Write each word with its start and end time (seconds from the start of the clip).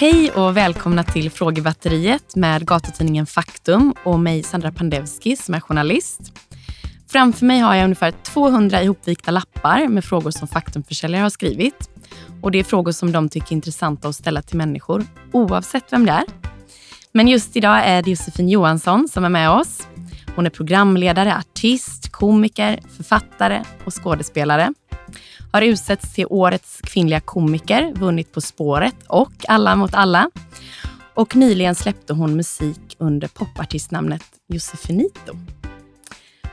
Hej 0.00 0.30
och 0.30 0.56
välkomna 0.56 1.04
till 1.04 1.30
Frågebatteriet 1.30 2.36
med 2.36 2.66
gatutidningen 2.66 3.26
Faktum 3.26 3.94
och 4.04 4.20
mig 4.20 4.42
Sandra 4.42 4.72
Pandevski 4.72 5.36
som 5.36 5.54
är 5.54 5.60
journalist. 5.60 6.20
Framför 7.08 7.46
mig 7.46 7.60
har 7.60 7.74
jag 7.74 7.84
ungefär 7.84 8.10
200 8.10 8.82
ihopvikta 8.82 9.30
lappar 9.30 9.88
med 9.88 10.04
frågor 10.04 10.30
som 10.30 10.48
Faktumförsäljare 10.48 11.22
har 11.22 11.30
skrivit. 11.30 11.90
Och 12.42 12.50
Det 12.50 12.58
är 12.58 12.64
frågor 12.64 12.92
som 12.92 13.12
de 13.12 13.28
tycker 13.28 13.48
är 13.48 13.52
intressanta 13.52 14.08
att 14.08 14.14
ställa 14.14 14.42
till 14.42 14.56
människor, 14.56 15.04
oavsett 15.32 15.92
vem 15.92 16.06
det 16.06 16.12
är. 16.12 16.24
Men 17.12 17.28
just 17.28 17.56
idag 17.56 17.80
är 17.84 18.02
det 18.02 18.10
Josefin 18.10 18.48
Johansson 18.48 19.08
som 19.08 19.24
är 19.24 19.28
med 19.28 19.50
oss. 19.50 19.86
Hon 20.36 20.46
är 20.46 20.50
programledare, 20.50 21.36
artist, 21.36 22.12
komiker, 22.12 22.80
författare 22.96 23.62
och 23.84 24.02
skådespelare. 24.02 24.72
Har 25.52 25.62
utsetts 25.62 26.14
till 26.14 26.26
årets 26.30 26.80
kvinnliga 26.80 27.20
komiker, 27.20 27.92
vunnit 27.94 28.32
På 28.32 28.40
spåret 28.40 28.94
och 29.06 29.32
Alla 29.48 29.76
mot 29.76 29.94
alla. 29.94 30.30
Och 31.14 31.36
nyligen 31.36 31.74
släppte 31.74 32.12
hon 32.12 32.36
musik 32.36 32.96
under 32.98 33.28
popartistnamnet 33.28 34.22
Josefinito. 34.48 35.36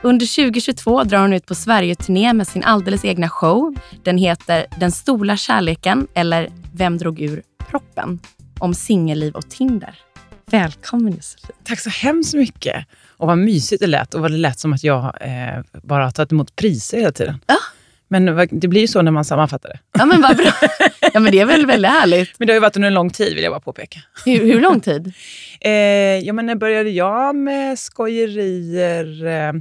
Under 0.02 0.36
2022 0.36 1.04
drar 1.04 1.20
hon 1.20 1.32
ut 1.32 1.46
på 1.46 1.54
Sverige-turné 1.54 2.32
med 2.32 2.48
sin 2.48 2.64
alldeles 2.64 3.04
egna 3.04 3.28
show. 3.28 3.74
Den 4.02 4.18
heter 4.18 4.66
Den 4.80 4.92
stora 4.92 5.36
kärleken 5.36 6.06
eller 6.14 6.50
Vem 6.72 6.98
drog 6.98 7.20
ur 7.20 7.42
proppen? 7.70 8.20
Om 8.58 8.74
singelliv 8.74 9.34
och 9.34 9.50
Tinder. 9.50 9.98
Välkommen 10.50 11.12
Josefin. 11.12 11.56
Tack 11.64 11.80
så 11.80 11.90
hemskt 11.90 12.34
mycket. 12.34 12.86
Och 13.16 13.26
vad 13.26 13.38
mysigt 13.38 13.80
det 13.80 13.86
lät 13.86 14.14
och 14.14 14.20
vad 14.20 14.30
det 14.30 14.36
lät 14.36 14.58
som 14.58 14.72
att 14.72 14.84
jag 14.84 15.04
eh, 15.04 15.62
bara 15.82 16.04
har 16.04 16.10
tagit 16.10 16.32
emot 16.32 16.56
priser 16.56 16.98
hela 16.98 17.12
tiden. 17.12 17.38
Ja. 17.46 17.56
Men 18.08 18.48
det 18.50 18.68
blir 18.68 18.80
ju 18.80 18.86
så 18.86 19.02
när 19.02 19.10
man 19.10 19.24
sammanfattar 19.24 19.68
det. 19.68 19.78
Ja, 19.98 20.06
men 20.06 20.22
vad 20.22 20.36
bra. 20.36 20.52
Ja, 21.12 21.20
men 21.20 21.32
det 21.32 21.40
är 21.40 21.46
väl 21.46 21.66
väldigt 21.66 21.90
härligt. 21.90 22.38
Men 22.38 22.46
det 22.46 22.52
har 22.52 22.56
ju 22.56 22.60
varit 22.60 22.76
under 22.76 22.86
en 22.86 22.94
lång 22.94 23.10
tid, 23.10 23.34
vill 23.34 23.44
jag 23.44 23.52
bara 23.52 23.60
påpeka. 23.60 24.00
Hur, 24.24 24.44
hur 24.44 24.60
lång 24.60 24.80
tid? 24.80 25.12
Eh, 25.60 25.72
ja, 26.18 26.32
men 26.32 26.46
när 26.46 26.54
började 26.54 26.90
jag 26.90 27.36
med 27.36 27.78
skojerier? 27.78 29.26
Eh, 29.26 29.52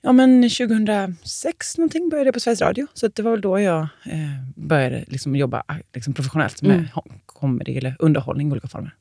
ja, 0.00 0.12
men 0.12 0.42
2006 0.50 1.78
någonting 1.78 2.08
började 2.08 2.28
jag 2.28 2.34
på 2.34 2.40
Sveriges 2.40 2.60
Radio. 2.60 2.86
Så 2.94 3.08
det 3.08 3.22
var 3.22 3.30
väl 3.30 3.40
då 3.40 3.60
jag 3.60 3.80
eh, 3.80 4.18
började 4.56 5.04
liksom 5.08 5.36
jobba 5.36 5.62
liksom 5.94 6.14
professionellt 6.14 6.62
med 6.62 6.76
mm. 6.76 6.88
comedy 7.26 7.76
eller 7.76 7.96
underhållning 7.98 8.48
i 8.48 8.52
olika 8.52 8.68
former. 8.68 8.94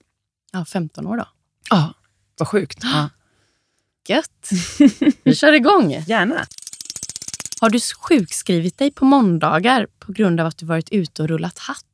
Ja, 0.52 0.66
15 0.66 1.08
år 1.08 1.18
då. 1.18 1.28
Ja, 1.70 1.94
vad 2.40 2.48
sjukt. 2.48 2.80
Ja. 2.84 3.10
Gött. 4.08 4.50
Vi 5.24 5.36
kör 5.36 5.54
igång. 5.54 5.92
Gärna. 6.08 6.46
Har 7.64 7.70
du 7.70 7.80
sjukskrivit 7.80 8.78
dig 8.78 8.92
på 8.92 9.06
måndagar 9.06 9.88
på 10.00 10.12
grund 10.12 10.40
av 10.40 10.48
att 10.48 10.58
du 10.58 10.66
varit 10.66 10.90
ute 10.92 11.22
och 11.22 11.28
rullat 11.30 11.60
hatt? 11.60 11.86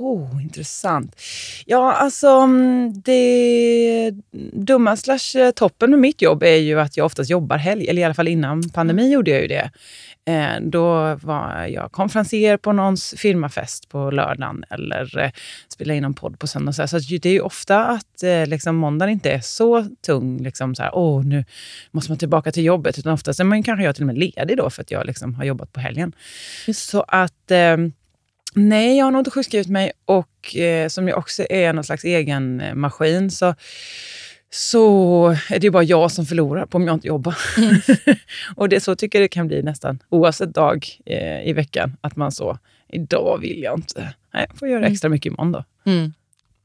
Oh, 0.00 0.42
intressant. 0.42 1.20
Ja, 1.66 1.92
alltså 1.92 2.28
mm, 2.28 3.02
det 3.04 4.10
dumma 4.52 4.96
slash 4.96 5.52
toppen 5.54 5.90
med 5.90 5.98
mitt 5.98 6.22
jobb 6.22 6.42
är 6.42 6.56
ju 6.56 6.80
att 6.80 6.96
jag 6.96 7.06
oftast 7.06 7.30
jobbar 7.30 7.56
helg. 7.56 7.88
Eller 7.88 8.02
i 8.02 8.04
alla 8.04 8.14
fall 8.14 8.28
innan 8.28 8.70
pandemi 8.70 9.02
mm. 9.02 9.12
gjorde 9.12 9.30
jag 9.30 9.42
ju 9.42 9.48
det. 9.48 9.70
Eh, 10.28 10.60
då 10.62 11.14
var 11.14 11.66
jag 11.66 11.92
konferencier 11.92 12.56
på 12.56 12.72
någons 12.72 13.14
firmafest 13.16 13.88
på 13.88 14.10
lördagen 14.10 14.64
eller 14.70 15.18
eh, 15.18 15.30
spelade 15.68 15.96
in 15.96 16.04
en 16.04 16.14
podd 16.14 16.38
på 16.38 16.46
söndag. 16.46 16.72
Så, 16.72 16.88
så 16.88 16.98
det 16.98 17.26
är 17.26 17.32
ju 17.32 17.40
ofta 17.40 17.86
att 17.86 18.22
eh, 18.22 18.46
liksom, 18.46 18.76
måndagen 18.76 19.12
inte 19.12 19.30
är 19.30 19.40
så 19.40 19.86
tung. 20.06 20.42
Liksom, 20.42 20.74
så 20.74 20.82
här, 20.82 20.94
Åh, 20.94 21.24
nu 21.24 21.44
måste 21.90 22.10
man 22.10 22.18
tillbaka 22.18 22.52
till 22.52 22.64
jobbet. 22.64 22.98
Utan 22.98 23.12
oftast 23.12 23.40
är 23.40 23.44
man 23.44 23.62
kanske 23.62 23.84
jag 23.84 23.94
till 23.94 24.02
och 24.02 24.06
med 24.06 24.18
ledig 24.18 24.56
då 24.56 24.70
för 24.70 24.82
att 24.82 24.90
jag 24.90 25.06
liksom, 25.06 25.34
har 25.34 25.44
jobbat 25.44 25.72
på 25.72 25.80
helgen. 25.80 26.12
Så 26.74 27.04
att 27.08 27.50
eh, 27.50 27.76
Nej, 28.58 28.98
jag 28.98 29.04
har 29.04 29.10
nog 29.10 29.20
inte 29.20 29.30
sjukskrivit 29.30 29.68
mig 29.68 29.92
och 30.04 30.56
eh, 30.56 30.88
som 30.88 31.08
jag 31.08 31.18
också 31.18 31.46
är 31.50 31.72
någon 31.72 31.84
slags 31.84 32.04
egen 32.04 32.60
eh, 32.60 32.74
maskin 32.74 33.30
så, 33.30 33.54
så 34.50 35.26
är 35.28 35.58
det 35.58 35.62
ju 35.64 35.70
bara 35.70 35.82
jag 35.82 36.10
som 36.10 36.26
förlorar 36.26 36.66
på 36.66 36.76
om 36.76 36.86
jag 36.86 36.94
inte 36.94 37.08
jobbar. 37.08 37.38
Mm. 37.56 37.80
och 38.56 38.68
det 38.68 38.80
så 38.80 38.96
tycker 38.96 39.18
jag 39.18 39.24
det 39.24 39.28
kan 39.28 39.46
bli 39.46 39.62
nästan 39.62 39.98
oavsett 40.08 40.54
dag 40.54 40.86
eh, 41.06 41.48
i 41.48 41.52
veckan. 41.52 41.96
Att 42.00 42.16
man 42.16 42.32
så, 42.32 42.58
idag 42.88 43.38
vill 43.40 43.62
jag 43.62 43.78
inte. 43.78 44.14
Nej, 44.34 44.46
jag 44.48 44.58
får 44.58 44.68
göra 44.68 44.78
mm. 44.78 44.92
extra 44.92 45.08
mycket 45.08 45.32
imorgon 45.32 45.52
då. 45.52 45.64
Mm. 45.84 46.12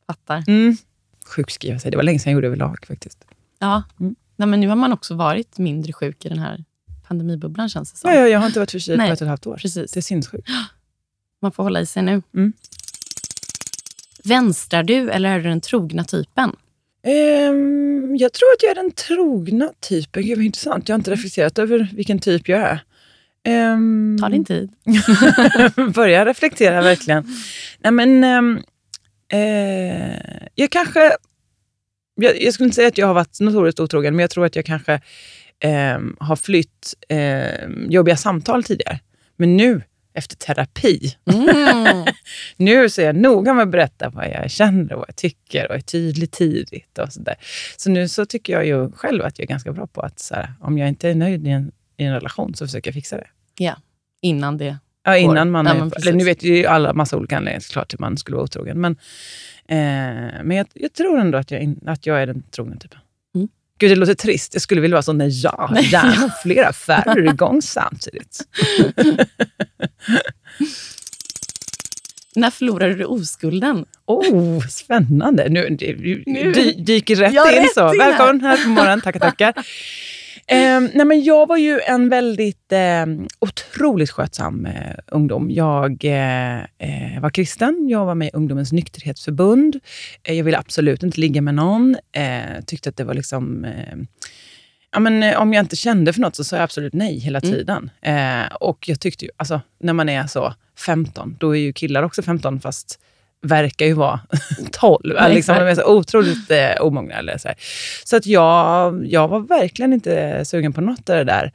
Fattar. 0.07 0.43
Mm. 0.47 0.77
Sjukskriva 1.25 1.79
sig, 1.79 1.91
det 1.91 1.97
var 1.97 2.03
länge 2.03 2.19
sedan 2.19 2.31
jag 2.31 2.37
gjorde 2.37 2.47
överlag 2.47 2.85
faktiskt. 2.87 3.25
Ja, 3.59 3.83
mm. 3.99 4.15
Nej, 4.35 4.47
men 4.47 4.59
nu 4.59 4.67
har 4.67 4.75
man 4.75 4.93
också 4.93 5.15
varit 5.15 5.57
mindre 5.57 5.93
sjuk 5.93 6.25
i 6.25 6.29
den 6.29 6.39
här 6.39 6.63
pandemibubblan 7.07 7.69
känns 7.69 7.91
det 7.91 7.97
som. 7.97 8.11
Ja, 8.11 8.19
ja 8.19 8.27
jag 8.27 8.39
har 8.39 8.47
inte 8.47 8.59
varit 8.59 8.71
förkyld 8.71 8.99
på 8.99 9.05
ett 9.05 9.11
och 9.11 9.21
ett 9.21 9.27
halvt 9.27 9.47
år. 9.47 9.57
Precis. 9.57 9.91
Det 9.91 9.99
är 9.99 10.01
sinnessjukt. 10.01 10.49
Man 11.43 11.51
får 11.51 11.63
hålla 11.63 11.81
i 11.81 11.85
sig 11.85 12.03
nu. 12.03 12.21
Mm. 12.33 12.53
Vänstrar 14.23 14.83
du 14.83 15.11
eller 15.11 15.29
är 15.29 15.39
du 15.39 15.49
den 15.49 15.61
trogna 15.61 16.03
typen? 16.03 16.55
Um, 17.07 18.15
jag 18.15 18.33
tror 18.33 18.47
att 18.53 18.63
jag 18.63 18.71
är 18.71 18.75
den 18.75 18.91
trogna 18.91 19.69
typen. 19.79 20.23
Gud 20.23 20.37
vad 20.37 20.45
intressant. 20.45 20.89
Jag 20.89 20.93
har 20.93 20.99
inte 20.99 21.11
reflekterat 21.11 21.59
över 21.59 21.89
vilken 21.93 22.19
typ 22.19 22.49
jag 22.49 22.61
är. 22.61 22.83
Um, 23.73 24.17
Ta 24.21 24.29
din 24.29 24.45
tid. 24.45 24.71
Börja 25.95 26.25
reflektera 26.25 26.81
verkligen. 26.81 27.27
Nej, 27.79 27.91
men, 27.91 28.23
um, 28.23 28.57
uh, 29.33 30.47
jag 30.55 30.69
kanske... 30.69 31.11
Jag, 32.15 32.41
jag, 32.41 32.53
skulle 32.53 32.65
inte 32.65 32.75
säga 32.75 32.87
att 32.87 32.97
jag 32.97 33.07
har 33.07 33.13
varit 33.13 33.39
notoriskt 33.39 33.79
otrogen, 33.79 34.15
men 34.15 34.23
jag 34.23 34.29
tror 34.29 34.45
att 34.45 34.55
jag 34.55 34.65
kanske 34.65 35.01
um, 35.95 36.17
har 36.19 36.35
flytt 36.35 36.93
jobbiga 37.89 38.17
samtal 38.17 38.63
tidigare. 38.63 38.99
Men 39.35 39.57
nu 39.57 39.81
efter 40.13 40.35
terapi. 40.35 41.15
Mm. 41.31 42.05
nu 42.57 42.89
så 42.89 43.01
är 43.01 43.05
jag 43.05 43.15
noga 43.15 43.53
med 43.53 43.63
att 43.63 43.69
berätta 43.69 44.09
vad 44.09 44.29
jag 44.29 44.51
känner 44.51 44.93
och 44.93 44.99
vad 44.99 45.09
jag 45.09 45.15
tycker 45.15 45.69
och 45.69 45.75
är 45.75 45.81
tydlig 45.81 46.31
tidigt. 46.31 46.97
Och 46.97 47.13
så, 47.13 47.19
där. 47.19 47.35
så 47.77 47.89
nu 47.89 48.07
så 48.07 48.25
tycker 48.25 48.53
jag 48.53 48.65
ju 48.65 48.91
själv 48.91 49.23
att 49.23 49.39
jag 49.39 49.43
är 49.43 49.49
ganska 49.49 49.71
bra 49.71 49.87
på 49.87 50.01
att 50.01 50.19
så 50.19 50.35
här, 50.35 50.53
om 50.61 50.77
jag 50.77 50.89
inte 50.89 51.09
är 51.09 51.15
nöjd 51.15 51.47
i 51.47 51.49
en, 51.49 51.71
i 51.97 52.03
en 52.03 52.13
relation 52.13 52.55
så 52.55 52.67
försöker 52.67 52.89
jag 52.89 52.95
fixa 52.95 53.17
det. 53.17 53.27
Ja, 53.57 53.75
innan 54.21 54.57
det 54.57 54.77
Ja, 55.05 55.17
innan 55.17 55.51
man 55.51 55.65
ja, 55.65 55.75
är, 55.75 55.97
eller 56.01 56.13
nu 56.13 56.23
vet 56.23 56.43
ju 56.43 56.65
alla 56.65 56.93
massa 56.93 57.17
olika 57.17 57.37
anledningar 57.37 57.59
såklart 57.59 57.89
till 57.89 57.95
att 57.95 57.99
man 57.99 58.17
skulle 58.17 58.35
vara 58.35 58.43
otrogen. 58.43 58.81
Men, 58.81 58.91
eh, 59.67 60.43
men 60.43 60.51
jag, 60.51 60.67
jag, 60.73 60.93
tror 60.93 61.19
ändå 61.19 61.37
att 61.37 61.51
jag, 61.51 61.75
att 61.85 62.05
jag 62.05 62.21
är 62.21 62.27
den 62.27 62.43
trogna 62.51 62.75
typen. 62.75 62.99
Gud, 63.79 63.91
det 63.91 63.95
låter 63.95 64.13
trist. 64.13 64.53
Jag 64.53 64.61
skulle 64.61 64.81
vilja 64.81 64.95
vara 64.95 65.03
så, 65.03 65.13
nej, 65.13 65.29
ja, 65.29 65.75
gärna 65.81 66.33
flera 66.43 66.67
affärer 66.67 67.27
igång 67.33 67.61
samtidigt. 67.61 68.39
När 72.35 72.51
förlorade 72.51 72.93
du 72.93 73.05
oskulden? 73.05 73.85
Oh, 74.05 74.67
spännande. 74.67 75.49
Nu, 75.49 75.69
du, 75.69 76.23
nu. 76.25 76.51
dyker 76.77 77.15
rätt 77.15 77.33
in. 77.33 77.39
Rätt 77.39 77.73
så. 77.73 77.93
In 77.93 77.99
Välkommen 77.99 78.41
här 78.41 78.63
på 78.63 78.69
morgonen. 78.69 79.01
Tackar, 79.01 79.19
tackar. 79.19 79.53
Eh, 80.47 80.81
nej 80.93 81.05
men 81.05 81.23
jag 81.23 81.47
var 81.47 81.57
ju 81.57 81.79
en 81.79 82.09
väldigt 82.09 82.71
eh, 82.71 83.05
otroligt 83.39 84.11
skötsam 84.11 84.65
eh, 84.65 84.95
ungdom. 85.07 85.51
Jag 85.51 86.05
eh, 86.05 86.59
eh, 86.59 87.21
var 87.21 87.29
kristen, 87.29 87.87
jag 87.89 88.05
var 88.05 88.15
med 88.15 88.27
i 88.27 88.31
Ungdomens 88.33 88.71
nykterhetsförbund. 88.71 89.79
Eh, 90.23 90.35
jag 90.37 90.43
ville 90.43 90.57
absolut 90.57 91.03
inte 91.03 91.19
ligga 91.19 91.41
med 91.41 91.55
någon. 91.55 91.97
tyckte 92.65 92.89
att 92.89 92.97
det 92.97 93.03
var 93.03 93.13
liksom... 93.13 93.67
ja, 94.91 94.99
men, 94.99 95.37
om 95.37 95.53
jag 95.53 95.63
inte 95.63 95.75
kände 95.75 96.13
för 96.13 96.21
något 96.21 96.35
så 96.35 96.43
sa 96.43 96.55
jag 96.55 96.63
absolut 96.63 96.93
nej 96.93 97.19
hela 97.19 97.39
mm. 97.39 97.53
tiden. 97.53 97.89
Mm. 98.01 98.47
och 98.59 98.89
jag 98.89 98.99
tyckte 98.99 99.25
ju, 99.25 99.31
alltså, 99.37 99.61
när 99.79 99.93
man 99.93 100.09
är 100.09 100.27
så 100.27 100.53
15, 100.85 101.37
då 101.39 101.55
är 101.55 101.59
ju 101.59 101.73
killar 101.73 102.03
också 102.03 102.21
15 102.21 102.59
fast 102.59 102.99
verkar 103.43 103.85
ju 103.85 103.93
vara 103.93 104.19
12. 104.71 105.13
Ja, 105.17 105.27
liksom, 105.27 105.55
de 105.55 105.67
är 105.67 105.75
så 105.75 105.85
otroligt 105.85 106.51
eh, 106.51 106.71
omogna. 106.79 107.15
Eller 107.15 107.37
så 107.37 107.47
här. 107.47 107.57
så 108.03 108.15
att 108.15 108.25
jag, 108.25 109.05
jag 109.07 109.27
var 109.27 109.39
verkligen 109.39 109.93
inte 109.93 110.45
sugen 110.45 110.73
på 110.73 110.81
något 110.81 111.09
av 111.09 111.15
det 111.15 111.23
där. 111.23 111.51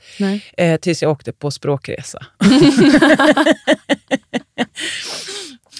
Eh, 0.57 0.81
tills 0.81 1.03
jag 1.03 1.13
åkte 1.13 1.33
på 1.33 1.51
språkresa. 1.51 2.27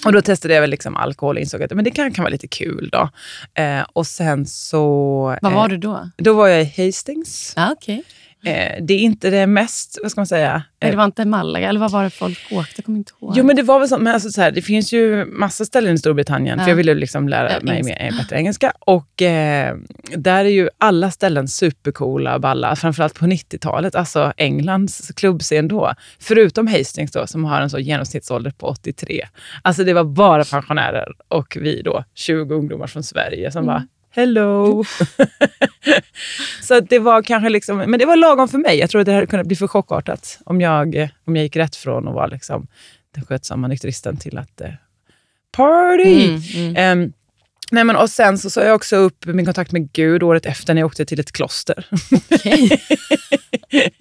och 0.05 0.13
då 0.13 0.21
testade 0.21 0.53
jag 0.53 0.61
väl 0.61 0.69
liksom 0.69 0.97
alkohol 0.97 1.35
och 1.35 1.41
insåg 1.41 1.63
att 1.63 1.71
men 1.71 1.83
det 1.83 1.91
kan, 1.91 2.13
kan 2.13 2.23
vara 2.23 2.31
lite 2.31 2.47
kul. 2.47 2.89
då. 2.91 3.09
Eh, 3.53 3.81
och 3.93 4.07
sen 4.07 4.45
så... 4.45 5.37
Vad 5.41 5.53
var 5.53 5.67
du 5.67 5.77
då? 5.77 6.09
Då 6.17 6.33
var 6.33 6.47
jag 6.47 6.61
i 6.61 6.85
Hastings. 6.85 7.53
Ah, 7.57 7.71
okay. 7.71 8.01
Eh, 8.43 8.83
det 8.83 8.93
är 8.93 8.99
inte 8.99 9.29
det 9.29 9.47
mest, 9.47 9.99
vad 10.01 10.11
ska 10.11 10.21
man 10.21 10.27
säga? 10.27 10.63
Nej, 10.81 10.91
det 10.91 10.97
var 10.97 11.05
inte 11.05 11.25
Malaga, 11.25 11.69
eller 11.69 11.79
vad 11.79 11.91
var 11.91 12.03
det 12.03 12.09
folk 12.09 12.47
åkte? 12.51 12.73
Jag 12.75 12.85
kommer 12.85 12.97
inte 12.97 13.11
ihåg. 13.21 13.33
Jo, 13.37 13.43
men 13.43 13.55
det 13.55 13.63
var 13.63 13.79
väl 13.79 13.89
så. 13.89 13.97
Men 13.97 14.13
alltså, 14.13 14.29
så 14.29 14.41
här, 14.41 14.51
det 14.51 14.61
finns 14.61 14.93
ju 14.93 15.25
massa 15.25 15.65
ställen 15.65 15.95
i 15.95 15.97
Storbritannien, 15.97 16.57
ja. 16.57 16.63
för 16.63 16.71
jag 16.71 16.75
ville 16.75 16.93
liksom 16.93 17.29
lära 17.29 17.51
ja, 17.51 17.59
mig 17.61 17.83
mer, 17.83 18.11
bättre 18.17 18.35
engelska. 18.35 18.73
Och 18.79 19.21
eh, 19.21 19.75
där 20.15 20.45
är 20.45 20.49
ju 20.49 20.69
alla 20.77 21.11
ställen 21.11 21.47
supercoola 21.47 22.35
och 22.35 22.41
balla, 22.41 22.75
framförallt 22.75 23.19
på 23.19 23.25
90-talet. 23.25 23.95
Alltså 23.95 24.33
Englands 24.37 25.11
klubbscen 25.15 25.67
då. 25.67 25.93
Förutom 26.19 26.67
Hastings 26.67 27.11
då, 27.11 27.27
som 27.27 27.45
har 27.45 27.61
en 27.61 27.69
så 27.69 27.79
genomsnittsålder 27.79 28.51
på 28.51 28.67
83. 28.67 29.27
Alltså 29.61 29.83
det 29.83 29.93
var 29.93 30.03
bara 30.03 30.43
pensionärer 30.43 31.07
och 31.27 31.57
vi 31.61 31.81
då, 31.81 32.03
20 32.15 32.55
ungdomar 32.55 32.87
från 32.87 33.03
Sverige 33.03 33.51
som 33.51 33.63
mm. 33.63 33.67
bara 33.67 33.87
hello. 34.11 34.83
så 36.61 36.79
det 36.79 36.99
var 36.99 37.21
kanske 37.21 37.49
liksom, 37.49 37.77
men 37.77 37.99
det 37.99 38.05
var 38.05 38.15
lagom 38.15 38.47
för 38.47 38.57
mig. 38.57 38.77
Jag 38.77 38.89
tror 38.89 39.01
att 39.01 39.05
det 39.05 39.13
hade 39.13 39.27
kunnat 39.27 39.47
bli 39.47 39.55
för 39.55 39.67
chockartat 39.67 40.39
om 40.45 40.61
jag, 40.61 41.09
om 41.25 41.35
jag 41.35 41.43
gick 41.43 41.55
rätt 41.55 41.75
från 41.75 42.07
att 42.07 42.13
vara 42.13 42.27
liksom 42.27 42.67
den 43.15 43.25
skötsamma 43.25 43.67
nykteristen 43.67 44.17
till 44.17 44.37
att 44.37 44.61
eh, 44.61 44.71
party. 45.51 46.39
Mm, 46.55 46.75
mm. 46.75 47.03
Um, 47.03 47.13
nej 47.71 47.83
men, 47.83 47.95
och 47.95 48.09
sen 48.09 48.37
så 48.37 48.49
sa 48.49 48.63
jag 48.63 48.75
också 48.75 48.95
upp 48.95 49.25
min 49.25 49.45
kontakt 49.45 49.71
med 49.71 49.93
Gud 49.93 50.23
året 50.23 50.45
efter 50.45 50.73
när 50.73 50.81
jag 50.81 50.85
åkte 50.87 51.05
till 51.05 51.19
ett 51.19 51.31
kloster. 51.31 51.85
Okej. 52.31 52.81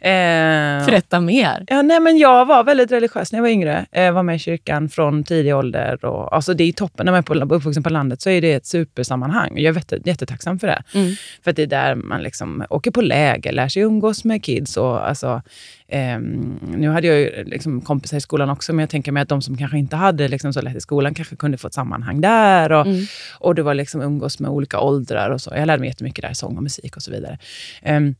Eh, 0.00 0.86
Berätta 0.86 1.20
mer. 1.20 1.64
Ja, 1.66 1.82
nej, 1.82 2.00
men 2.00 2.18
jag 2.18 2.46
var 2.46 2.64
väldigt 2.64 2.92
religiös 2.92 3.32
när 3.32 3.38
jag 3.38 3.42
var 3.42 3.50
yngre. 3.50 3.86
Jag 3.90 4.12
var 4.12 4.22
med 4.22 4.36
i 4.36 4.38
kyrkan 4.38 4.88
från 4.88 5.24
tidig 5.24 5.56
ålder. 5.56 6.04
Och, 6.04 6.34
alltså, 6.34 6.54
det 6.54 6.64
är 6.64 6.72
toppen. 6.72 7.04
När 7.06 7.12
man 7.12 7.18
är 7.18 7.46
på, 7.46 7.54
uppvuxen 7.54 7.82
på 7.82 7.90
landet 7.90 8.20
så 8.22 8.30
är 8.30 8.40
det 8.40 8.52
ett 8.52 8.66
supersammanhang. 8.66 9.52
Jag 9.54 9.70
är 9.70 9.74
jätte, 9.74 10.00
jättetacksam 10.04 10.58
för 10.58 10.66
det. 10.66 10.82
Mm. 10.94 11.14
För 11.44 11.52
det 11.52 11.62
är 11.62 11.66
där 11.66 11.94
man 11.94 12.22
liksom 12.22 12.64
åker 12.70 12.90
på 12.90 13.00
läger, 13.00 13.52
lär 13.52 13.68
sig 13.68 13.82
umgås 13.82 14.24
med 14.24 14.44
kids. 14.44 14.76
Och, 14.76 15.08
alltså, 15.08 15.42
ehm, 15.88 16.58
nu 16.76 16.88
hade 16.90 17.06
jag 17.06 17.18
ju 17.20 17.44
liksom 17.44 17.80
kompisar 17.80 18.16
i 18.16 18.20
skolan 18.20 18.50
också, 18.50 18.72
men 18.72 18.82
jag 18.82 18.90
tänker 18.90 19.12
mig 19.12 19.22
att 19.22 19.28
de 19.28 19.42
som 19.42 19.56
kanske 19.56 19.78
inte 19.78 19.96
hade 19.96 20.28
liksom 20.28 20.52
så 20.52 20.60
lätt 20.60 20.76
i 20.76 20.80
skolan 20.80 21.14
kanske 21.14 21.36
kunde 21.36 21.58
få 21.58 21.66
ett 21.68 21.74
sammanhang 21.74 22.20
där. 22.20 22.72
Och, 22.72 22.86
Mm. 22.86 23.04
och 23.38 23.54
det 23.54 23.62
var 23.62 23.74
liksom 23.74 24.00
umgås 24.00 24.40
med 24.40 24.50
olika 24.50 24.80
åldrar 24.80 25.30
och 25.30 25.40
så. 25.40 25.52
Jag 25.56 25.66
lärde 25.66 25.80
mig 25.80 25.88
jättemycket 25.88 26.22
där, 26.22 26.32
sång 26.32 26.56
och 26.56 26.62
musik 26.62 26.96
och 26.96 27.02
så 27.02 27.10
vidare. 27.10 27.38
Ehm, 27.82 28.14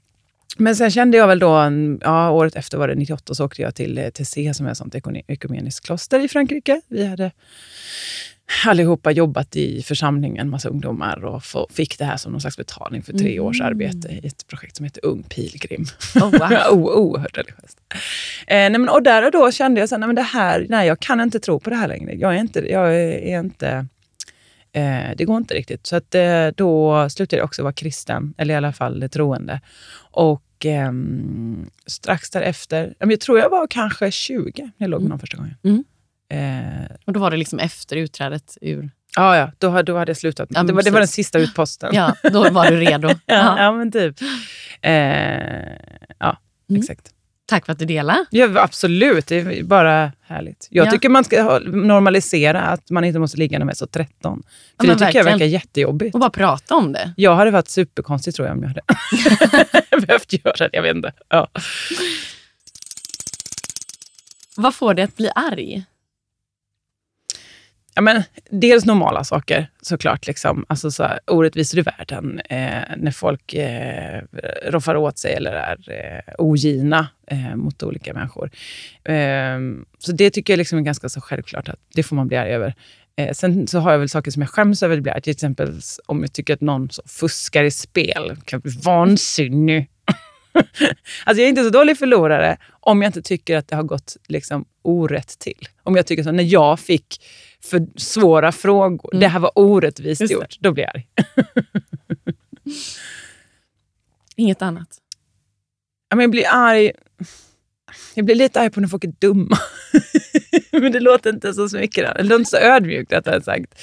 men 0.57 0.77
sen 0.77 0.91
kände 0.91 1.17
jag 1.17 1.27
väl 1.27 1.39
då, 1.39 1.73
ja, 2.01 2.31
året 2.31 2.57
efter 2.57 2.79
var 2.79 2.89
det 2.89 2.95
98, 2.95 3.35
så 3.35 3.45
åkte 3.45 3.63
jag 3.63 3.75
till 3.75 3.99
eh, 3.99 4.09
TC 4.09 4.55
som 4.55 4.67
är 4.67 4.71
ett 4.71 4.79
sånt 4.79 4.95
ekumeniskt 5.27 5.87
kloster 5.87 6.21
i 6.25 6.29
Frankrike. 6.29 6.81
Vi 6.89 7.07
hade 7.07 7.31
allihopa 8.67 9.11
jobbat 9.11 9.57
i 9.57 9.83
församlingen, 9.83 10.39
en 10.39 10.51
massa 10.51 10.69
ungdomar, 10.69 11.25
och 11.25 11.43
fick 11.71 11.99
det 11.99 12.05
här 12.05 12.17
som 12.17 12.33
någon 12.33 12.41
slags 12.41 12.57
betalning 12.57 13.03
för 13.03 13.13
tre 13.13 13.41
års 13.41 13.61
arbete 13.61 14.09
i 14.09 14.27
ett 14.27 14.47
projekt 14.47 14.77
som 14.77 14.85
heter 14.85 15.05
Ung 15.05 15.23
pilgrim. 15.23 15.85
Oh, 16.15 16.31
wow. 16.31 16.69
oerhört 16.97 17.39
religiöst. 17.39 17.79
Eh, 17.91 17.97
nej, 18.47 18.71
men, 18.71 18.89
och 18.89 19.03
där 19.03 19.25
och 19.25 19.31
då 19.31 19.53
kände 19.53 19.81
jag 19.81 19.89
så 19.89 19.95
här, 19.95 20.01
nej, 20.01 20.07
men 20.07 20.17
det 20.17 20.23
här, 20.23 20.67
nej, 20.69 20.87
jag 20.87 21.01
kan 21.01 21.21
inte 21.21 21.41
tro 21.41 21.61
på 21.61 21.71
det 21.71 21.77
här 21.77 21.89
längre. 21.89 22.15
Jag 22.15 22.35
är 22.35 22.39
inte, 22.39 22.71
jag 22.71 22.97
är 22.97 23.41
inte 23.41 23.87
eh, 24.73 25.17
det 25.17 25.25
går 25.25 25.37
inte 25.37 25.55
riktigt. 25.55 25.87
Så 25.87 25.97
att, 25.97 26.15
eh, 26.15 26.47
då 26.57 27.07
slutade 27.11 27.41
jag 27.41 27.45
också 27.45 27.63
vara 27.63 27.73
kristen, 27.73 28.35
eller 28.39 28.55
i 28.55 28.57
alla 28.57 28.73
fall 28.73 29.09
troende. 29.13 29.61
Och 30.11 30.43
ehm, 30.65 31.71
strax 31.87 32.31
därefter, 32.31 32.95
jag 32.99 33.21
tror 33.21 33.39
jag 33.39 33.51
var 33.51 33.67
kanske 33.71 34.11
20 34.11 34.63
när 34.63 34.71
jag 34.77 34.91
låg 34.91 35.01
med 35.01 35.11
någon 35.11 35.19
första 35.19 35.37
gången. 35.37 35.55
Mm. 35.65 35.85
Eh, 36.31 36.97
Och 37.05 37.13
då 37.13 37.21
var 37.21 37.31
det 37.31 37.37
liksom 37.37 37.59
efter 37.59 37.97
utträdet 37.97 38.59
ur... 38.61 38.91
ja, 39.17 39.37
ja, 39.37 39.53
då, 39.59 39.83
då 39.83 39.97
hade 39.99 40.11
jag 40.11 40.17
slutat. 40.17 40.49
Ja, 40.53 40.63
det, 40.63 40.73
var, 40.73 40.83
det 40.83 40.91
var 40.91 40.99
den 41.01 41.09
sista 41.09 41.39
utposten. 41.39 41.91
Ja, 41.95 42.15
då 42.33 42.51
var 42.51 42.71
du 42.71 42.77
redo. 42.77 43.09
ja, 43.09 43.17
Ja. 43.27 43.63
ja, 43.63 43.73
men 43.73 43.93
typ. 43.93 44.17
Eh, 44.83 44.93
ja, 46.19 46.39
Mm. 46.71 46.81
exakt. 46.81 47.11
Tack 47.49 47.67
för 47.67 47.73
att 47.73 47.79
du 47.79 47.85
delade. 47.85 48.25
Ja, 48.31 48.49
absolut, 48.63 49.27
det 49.27 49.37
är 49.37 49.63
bara 49.63 50.13
härligt. 50.23 50.69
Jag 50.71 50.87
Ja. 50.87 50.91
tycker 50.91 51.09
man 51.09 51.25
ska 51.25 51.59
normalisera 51.59 52.61
att 52.63 52.91
man 52.91 53.05
inte 53.05 53.19
måste 53.19 53.39
ligga 53.39 53.59
när 53.59 53.65
man 53.67 53.71
är 53.73 53.77
så 53.77 53.87
13. 53.87 54.43
För 54.81 54.87
Ja, 54.87 54.93
det 54.95 54.99
tycker 54.99 55.05
jag 55.05 55.13
verkligen. 55.25 55.25
verkar 55.39 55.47
jättejobbigt. 55.47 56.15
Och 56.15 56.21
bara 56.21 56.31
prata 56.31 56.75
om 56.75 56.93
det. 56.93 57.13
Jag 57.17 57.37
hade 57.37 57.51
varit 57.51 57.69
superkonstig 57.69 58.35
tror 58.35 58.49
jag 58.49 58.57
om 58.57 58.63
jag 58.63 58.69
hade 58.69 58.81
behövt 60.07 60.33
göra 60.33 60.53
det. 60.69 60.71
Jag 60.73 60.83
vet 60.83 60.97
inte. 60.97 61.13
Ja. 61.29 61.49
Vad 64.57 64.75
får 64.75 64.95
dig 64.95 65.05
att 65.05 65.17
bli 65.17 65.31
arg? 65.35 65.85
Ja, 67.99 68.03
men, 68.03 68.23
dels 68.51 68.85
normala 68.85 69.25
saker 69.25 69.67
såklart. 69.83 70.27
Liksom. 70.27 70.65
Alltså, 70.69 70.91
så 70.91 71.03
här, 71.03 71.21
orättvisor 71.27 71.81
i 71.81 71.83
världen. 71.83 72.41
Eh, 72.41 72.97
när 72.97 73.11
folk 73.11 73.55
eh, 73.55 74.23
roffar 74.67 74.97
åt 74.97 75.19
sig 75.19 75.35
eller 75.35 75.53
är 75.53 75.91
eh, 75.91 76.35
ogina 76.39 77.09
eh, 77.27 77.57
mot 77.57 77.83
olika 77.83 78.15
människor. 78.15 78.51
Eh, 79.05 79.59
så 79.99 80.13
det 80.13 80.31
tycker 80.31 80.53
jag 80.53 80.59
liksom 80.59 80.79
är 80.79 80.83
ganska 80.83 81.09
så 81.09 81.21
självklart 81.21 81.69
att 81.69 81.79
det 81.95 82.03
får 82.03 82.17
man 82.17 82.29
bli 82.29 82.37
arg 82.37 82.51
över. 82.51 82.75
Eh, 83.17 83.33
sen 83.33 83.67
så 83.67 83.79
har 83.79 83.93
jag 83.93 83.99
väl 83.99 84.09
saker 84.09 84.31
som 84.31 84.43
jag 84.43 84.51
skäms 84.51 84.83
över 84.83 84.97
att 84.97 85.03
bli 85.03 85.13
arg. 85.13 85.23
Till 85.23 85.33
exempel 85.33 85.81
om 86.07 86.21
jag 86.21 86.33
tycker 86.33 86.55
att 86.55 86.61
någon 86.61 86.91
så 86.91 87.03
fuskar 87.07 87.65
i 87.65 87.71
spel. 87.71 88.37
kan 88.45 88.61
bli 88.61 88.73
vansinnig. 88.85 89.89
Alltså 91.25 91.41
jag 91.41 91.45
är 91.45 91.49
inte 91.49 91.65
så 91.65 91.71
dålig 91.71 91.99
förlorare 91.99 92.57
om 92.71 93.03
jag 93.03 93.09
inte 93.09 93.23
tycker 93.23 93.57
att 93.57 93.69
det 93.69 93.77
har 93.77 93.83
gått 93.83 94.17
liksom 94.29 94.65
orätt 94.83 95.39
till. 95.39 95.69
Om 95.83 95.97
jag 95.97 96.07
tycker 96.07 96.23
så, 96.23 96.33
när 96.33 96.45
jag 96.45 96.81
fick 96.81 97.21
för 97.65 97.87
svåra 97.97 98.53
frågor, 98.53 99.11
Mm. 99.15 99.21
det 99.21 99.29
här 99.29 99.41
var 99.41 99.51
orättvist 99.55 100.21
Just 100.21 100.31
det. 100.31 100.35
gjort, 100.35 100.57
då 100.61 100.73
blir 100.73 100.85
jag 100.85 100.97
arg. 100.97 101.09
Inget 104.37 104.63
annat. 104.63 104.89
Ja, 106.11 106.17
men 106.17 106.23
jag 106.23 106.31
blir 106.31 106.45
arg. 106.51 106.93
Jag 108.15 108.25
blir 108.25 108.35
lite 108.35 108.61
arg 108.61 108.71
på 108.71 108.81
när 108.81 108.89
folk 108.89 109.05
är 109.05 109.13
dumma. 109.19 109.59
men 110.73 110.93
det 110.93 111.01
låter 111.01 111.31
inte 111.31 111.55
så 111.55 111.69
smickrande. 111.69 112.19
Det 112.23 112.25
låter 112.29 112.39
inte 112.39 112.51
så 112.51 112.57
ödmjukt 112.57 113.13
rättare 113.13 113.43
sagt. 113.43 113.75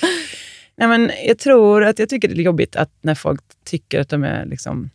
Nej, 0.78 0.88
men 0.88 1.12
jag 1.28 1.38
tror 1.39 1.83
att 1.83 2.00
jag 2.00 2.10
tycker 2.10 2.28
det 2.28 2.33
är 2.33 2.44
jobbigt 2.44 2.75
att 2.75 2.92
när 3.01 3.16
folk 3.16 3.42
tycker 3.63 4.00
att 4.01 4.10
de 4.10 4.24
är 4.24 4.45
liksom 4.45 4.89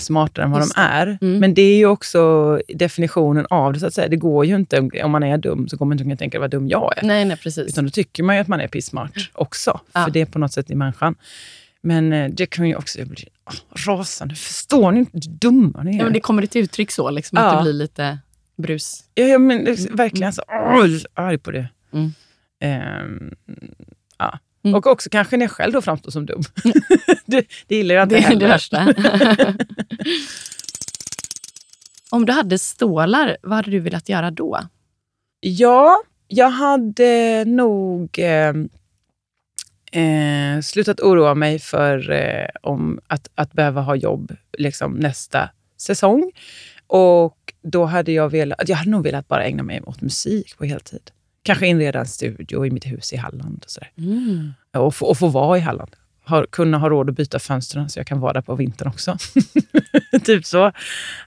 smartare 0.00 0.44
än 0.44 0.50
vad 0.50 0.60
Just 0.60 0.74
de 0.74 0.80
är. 0.80 1.18
Mm. 1.20 1.38
Men 1.38 1.54
det 1.54 1.62
är 1.62 1.76
ju 1.76 1.86
också 1.86 2.60
definitionen 2.68 3.46
av 3.50 3.72
det. 3.72 3.80
så 3.80 3.86
att 3.86 3.94
säga. 3.94 4.08
Det 4.08 4.16
går 4.16 4.46
ju 4.46 4.56
inte, 4.56 4.80
om 5.04 5.10
man 5.10 5.22
är 5.22 5.38
dum 5.38 5.68
så 5.68 5.76
går 5.76 5.86
man 5.86 6.00
inte 6.00 6.12
att 6.12 6.18
tänka 6.18 6.40
vad 6.40 6.50
dum 6.50 6.68
jag 6.68 6.98
är. 6.98 7.02
Nej, 7.06 7.24
nej 7.24 7.36
precis. 7.36 7.68
Utan 7.68 7.84
då 7.84 7.90
tycker 7.90 8.22
man 8.22 8.36
ju 8.36 8.40
att 8.40 8.48
man 8.48 8.60
är 8.60 8.68
pissmart 8.68 9.30
också. 9.32 9.80
Ja. 9.92 10.04
För 10.04 10.10
det 10.10 10.20
är 10.20 10.26
på 10.26 10.38
något 10.38 10.52
sätt 10.52 10.70
i 10.70 10.74
människan. 10.74 11.14
Men 11.80 12.12
eh, 12.12 12.30
det 12.30 12.46
kan 12.46 12.68
ju 12.68 12.76
också 12.76 12.98
blir 13.04 13.28
oh, 13.46 13.86
rasande. 13.86 14.34
Förstår 14.34 14.92
ni 14.92 14.98
inte 14.98 15.10
hur 15.12 15.20
dumma 15.20 15.82
ni 15.82 15.94
är? 15.94 15.98
Ja, 15.98 16.04
men 16.04 16.12
det 16.12 16.20
kommer 16.20 16.46
till 16.46 16.62
uttryck 16.64 16.90
så, 16.90 17.10
liksom, 17.10 17.38
att 17.38 17.44
Ja. 17.44 17.56
det 17.56 17.62
blir 17.62 17.72
lite 17.72 18.18
brus. 18.56 19.04
Ja, 19.14 19.24
ja, 19.24 19.38
men 19.38 19.64
liksom, 19.64 19.96
verkligen 19.96 20.32
så, 20.32 20.42
åh, 20.48 20.86
arg 21.14 21.38
på 21.38 21.50
det. 21.50 21.68
Mm. 21.92 22.12
Ehm, 22.60 23.34
ja. 24.18 24.38
Mm. 24.64 24.74
Och 24.74 24.86
också 24.86 25.10
kanske 25.10 25.36
när 25.36 25.44
jag 25.44 25.50
själv 25.50 25.72
då 25.72 25.82
framstår 25.82 26.10
som 26.10 26.26
dum. 26.26 26.42
det, 27.26 27.46
det 27.66 27.76
gillar 27.76 27.94
jag 27.94 28.04
inte 28.04 28.14
Det 28.14 28.18
är 28.18 28.22
heller. 28.22 28.40
det 28.40 28.46
värsta. 28.46 28.94
Om 32.10 32.26
du 32.26 32.32
hade 32.32 32.58
stålar, 32.58 33.36
vad 33.42 33.56
hade 33.56 33.70
du 33.70 33.80
velat 33.80 34.08
göra 34.08 34.30
då? 34.30 34.60
Ja, 35.40 36.02
jag 36.28 36.50
hade 36.50 37.44
nog 37.44 38.18
eh, 38.18 38.54
eh, 40.02 40.60
slutat 40.62 41.00
oroa 41.00 41.34
mig 41.34 41.58
för 41.58 42.10
eh, 42.10 42.46
om 42.62 43.00
att, 43.06 43.28
att 43.34 43.52
behöva 43.52 43.80
ha 43.80 43.96
jobb 43.96 44.36
liksom, 44.58 44.92
nästa 44.92 45.50
säsong. 45.80 46.32
Och 46.86 47.54
då 47.62 47.84
hade 47.84 48.12
jag 48.12 48.28
velat, 48.28 48.68
jag 48.68 48.76
hade 48.76 48.90
nog 48.90 49.02
velat 49.04 49.28
bara 49.28 49.44
ägna 49.44 49.62
mig 49.62 49.80
åt 49.80 50.00
musik 50.00 50.58
på 50.58 50.64
heltid. 50.64 51.10
Kanske 51.44 51.66
inreda 51.66 51.98
en 52.00 52.06
studio 52.06 52.66
i 52.66 52.70
mitt 52.70 52.86
hus 52.86 53.12
i 53.12 53.16
Halland. 53.16 53.62
Och, 53.64 53.70
sådär. 53.70 53.90
och, 54.72 54.94
få, 54.94 55.06
och 55.06 55.18
få 55.18 55.28
vara 55.28 55.58
i 55.58 55.60
Halland. 55.60 55.96
Ha, 56.26 56.46
kunna 56.50 56.78
ha 56.78 56.88
råd 56.88 57.10
att 57.10 57.16
byta 57.16 57.38
fönstren 57.38 57.88
så 57.90 57.98
jag 57.98 58.06
kan 58.06 58.20
vara 58.20 58.32
där 58.32 58.40
på 58.40 58.54
vintern 58.54 58.88
också. 58.88 59.16
typ 60.24 60.46
så 60.46 60.72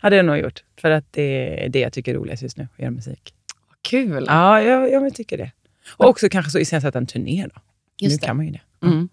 hade 0.01 0.15
jag 0.15 0.25
nog 0.25 0.37
gjort. 0.37 0.63
För 0.81 0.91
att 0.91 1.05
det 1.13 1.65
är 1.65 1.69
det 1.69 1.79
jag 1.79 1.93
tycker 1.93 2.11
är 2.13 2.17
roligast 2.17 2.43
just 2.43 2.57
nu, 2.57 2.67
att 2.73 2.79
göra 2.79 2.91
musik. 2.91 3.33
Kul. 3.81 4.25
Ja, 4.27 4.61
jag, 4.61 4.91
jag 4.91 5.15
tycker 5.15 5.37
det. 5.37 5.51
Och 5.89 6.07
också 6.09 6.29
kanske 6.29 6.51
så 6.51 6.59
iscensätta 6.59 6.97
en 6.97 7.05
turné 7.07 7.47
då. 7.55 7.61
Just 8.01 8.13
nu 8.13 8.17
det. 8.19 8.25
kan 8.25 8.35
man 8.37 8.45
ju 8.45 8.51
det. 8.51 8.61
Mm. 8.87 9.09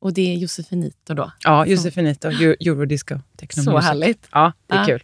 Och 0.00 0.12
det 0.12 0.32
är 0.34 0.36
Josefinito 0.36 1.14
då. 1.14 1.32
Ja, 1.44 1.66
Josefinito, 1.66 2.28
Eu- 2.30 2.56
Eurodisco, 2.60 3.18
Så 3.50 3.78
härligt. 3.78 4.28
Ja, 4.32 4.52
det 4.66 4.74
är 4.74 4.78
Ja. 4.78 4.86
kul. 4.86 5.02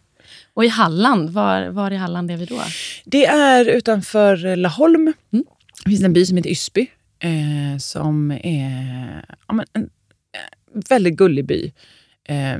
Och 0.54 0.64
i 0.64 0.68
Halland, 0.68 1.30
var, 1.30 1.68
var 1.68 1.90
i 1.90 1.96
Halland 1.96 2.30
är 2.30 2.36
vi 2.36 2.44
då? 2.44 2.62
Det 3.04 3.26
är 3.26 3.64
utanför 3.64 4.56
Laholm. 4.56 5.12
Mm. 5.32 5.44
Det 5.84 5.90
finns 5.90 6.02
en 6.02 6.12
by 6.12 6.26
som 6.26 6.36
heter 6.36 6.50
Ysby, 6.50 6.86
eh, 7.18 7.78
som 7.78 8.30
är 8.30 9.24
ja, 9.48 9.54
men 9.54 9.66
en 9.72 9.82
eh, 9.82 10.82
väldigt 10.88 11.16
gullig 11.16 11.44
by. 11.44 11.72
Eh, 12.24 12.58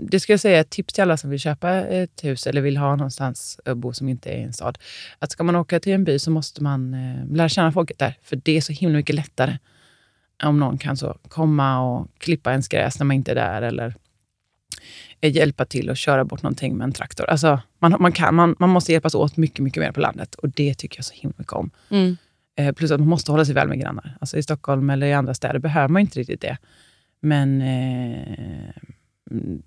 det 0.00 0.20
ska 0.20 0.32
jag 0.32 0.40
säga 0.40 0.60
ett 0.60 0.70
tips 0.70 0.94
till 0.94 1.02
alla 1.02 1.16
som 1.16 1.30
vill 1.30 1.40
köpa 1.40 1.70
ett 1.70 2.24
hus 2.24 2.46
eller 2.46 2.60
vill 2.60 2.76
ha 2.76 2.96
någonstans 2.96 3.60
att 3.64 3.76
bo 3.76 3.92
som 3.92 4.08
inte 4.08 4.30
är 4.30 4.38
i 4.38 4.42
en 4.42 4.52
stad. 4.52 4.78
Att 5.18 5.32
ska 5.32 5.42
man 5.42 5.56
åka 5.56 5.80
till 5.80 5.92
en 5.92 6.04
by 6.04 6.18
så 6.18 6.30
måste 6.30 6.62
man 6.62 6.94
eh, 6.94 7.36
lära 7.36 7.48
känna 7.48 7.72
folket 7.72 7.98
där, 7.98 8.18
för 8.22 8.36
det 8.36 8.56
är 8.56 8.60
så 8.60 8.72
himla 8.72 8.96
mycket 8.96 9.14
lättare 9.16 9.58
om 10.42 10.60
någon 10.60 10.78
kan 10.78 10.96
så 10.96 11.18
komma 11.28 11.80
och 11.80 12.08
klippa 12.18 12.50
ens 12.50 12.68
gräs 12.68 12.98
när 12.98 13.04
man 13.04 13.16
inte 13.16 13.30
är 13.30 13.34
där 13.34 13.62
eller 13.62 13.94
hjälpa 15.20 15.64
till 15.64 15.90
att 15.90 15.98
köra 15.98 16.24
bort 16.24 16.42
någonting 16.42 16.76
med 16.76 16.84
en 16.84 16.92
traktor. 16.92 17.30
Alltså, 17.30 17.60
man, 17.78 17.96
man, 18.00 18.12
kan, 18.12 18.34
man, 18.34 18.56
man 18.58 18.70
måste 18.70 18.92
hjälpas 18.92 19.14
åt 19.14 19.36
mycket, 19.36 19.58
mycket 19.58 19.80
mer 19.80 19.92
på 19.92 20.00
landet 20.00 20.34
och 20.34 20.48
det 20.48 20.74
tycker 20.74 20.98
jag 20.98 21.04
så 21.04 21.14
himla 21.14 21.34
mycket 21.38 21.52
om. 21.52 21.70
Mm. 21.90 22.16
Eh, 22.56 22.72
plus 22.72 22.90
att 22.90 23.00
man 23.00 23.08
måste 23.08 23.30
hålla 23.30 23.44
sig 23.44 23.54
väl 23.54 23.68
med 23.68 23.80
grannar. 23.80 24.16
Alltså 24.20 24.36
I 24.36 24.42
Stockholm 24.42 24.90
eller 24.90 25.06
i 25.06 25.12
andra 25.12 25.34
städer 25.34 25.58
behöver 25.58 25.88
man 25.88 26.00
inte 26.00 26.18
riktigt 26.18 26.40
det. 26.40 26.58
Men 27.20 27.62
eh, 27.62 28.74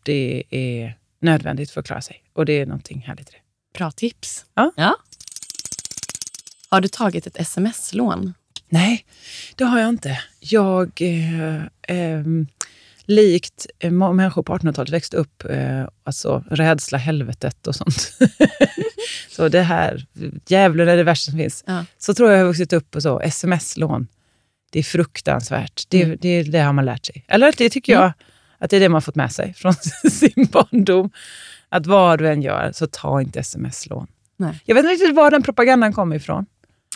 det 0.04 0.44
är 0.50 0.98
nödvändigt 1.20 1.72
för 1.72 1.80
att 1.80 1.88
klara 1.88 2.02
sig 2.02 2.24
och 2.34 2.46
det 2.46 2.54
är 2.54 2.66
någonting 2.66 3.04
härligt 3.08 3.30
i 3.30 3.32
det. 3.32 3.78
Bra 3.78 3.92
tips. 3.92 4.46
Ja. 4.54 4.96
Har 6.70 6.82
du 6.82 6.88
tagit 6.88 7.28
ett 7.28 7.40
sms-lån? 7.40 8.34
Nej, 8.70 9.06
det 9.56 9.64
har 9.64 9.80
jag 9.80 9.90
inte. 9.90 10.20
Jag, 10.40 11.02
eh, 11.02 11.64
ehm, 11.88 12.48
likt 13.12 13.68
eh, 13.80 13.92
människor 13.92 14.44
på 14.44 14.58
1800-talet, 14.58 14.90
växte 14.90 15.18
upp, 15.18 15.44
eh, 15.50 15.84
alltså 16.04 16.44
rädsla 16.50 16.98
helvetet 16.98 17.68
och 17.68 17.76
sånt. 17.76 18.14
Så 19.30 19.48
det 19.50 19.62
här, 19.62 20.06
djävulen 20.48 20.88
är 20.88 20.98
det 20.98 21.04
värsta 21.04 21.32
som 21.32 21.40
finns. 21.40 21.64
Ja. 21.68 21.86
Så 21.98 22.14
tror 22.14 22.30
jag 22.30 22.40
jag 22.40 22.44
har 22.44 22.48
vuxit 22.48 22.74
upp 22.74 22.92
på 22.92 23.02
så, 23.02 23.20
sms-lån. 23.22 24.08
Det 24.72 24.80
är 24.80 24.84
fruktansvärt. 24.84 25.84
Det, 25.90 26.04
Mm. 26.04 26.18
det, 26.22 26.44
det 26.44 26.60
har 26.60 26.74
man 26.74 26.86
lärt 26.86 27.06
sig. 27.06 27.26
Eller 27.28 27.54
det 27.58 27.70
tycker 27.70 27.94
jag 27.94 28.14
att 28.58 28.70
det 28.70 28.76
är 28.76 28.80
det 28.80 28.90
man 28.90 29.02
fått 29.02 29.16
med 29.16 29.32
sig 29.32 29.54
från 29.58 29.74
sin 30.12 30.48
barndom. 30.52 31.10
Att 31.70 31.86
vad 31.86 32.20
du 32.20 32.28
än 32.30 32.42
gör, 32.42 32.72
så 32.74 32.88
ta 32.88 33.22
inte 33.22 33.40
sms-lån. 33.40 34.08
Nej. 34.38 34.60
Jag 34.66 34.76
vet 34.76 34.84
inte 34.84 34.94
riktigt 34.94 35.16
var 35.16 35.32
den 35.32 35.44
propagandan 35.44 35.94
kommer 35.94 36.16
ifrån. 36.16 36.46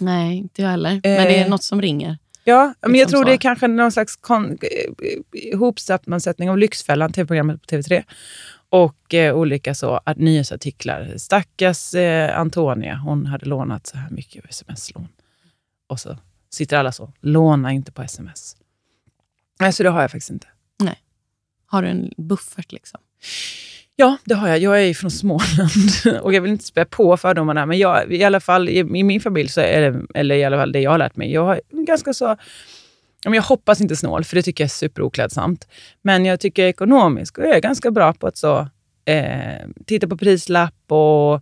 Nej, 0.01 0.37
inte 0.37 0.61
jag 0.61 0.69
heller. 0.69 0.89
Men 0.91 1.01
det 1.01 1.37
är 1.37 1.43
Eh. 1.43 1.49
något 1.49 1.63
som 1.63 1.81
ringer. 1.81 2.17
Ja, 2.47 2.73
men 2.81 2.91
jag 2.91 2.91
Liksom 2.91 3.09
tror 3.11 3.23
så. 3.23 3.27
det 3.27 3.33
är 3.33 3.37
kanske 3.37 3.67
någon 3.67 3.91
slags 3.91 4.15
kon- 4.15 4.57
ihopsammansättning 5.33 6.49
av 6.49 6.57
Lyxfällan, 6.57 7.13
tv-programmet 7.13 7.61
på 7.61 7.67
TV3, 7.75 8.03
och 8.69 9.13
eh, 9.13 9.35
olika 9.35 9.75
så, 9.75 9.99
att 10.05 10.17
nyhetsartiklar. 10.17 11.13
Stackars 11.17 11.93
eh, 11.93 12.39
Antonia, 12.39 12.95
hon 12.95 13.25
hade 13.25 13.45
lånat 13.45 13.87
så 13.87 13.97
här 13.97 14.09
mycket 14.09 14.45
sms-lån. 14.49 15.07
Och 15.87 15.99
så 15.99 16.17
sitter 16.49 16.77
alla 16.77 16.91
så, 16.91 17.13
låna 17.21 17.71
inte 17.71 17.91
på 17.91 18.01
sms. 18.01 18.55
Nej, 19.59 19.73
så 19.73 19.83
det 19.83 19.89
har 19.89 20.01
jag 20.01 20.11
faktiskt 20.11 20.31
inte. 20.31 20.47
Har 21.67 21.81
du 21.81 21.87
en 21.87 22.11
buffert 22.17 22.71
liksom? 22.71 22.99
Ja, 23.95 24.17
det 24.25 24.35
har 24.35 24.47
jag. 24.47 24.59
Jag 24.59 24.83
är 24.83 24.93
från 24.93 25.11
Småland 25.11 26.21
och 26.21 26.33
jag 26.33 26.41
vill 26.41 26.51
inte 26.51 26.65
spä 26.65 26.85
på 26.85 27.17
fördomarna, 27.17 27.65
men 27.65 27.77
jag, 27.77 28.13
i 28.13 28.23
alla 28.23 28.39
fall 28.39 28.69
i, 28.69 28.77
i 28.77 29.03
min 29.03 29.21
familj, 29.21 29.49
så 29.49 29.61
är 29.61 29.91
det, 29.91 30.05
eller 30.13 30.35
i 30.35 30.43
alla 30.43 30.57
fall 30.57 30.71
det 30.71 30.79
jag 30.79 30.91
har 30.91 30.97
lärt 30.97 31.15
mig, 31.15 31.31
jag 31.33 31.45
har 31.45 31.61
ganska 31.71 32.13
så... 32.13 32.37
Jag 33.23 33.41
hoppas 33.41 33.81
inte 33.81 33.95
snål, 33.95 34.23
för 34.23 34.35
det 34.35 34.41
tycker 34.41 34.63
jag 34.63 34.67
är 34.67 34.69
superoklädsamt. 34.69 35.67
Men 36.01 36.25
jag 36.25 36.39
tycker 36.39 36.65
ekonomiskt 36.65 37.37
och 37.37 37.43
jag 37.43 37.55
är 37.55 37.61
ganska 37.61 37.91
bra 37.91 38.13
på 38.13 38.27
att 38.27 38.37
så, 38.37 38.69
eh, 39.05 39.67
titta 39.85 40.07
på 40.07 40.17
prislapp 40.17 40.91
och 40.91 41.41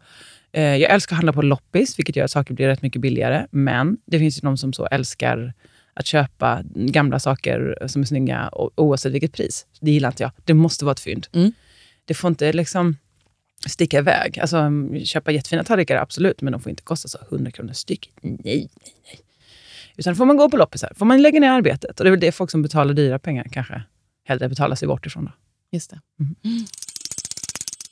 eh, 0.51 0.75
jag 0.75 0.91
älskar 0.91 1.15
att 1.15 1.17
handla 1.17 1.33
på 1.33 1.41
loppis, 1.41 1.99
vilket 1.99 2.15
gör 2.15 2.25
att 2.25 2.31
saker 2.31 2.53
blir 2.53 2.67
rätt 2.67 2.81
mycket 2.81 3.01
billigare. 3.01 3.45
Men 3.51 3.97
det 4.05 4.19
finns 4.19 4.37
ju 4.37 4.41
de 4.41 4.57
som 4.57 4.73
så 4.73 4.85
älskar 4.85 5.53
att 5.93 6.05
köpa 6.05 6.61
gamla 6.75 7.19
saker 7.19 7.77
som 7.87 8.01
är 8.01 8.05
snygga 8.05 8.49
oavsett 8.75 9.13
vilket 9.13 9.33
pris. 9.33 9.65
Det 9.81 9.91
gillar 9.91 10.09
inte 10.09 10.23
jag. 10.23 10.31
Det 10.43 10.53
måste 10.53 10.85
vara 10.85 10.91
ett 10.91 10.99
fynd. 10.99 11.27
Mm. 11.33 11.51
Det 12.05 12.13
får 12.13 12.27
inte 12.27 12.53
liksom 12.53 12.97
sticka 13.67 13.97
iväg. 13.97 14.39
Alltså, 14.39 14.57
mm, 14.57 15.05
köpa 15.05 15.31
jättefina 15.31 15.63
tallrikar, 15.63 15.97
absolut, 15.97 16.41
men 16.41 16.51
de 16.51 16.61
får 16.61 16.69
inte 16.69 16.83
kosta 16.83 17.07
så 17.07 17.17
100 17.29 17.51
kronor 17.51 17.73
styck. 17.73 18.11
Nej, 18.21 18.37
nej, 18.43 18.69
nej. 19.03 19.19
Utan 19.97 20.15
får 20.15 20.25
man 20.25 20.37
gå 20.37 20.49
på 20.49 20.57
loppisar. 20.57 20.93
Får 20.95 21.05
man 21.05 21.21
lägga 21.21 21.39
ner 21.39 21.49
arbetet. 21.49 21.99
Och 21.99 22.03
det 22.03 22.09
är 22.09 22.11
väl 22.11 22.19
det 22.19 22.31
folk 22.31 22.51
som 22.51 22.61
betalar 22.61 22.93
dyra 22.93 23.19
pengar 23.19 23.47
kanske 23.51 23.83
hellre 24.25 24.49
betalar 24.49 24.75
sig 24.75 24.87
bort 24.87 25.05
ifrån. 25.05 25.25
Då. 25.25 25.31
Just 25.71 25.89
det. 25.89 25.99
Mm. 26.19 26.35
Mm. 26.43 26.65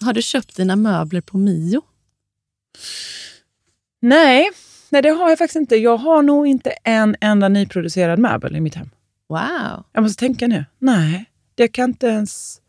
Har 0.01 0.13
du 0.13 0.21
köpt 0.21 0.55
dina 0.55 0.75
möbler 0.75 1.21
på 1.21 1.37
Mio? 1.37 1.81
Nej, 4.01 4.49
nej, 4.89 5.01
det 5.01 5.09
har 5.09 5.29
jag 5.29 5.37
faktiskt 5.37 5.55
inte. 5.55 5.75
Jag 5.75 5.97
har 5.97 6.21
nog 6.21 6.47
inte 6.47 6.69
en 6.69 7.15
enda 7.21 7.49
nyproducerad 7.49 8.19
möbel 8.19 8.55
i 8.55 8.59
mitt 8.61 8.75
hem. 8.75 8.89
Wow. 9.29 9.83
Jag 9.91 10.03
måste 10.03 10.19
tänka 10.19 10.47
nu. 10.47 10.65
Nej, 10.79 11.25
jag 11.55 11.71
kan 11.71 11.89
inte 11.89 12.07
ens 12.07 12.61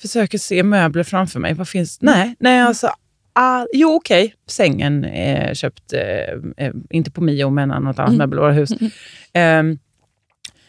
försöka 0.00 0.38
se 0.38 0.62
möbler 0.62 1.02
framför 1.02 1.40
mig. 1.40 1.54
Vad 1.54 1.68
finns? 1.68 2.00
Nej, 2.00 2.34
nej 2.38 2.60
alltså. 2.60 2.90
All, 3.32 3.66
jo, 3.72 3.94
okej. 3.94 4.34
Sängen 4.46 5.04
är 5.04 5.54
köpt, 5.54 5.92
eh, 5.92 6.64
eh, 6.66 6.72
inte 6.90 7.10
på 7.10 7.20
Mio, 7.20 7.50
men 7.50 7.68
något 7.68 7.98
annat 7.98 7.98
Mm. 8.08 8.16
möbelvaruhus. 8.18 8.70
Mm. 8.80 8.90
Ehm, 9.32 9.78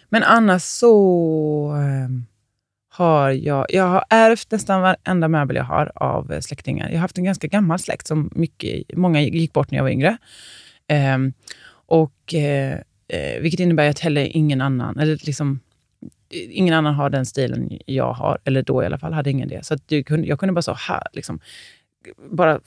men 0.10 0.24
annars 0.24 0.62
så 0.64 1.72
ehm, 1.78 2.26
har 2.90 3.30
jag, 3.32 3.66
jag 3.70 3.88
har 3.88 4.04
ärvt 4.10 4.52
nästan 4.52 4.82
varenda 4.82 5.28
möbel 5.28 5.56
jag 5.56 5.64
har 5.64 5.92
av 5.96 6.32
eh, 6.34 6.40
släktingar. 6.40 6.88
Jag 6.90 6.96
har 6.96 7.02
haft 7.02 7.18
en 7.18 7.24
ganska 7.24 7.48
gammal 7.48 7.80
släkt, 7.80 8.08
som 8.08 8.30
mycket, 8.36 8.98
många 8.98 9.22
gick 9.22 9.54
bort 9.54 9.72
när 9.72 9.78
jag 9.78 9.84
var 9.84 9.92
yngre. 9.92 10.18
Ehm, 10.88 11.34
och, 11.86 12.34
eh, 12.34 12.74
eh, 13.08 13.42
vilket 13.42 13.60
innebär 13.60 13.90
att 13.90 14.00
heller 14.00 14.38
ingen 14.38 14.62
annan, 14.62 15.00
eller 15.00 15.18
liksom, 15.26 15.60
ingen 16.30 16.74
annan 16.74 16.94
har 16.94 17.10
den 17.10 17.26
stilen 17.26 17.80
jag 17.86 18.14
har, 18.14 18.38
eller 18.46 18.62
då 18.62 18.84
i 18.84 18.86
alla 18.86 18.98
fall 18.98 19.14
hade 19.14 19.30
ingen 19.30 19.50
det. 19.50 19.66
Så 19.66 19.74
att 19.74 19.82
jag, 19.88 20.06
kunde, 20.06 20.28
jag 20.28 20.40
kunde 20.40 20.54
bara 20.54 20.62
så 20.62 20.74
här, 20.74 21.04
liksom, 21.14 21.40
bara 22.32 22.60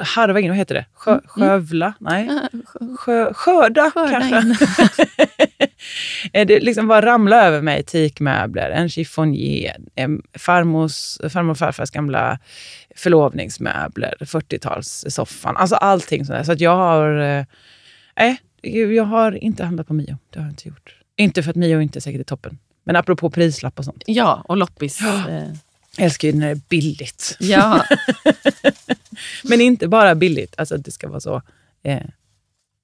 harva 0.00 0.40
in, 0.40 0.48
vad 0.48 0.56
heter 0.56 0.74
det? 0.74 0.86
Sjö, 0.94 1.10
Mm, 1.12 1.20
mm. 1.24 1.28
skövla? 1.28 1.94
Nej. 2.00 2.28
Skö- 2.64 2.96
Sjö, 2.96 3.32
skörda, 3.34 3.90
Skörda 3.90 4.20
kanske. 4.30 4.66
Eh, 6.32 6.46
det 6.46 6.60
liksom 6.60 6.88
bara 6.88 7.06
ramla 7.06 7.46
över 7.46 7.62
mig 7.62 7.82
teakmöbler, 7.82 8.70
en 8.70 8.88
chiffonier, 8.88 9.76
farmors, 10.38 11.18
farmor 11.32 11.50
och 11.50 11.58
farfars 11.58 11.90
gamla 11.90 12.38
förlovningsmöbler, 12.96 14.14
40-talssoffan. 14.20 15.54
Alltså 15.56 15.76
allting 15.76 16.24
sånt 16.24 16.38
där. 16.38 16.44
Så 16.44 16.52
att 16.52 16.60
jag 16.60 16.76
har... 16.76 17.18
eh, 17.38 17.44
Nej, 18.16 18.36
jag 18.96 19.04
har 19.04 19.32
inte 19.32 19.64
handlat 19.64 19.86
på 19.86 19.94
Mio. 19.94 20.18
Det 20.30 20.38
har 20.38 20.46
jag 20.46 20.52
inte 20.52 20.68
gjort. 20.68 20.96
Inte 21.16 21.42
för 21.42 21.50
att 21.50 21.56
Mio 21.56 21.80
inte 21.80 21.98
är 21.98 22.00
säkert 22.00 22.20
är 22.20 22.24
toppen. 22.24 22.58
Men 22.86 22.96
apropå 22.96 23.30
prislapp 23.30 23.78
och 23.78 23.84
sånt. 23.84 24.02
Ja, 24.06 24.42
och 24.48 24.56
loppis. 24.56 25.00
Ja. 25.00 25.28
eh, 25.28 25.48
Jag 25.96 26.04
älskar 26.04 26.28
ju 26.28 26.34
när 26.34 26.46
det 26.46 26.52
är 26.52 26.60
billigt. 26.68 27.36
Ja, 27.40 27.84
Men 29.44 29.60
inte 29.60 29.88
bara 29.88 30.14
billigt. 30.14 30.54
Alltså 30.58 30.76
det 30.76 30.90
ska 30.90 31.08
vara 31.08 31.20
så... 31.20 31.42
Eh, 31.82 32.02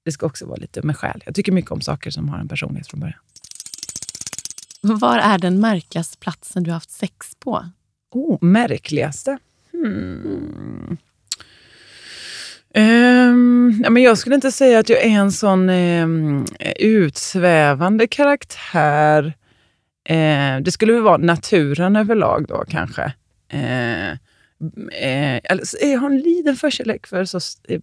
det 0.05 0.11
ska 0.11 0.25
också 0.25 0.45
vara 0.45 0.57
lite 0.57 0.81
med 0.81 0.97
själ. 0.97 1.23
Jag 1.25 1.35
tycker 1.35 1.51
mycket 1.51 1.71
om 1.71 1.81
saker 1.81 2.11
som 2.11 2.29
har 2.29 2.37
en 2.39 2.47
personlighet 2.47 2.87
från 2.87 2.99
början. 2.99 3.19
var 4.81 5.17
är 5.17 5.37
den 5.37 5.59
märkligaste 5.59 6.17
platsen 6.17 6.63
du 6.63 6.69
har 6.71 6.75
haft 6.75 6.91
sex 6.91 7.35
på? 7.39 7.69
Oh, 8.11 8.37
märkligaste? 8.41 9.37
Hmm. 9.71 10.97
Ja, 13.83 13.89
men 13.89 14.03
jag 14.03 14.17
skulle 14.17 14.35
inte 14.35 14.51
säga 14.51 14.79
att 14.79 14.89
jag 14.89 15.03
är 15.03 15.09
en 15.09 15.31
sån 15.31 15.69
um, 15.69 16.45
utsvävande 16.79 18.07
karaktär. 18.07 19.33
Eh, 20.05 20.59
det 20.61 20.71
skulle 20.71 20.93
väl 20.93 21.01
vara 21.01 21.17
naturen 21.17 21.95
överlag 21.95 22.45
då 22.47 22.63
kanske. 22.69 23.13
Eh, 23.49 24.09
eh, 25.01 25.39
jag 25.81 25.99
har 25.99 26.09
en 26.09 26.17
liten 26.19 26.55
förkärlek 26.55 27.07
för 27.07 27.25
så, 27.25 27.39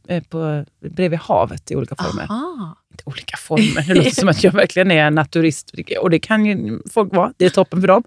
eh, 0.08 0.22
på, 0.22 0.64
bredvid 0.90 1.18
havet 1.18 1.70
i 1.70 1.76
olika 1.76 1.94
former. 1.96 2.24
Aha. 2.24 2.76
Inte 2.90 3.02
olika 3.06 3.36
former, 3.36 3.88
det 3.88 3.94
låter 3.94 4.10
som 4.10 4.28
att 4.28 4.44
jag 4.44 4.52
verkligen 4.52 4.90
är 4.90 5.10
naturist. 5.10 5.74
Och 6.00 6.10
det 6.10 6.18
kan 6.18 6.46
ju 6.46 6.80
folk 6.90 7.14
vara, 7.14 7.32
det 7.36 7.44
är 7.44 7.50
toppen 7.50 7.80
för 7.80 7.88
dem. 7.88 8.02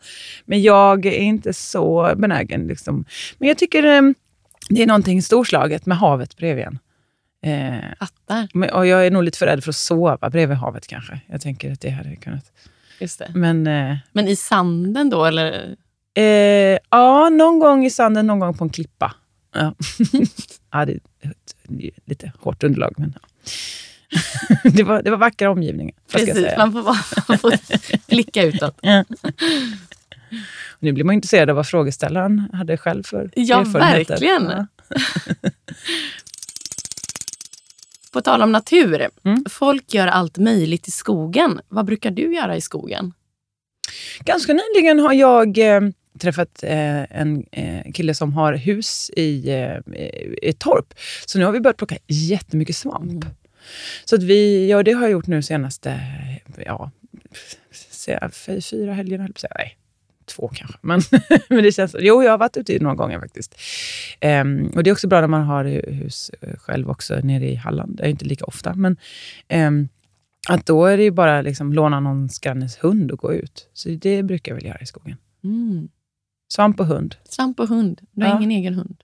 Men 0.46 0.62
jag 0.62 1.06
är 1.06 1.12
inte 1.20 1.54
så 1.54 2.14
benägen. 2.16 2.68
Liksom. 2.68 3.06
Men 3.38 3.48
jag 3.48 3.58
tycker 3.58 3.84
eh, 3.84 4.02
det 4.70 4.84
är 4.84 4.88
någonting 4.88 5.22
storslaget 5.22 5.86
med 5.86 5.98
havet 5.98 6.38
bredvid 6.38 6.66
en. 6.66 6.80
Eh, 7.46 7.80
Fattar. 8.00 8.48
men- 8.54 8.70
och 8.70 8.88
jag 8.88 9.06
är 9.08 9.12
nog 9.12 9.24
lite 9.24 9.38
för 9.38 9.46
rädd 9.46 9.64
för 9.64 9.70
att 9.72 9.76
sova 9.76 10.30
bredvid 10.30 10.58
havet 10.58 10.88
kanske. 10.88 11.20
Jag 11.28 11.42
tänker 11.42 11.72
att 11.72 11.82
det 11.82 11.90
hade 11.90 12.16
kunnat... 12.16 12.52
Just 13.00 13.20
det. 13.20 13.32
Men 13.36 13.68
eh, 13.68 13.98
Men 14.12 14.28
i 14.28 14.36
sanden 14.36 15.10
då? 15.10 15.26
Eller? 15.26 15.76
eh, 16.18 16.78
ja, 16.90 17.30
någon 17.30 17.60
gång 17.60 17.86
i 17.86 17.90
sanden, 17.90 18.28
någon 18.28 18.40
gång 18.40 18.58
på 18.58 18.64
en 18.64 18.70
klippa. 18.70 19.16
Ja, 19.56 19.76
ja 20.72 20.86
det, 20.86 21.00
det 21.68 21.86
är 21.88 21.92
lite 22.06 22.32
hårt 22.40 22.64
underlag, 22.64 22.94
men 22.98 23.14
ja. 23.22 23.28
det, 24.72 24.84
var, 24.84 25.02
det 25.02 25.10
var 25.10 25.18
vackra 25.18 25.52
omgivningar. 25.52 25.96
Precis, 26.12 26.48
man 26.58 26.72
får, 26.74 26.82
vara, 26.82 26.98
man 27.28 27.38
får 27.40 27.54
blicka 28.10 28.44
utåt. 28.44 28.78
Ja. 28.82 29.04
Nu 30.80 30.92
blir 30.92 31.04
man 31.04 31.16
intresserad 31.16 31.50
av 31.50 31.56
vad 31.56 31.68
frågeställaren 31.68 32.50
hade 32.54 32.78
själv 32.78 33.04
för 33.04 33.30
Ja, 33.36 33.62
erfarenheter. 33.62 34.10
verkligen. 34.14 34.44
Ja. 34.44 34.66
På 38.14 38.22
tal 38.22 38.42
om 38.42 38.52
natur. 38.52 39.10
Mm. 39.24 39.46
Folk 39.50 39.94
gör 39.94 40.08
allt 40.08 40.38
möjligt 40.38 40.88
i 40.88 40.92
skogen. 40.92 41.62
Vad 41.68 41.86
brukar 41.86 42.12
du 42.12 42.36
göra 42.36 42.56
i 42.56 42.62
skogen? 42.62 43.14
Ganska 44.20 44.54
nyligen 44.54 45.00
har 45.00 45.14
jag 45.14 45.58
eh, 45.58 45.82
träffat 46.20 46.64
eh, 46.64 47.20
en 47.20 47.46
eh, 47.52 47.92
kille 47.92 48.14
som 48.14 48.34
har 48.34 48.54
hus 48.54 49.12
i 49.16 49.50
eh, 49.50 49.78
ett 50.42 50.60
torp. 50.60 50.94
Så 51.26 51.40
nu 51.40 51.46
har 51.46 51.52
vi 51.52 51.60
börjat 51.60 51.78
plocka 51.78 51.98
jättemycket 52.08 52.76
svamp. 52.76 53.12
Mm. 53.12 53.36
Så 54.06 54.16
att 54.16 54.24
vi, 54.24 54.70
ja, 54.70 54.84
det 54.84 54.92
har 54.92 55.02
jag 55.02 55.12
gjort 55.12 55.28
nu 55.28 55.42
senaste 55.42 56.00
ja, 56.66 56.92
fyra 58.62 58.94
helgerna, 58.94 59.24
höll 59.24 59.34
på 59.34 59.38
att 59.38 59.40
säga. 59.40 59.54
Nej, 59.58 59.78
två 60.26 60.52
kanske. 60.54 60.78
Men, 60.82 61.02
men 61.50 61.64
det 61.64 61.72
känns, 61.72 61.96
jo, 62.00 62.24
jag 62.24 62.32
har 62.32 62.38
varit 62.38 62.58
ute 62.58 62.80
några 62.80 62.96
gånger 62.96 63.20
faktiskt. 63.20 63.56
Ehm, 64.20 64.68
och 64.76 64.84
Det 64.84 64.90
är 64.90 64.92
också 64.92 65.08
bra 65.08 65.22
när 65.22 65.28
man 65.28 65.42
har 65.44 65.66
hu- 65.66 65.92
hus 65.92 66.32
eh, 66.42 66.56
själv 66.58 66.90
också 66.90 67.16
nere 67.24 67.50
i 67.52 67.56
Halland. 67.56 67.96
Det 67.98 68.04
är 68.04 68.08
inte 68.10 68.26
lika 68.26 68.46
ofta. 68.46 68.74
Men 68.76 68.98
ehm, 69.48 69.88
att 70.50 70.66
då 70.66 70.86
är 70.86 70.98
det 70.98 71.04
ju 71.04 71.12
bara 71.12 71.42
liksom 71.42 71.74
låna 71.74 72.00
någon 72.00 72.30
grannes 72.42 72.78
hund 72.84 73.12
och 73.12 73.20
gå 73.20 73.34
ut. 73.34 73.70
Så 73.74 73.90
det 73.90 74.24
brukar 74.24 74.52
jag 74.52 74.56
väl 74.56 74.66
göra 74.66 74.80
i 74.82 74.86
skogen. 74.86 75.18
Mm. 75.44 75.90
Svamp 76.54 76.80
och 76.80 76.86
hund. 76.86 77.16
Svamp 77.30 77.60
och 77.60 77.68
hund. 77.68 78.02
Du 78.12 78.26
har 78.26 78.32
Ja. 78.32 78.38
ingen 78.38 78.52
egen 78.52 78.74
hund. 78.74 78.96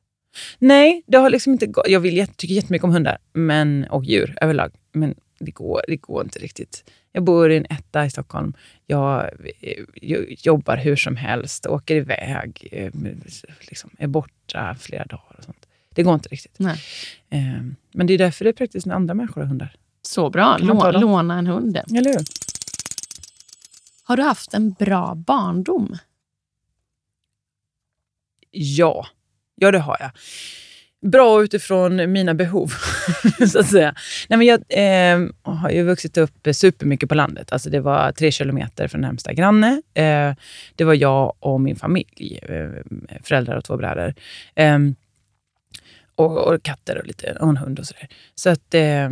Nej, 0.59 1.03
det 1.07 1.17
har 1.17 1.29
liksom 1.29 1.53
inte 1.53 1.65
gått. 1.67 1.87
Jag 1.87 1.99
vill, 1.99 2.27
tycker 2.27 2.55
jättemycket 2.55 2.83
om 2.83 2.91
hundar 2.91 3.17
men, 3.33 3.85
och 3.89 4.03
djur 4.05 4.37
överlag, 4.41 4.71
men 4.91 5.15
det 5.39 5.51
går, 5.51 5.81
det 5.87 5.97
går 5.97 6.23
inte 6.23 6.39
riktigt. 6.39 6.91
Jag 7.11 7.23
bor 7.23 7.51
i 7.51 7.57
en 7.57 7.65
etta 7.69 8.05
i 8.05 8.09
Stockholm. 8.09 8.53
Jag, 8.85 9.29
eh, 9.59 9.83
jag 10.01 10.25
jobbar 10.29 10.77
hur 10.77 10.95
som 10.95 11.15
helst, 11.15 11.65
åker 11.65 11.95
iväg, 11.95 12.67
eh, 12.71 12.93
liksom, 13.59 13.89
är 13.97 14.07
borta 14.07 14.75
flera 14.79 15.05
dagar 15.05 15.35
och 15.37 15.43
sånt. 15.43 15.67
Det 15.89 16.03
går 16.03 16.13
inte 16.13 16.29
riktigt. 16.29 16.59
Nej. 16.59 16.81
Eh, 17.29 17.61
men 17.91 18.07
det 18.07 18.13
är 18.13 18.17
därför 18.17 18.45
det 18.45 18.51
är 18.51 18.53
praktiskt 18.53 18.85
när 18.85 18.95
andra 18.95 19.13
människor 19.13 19.41
har 19.41 19.47
hundar. 19.47 19.75
Så 20.01 20.29
bra. 20.29 20.57
Lå, 20.57 20.91
låna 20.91 21.37
en 21.37 21.47
hund. 21.47 21.77
Eller 21.77 22.09
hur? 22.09 22.23
Har 24.03 24.17
du 24.17 24.23
haft 24.23 24.53
en 24.53 24.71
bra 24.71 25.15
barndom? 25.15 25.97
Ja. 28.51 29.07
Ja, 29.55 29.71
det 29.71 29.79
har 29.79 29.97
jag. 29.99 30.11
Bra 31.01 31.43
utifrån 31.43 32.11
mina 32.11 32.33
behov, 32.33 32.73
så 33.47 33.59
att 33.59 33.69
säga. 33.69 33.95
Nej, 34.29 34.37
men 34.37 34.47
jag 34.47 34.59
eh, 34.69 35.29
har 35.41 35.69
ju 35.69 35.83
vuxit 35.83 36.17
upp 36.17 36.47
supermycket 36.53 37.09
på 37.09 37.15
landet. 37.15 37.51
Alltså 37.53 37.69
det 37.69 37.79
var 37.79 38.11
tre 38.11 38.31
kilometer 38.31 38.87
från 38.87 39.01
närmsta 39.01 39.33
granne. 39.33 39.81
Eh, 39.93 40.33
det 40.75 40.83
var 40.83 40.93
jag 40.93 41.33
och 41.39 41.61
min 41.61 41.75
familj, 41.75 42.39
eh, 42.41 42.69
föräldrar 43.23 43.55
och 43.55 43.63
två 43.63 43.77
bröder. 43.77 44.15
Eh, 44.55 44.79
och, 46.15 46.37
och 46.37 46.63
katter 46.63 46.97
och, 46.97 47.07
lite, 47.07 47.37
och 47.39 47.49
en 47.49 47.57
hund 47.57 47.79
och 47.79 47.85
sådär. 47.85 48.07
Så 48.35 48.49
att 48.49 48.73
eh, 48.73 49.09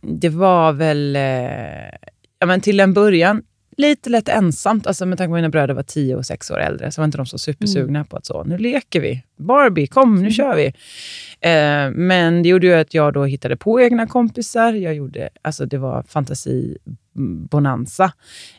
det 0.00 0.28
var 0.28 0.72
väl, 0.72 1.16
eh, 1.16 1.90
ja 2.38 2.46
men 2.46 2.60
till 2.60 2.80
en 2.80 2.92
början, 2.92 3.42
lite 3.80 4.10
lätt 4.10 4.28
ensamt. 4.28 4.86
Alltså 4.86 5.06
med 5.06 5.18
tanke 5.18 5.28
på 5.28 5.34
att 5.34 5.38
mina 5.38 5.48
bröder 5.48 5.74
var 5.74 5.82
tio 5.82 6.16
och 6.16 6.26
sex 6.26 6.50
år 6.50 6.60
äldre, 6.60 6.92
så 6.92 7.00
var 7.00 7.04
inte 7.04 7.18
de 7.18 7.26
så 7.26 7.38
supersugna 7.38 8.04
på 8.04 8.16
att 8.16 8.26
så, 8.26 8.44
nu 8.44 8.58
leker 8.58 9.00
vi. 9.00 9.24
Barbie, 9.36 9.86
kom 9.86 10.22
nu 10.22 10.30
kör 10.30 10.56
vi. 10.56 10.66
Eh, 11.40 11.90
men 11.90 12.42
det 12.42 12.48
gjorde 12.48 12.66
ju 12.66 12.74
att 12.74 12.94
jag 12.94 13.12
då 13.12 13.24
hittade 13.24 13.56
på 13.56 13.80
egna 13.80 14.06
kompisar. 14.06 14.72
Jag 14.72 14.94
gjorde, 14.94 15.28
alltså 15.42 15.66
det 15.66 15.78
var 15.78 16.02
fantasi-bonanza 16.02 18.12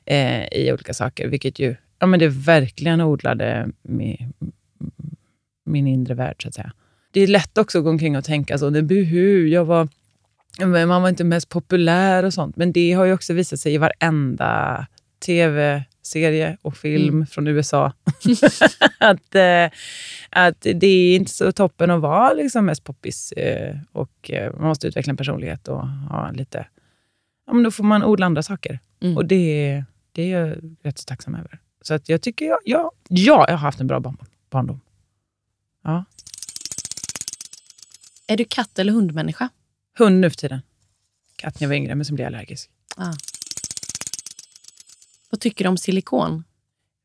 eh, 0.05 0.43
i 0.51 0.73
olika 0.73 0.93
saker, 0.93 1.27
vilket 1.27 1.59
ju 1.59 1.75
ja, 2.01 2.07
men 2.07 2.19
det 2.19 2.27
verkligen 2.27 3.01
odlade 3.01 3.69
min, 3.81 4.33
min 5.65 5.87
inre 5.87 6.13
värld, 6.13 6.43
så 6.43 6.47
att 6.47 6.53
säga. 6.53 6.71
Det 7.11 7.21
är 7.21 7.27
lätt 7.27 7.57
också 7.57 7.77
att 7.77 7.83
gå 7.83 7.89
omkring 7.89 8.17
och 8.17 8.23
tänka 8.23 8.57
så, 8.57 8.69
det 8.69 8.81
buhu, 8.81 9.47
jag 9.47 9.65
var, 9.65 9.87
man 10.85 11.01
var 11.01 11.09
inte 11.09 11.23
mest 11.23 11.49
populär 11.49 12.23
och 12.23 12.33
sånt. 12.33 12.55
Men 12.55 12.71
det 12.71 12.93
har 12.93 13.05
ju 13.05 13.13
också 13.13 13.33
visat 13.33 13.59
sig 13.59 13.73
i 13.73 13.77
varenda 13.77 14.87
tv-serie 15.21 16.57
och 16.61 16.77
film 16.77 17.15
Mm. 17.15 17.27
från 17.27 17.47
USA. 17.47 17.93
att, 18.97 19.35
eh, 19.35 19.69
att 20.29 20.61
det 20.61 20.87
är 20.87 21.15
inte 21.15 21.31
så 21.31 21.51
toppen 21.51 21.91
att 21.91 22.01
vara 22.01 22.33
liksom 22.33 22.65
mest 22.65 22.83
poppis. 22.83 23.31
Eh, 23.31 23.77
och 23.91 24.31
eh, 24.31 24.53
man 24.53 24.67
måste 24.67 24.87
utveckla 24.87 25.11
en 25.11 25.17
personlighet 25.17 25.67
och 25.67 25.87
ha 25.87 26.31
lite... 26.31 26.67
Ja, 27.47 27.53
men 27.53 27.63
då 27.63 27.71
får 27.71 27.83
man 27.83 28.03
odla 28.03 28.25
andra 28.25 28.43
saker. 28.43 28.79
Mm. 29.01 29.17
Och 29.17 29.25
det, 29.25 29.83
det 30.11 30.33
är 30.33 30.39
jag 30.39 30.57
rätt 30.83 30.97
så 30.99 31.05
tacksam 31.05 31.35
över. 31.35 31.59
Så 31.81 31.93
att 31.93 32.09
jag 32.09 32.21
tycker, 32.21 32.45
jag, 32.45 32.59
ja, 32.65 32.91
ja, 33.09 33.45
jag 33.47 33.53
har 33.53 33.57
haft 33.57 33.79
en 33.79 33.87
bra 33.87 33.99
barn, 33.99 34.17
barndom. 34.49 34.81
Ja. 35.83 36.05
Är 38.27 38.37
du 38.37 38.45
katt 38.45 38.79
eller 38.79 38.93
hundmänniska? 38.93 39.49
Hund 39.97 40.19
nu 40.21 40.29
för 40.29 40.37
tiden. 40.37 40.61
Katt 41.35 41.59
när 41.59 41.65
jag 41.65 41.69
var 41.69 41.75
yngre, 41.75 41.95
men 41.95 42.05
sen 42.05 42.15
blev 42.15 42.23
jag 42.25 42.33
allergisk. 42.35 42.69
Ah. 42.97 43.13
Vad 45.31 45.39
tycker 45.39 45.65
du 45.65 45.69
om 45.69 45.77
silikon? 45.77 46.43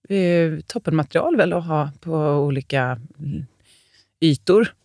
Eh, 0.08 0.60
toppenmaterial 0.66 1.36
väl 1.36 1.52
att 1.52 1.66
ha 1.66 1.90
på 2.00 2.14
olika 2.16 3.00
mm, 3.18 3.46
ytor. 4.20 4.74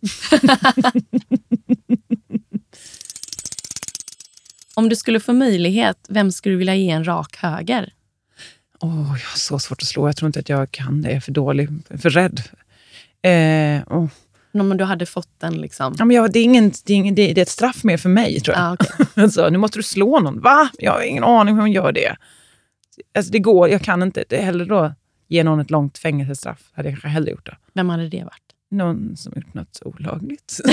Om 4.74 4.88
du 4.88 4.96
skulle 4.96 5.20
få 5.20 5.32
möjlighet, 5.32 6.06
vem 6.08 6.32
skulle 6.32 6.52
du 6.54 6.58
vilja 6.58 6.74
ge 6.74 6.90
en 6.90 7.06
rak 7.06 7.36
höger? 7.36 7.92
Åh, 8.80 8.90
jag 8.90 9.28
har 9.28 9.36
så 9.36 9.58
svårt 9.58 9.82
att 9.82 9.88
slå. 9.88 10.08
Jag 10.08 10.16
tror 10.16 10.26
inte 10.26 10.40
att 10.40 10.48
jag 10.48 10.70
kan 10.70 11.02
det. 11.02 11.08
Jag 11.08 11.16
är 11.16 11.20
för 11.20 11.32
dålig, 11.32 11.68
för 11.98 12.10
rädd. 12.10 12.42
Eh, 13.22 13.82
åh. 13.90 14.06
Om 14.54 14.76
du 14.76 14.84
hade 14.84 15.06
fått 15.06 15.40
den 15.40 15.60
liksom. 15.60 15.94
ja, 15.98 16.04
men 16.04 16.16
jag, 16.16 16.32
det, 16.32 16.38
är 16.38 16.44
ingen, 16.44 16.72
det, 16.84 16.92
är 16.92 16.96
ingen, 16.96 17.14
det, 17.14 17.30
är 17.30 17.38
ett 17.38 17.48
straff 17.48 17.84
mer 17.84 17.96
för 17.96 18.08
mig, 18.08 18.40
tror 18.40 18.56
jag. 18.56 18.64
Ah, 18.64 18.72
okej. 18.72 19.06
Alltså, 19.22 19.48
nu 19.48 19.58
måste 19.58 19.78
du 19.78 19.82
slå 19.82 20.20
någon. 20.20 20.40
Va? 20.40 20.70
Jag 20.78 20.92
har 20.92 21.02
ingen 21.02 21.24
aning 21.24 21.54
hur 21.54 21.62
man 21.62 21.72
gör 21.72 21.92
det. 21.92 22.16
Alltså, 23.14 23.32
det 23.32 23.38
går, 23.38 23.68
jag 23.68 23.82
kan 23.82 24.02
inte. 24.02 24.24
Det 24.28 24.36
är 24.36 24.42
hellre 24.44 24.64
då 24.64 24.94
ge 25.28 25.44
någon 25.44 25.60
ett 25.60 25.70
långt 25.70 25.98
fängelsestraff. 25.98 26.70
hade 26.72 26.88
jag 26.88 26.94
kanske 26.94 27.08
hellre 27.08 27.30
gjort 27.30 27.46
det. 27.46 27.56
Vem 27.72 27.88
hade 27.88 28.08
det 28.08 28.24
varit? 28.24 28.54
Någon 28.70 29.16
som 29.16 29.32
gjort 29.36 29.54
något 29.54 29.82
olagligt. 29.84 30.60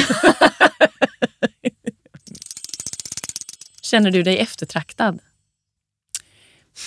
Känner 3.81 4.11
du 4.11 4.23
dig 4.23 4.39
eftertraktad? 4.39 5.19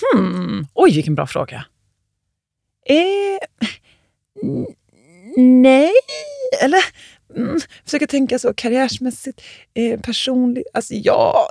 Hmm. 0.01 0.67
Oj, 0.73 0.95
vilken 0.95 1.15
bra 1.15 1.27
fråga. 1.27 1.65
Eh, 2.85 3.39
nej, 5.37 5.91
eller 6.61 6.79
mm, 7.35 7.59
försöka 7.85 8.07
tänka 8.07 8.39
så 8.39 8.53
karriärsmässigt, 8.53 9.41
eh, 9.73 9.99
personligt. 9.99 10.67
Alltså 10.73 10.93
ja, 10.93 11.47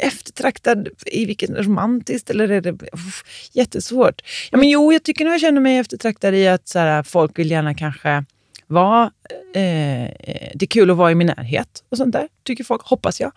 eftertraktad 0.00 0.88
i 1.06 1.24
vilket 1.24 1.50
romantiskt 1.50 2.30
eller 2.30 2.48
är 2.50 2.60
det 2.60 2.70
uff, 2.92 3.22
jättesvårt. 3.52 4.22
Ja, 4.50 4.58
men 4.58 4.68
jo, 4.68 4.92
jag 4.92 5.02
tycker 5.02 5.24
nog 5.24 5.34
jag 5.34 5.40
känner 5.40 5.60
mig 5.60 5.78
eftertraktad 5.78 6.34
i 6.34 6.48
att 6.48 6.68
så 6.68 6.78
här, 6.78 7.02
folk 7.02 7.38
vill 7.38 7.50
gärna 7.50 7.74
kanske 7.74 8.24
vara... 8.66 9.10
Eh, 9.54 10.10
det 10.54 10.62
är 10.62 10.66
kul 10.66 10.90
att 10.90 10.96
vara 10.96 11.10
i 11.10 11.14
min 11.14 11.26
närhet 11.26 11.84
och 11.88 11.96
sånt 11.96 12.12
där, 12.12 12.28
tycker 12.44 12.64
folk, 12.64 12.82
hoppas 12.82 13.20
jag. 13.20 13.32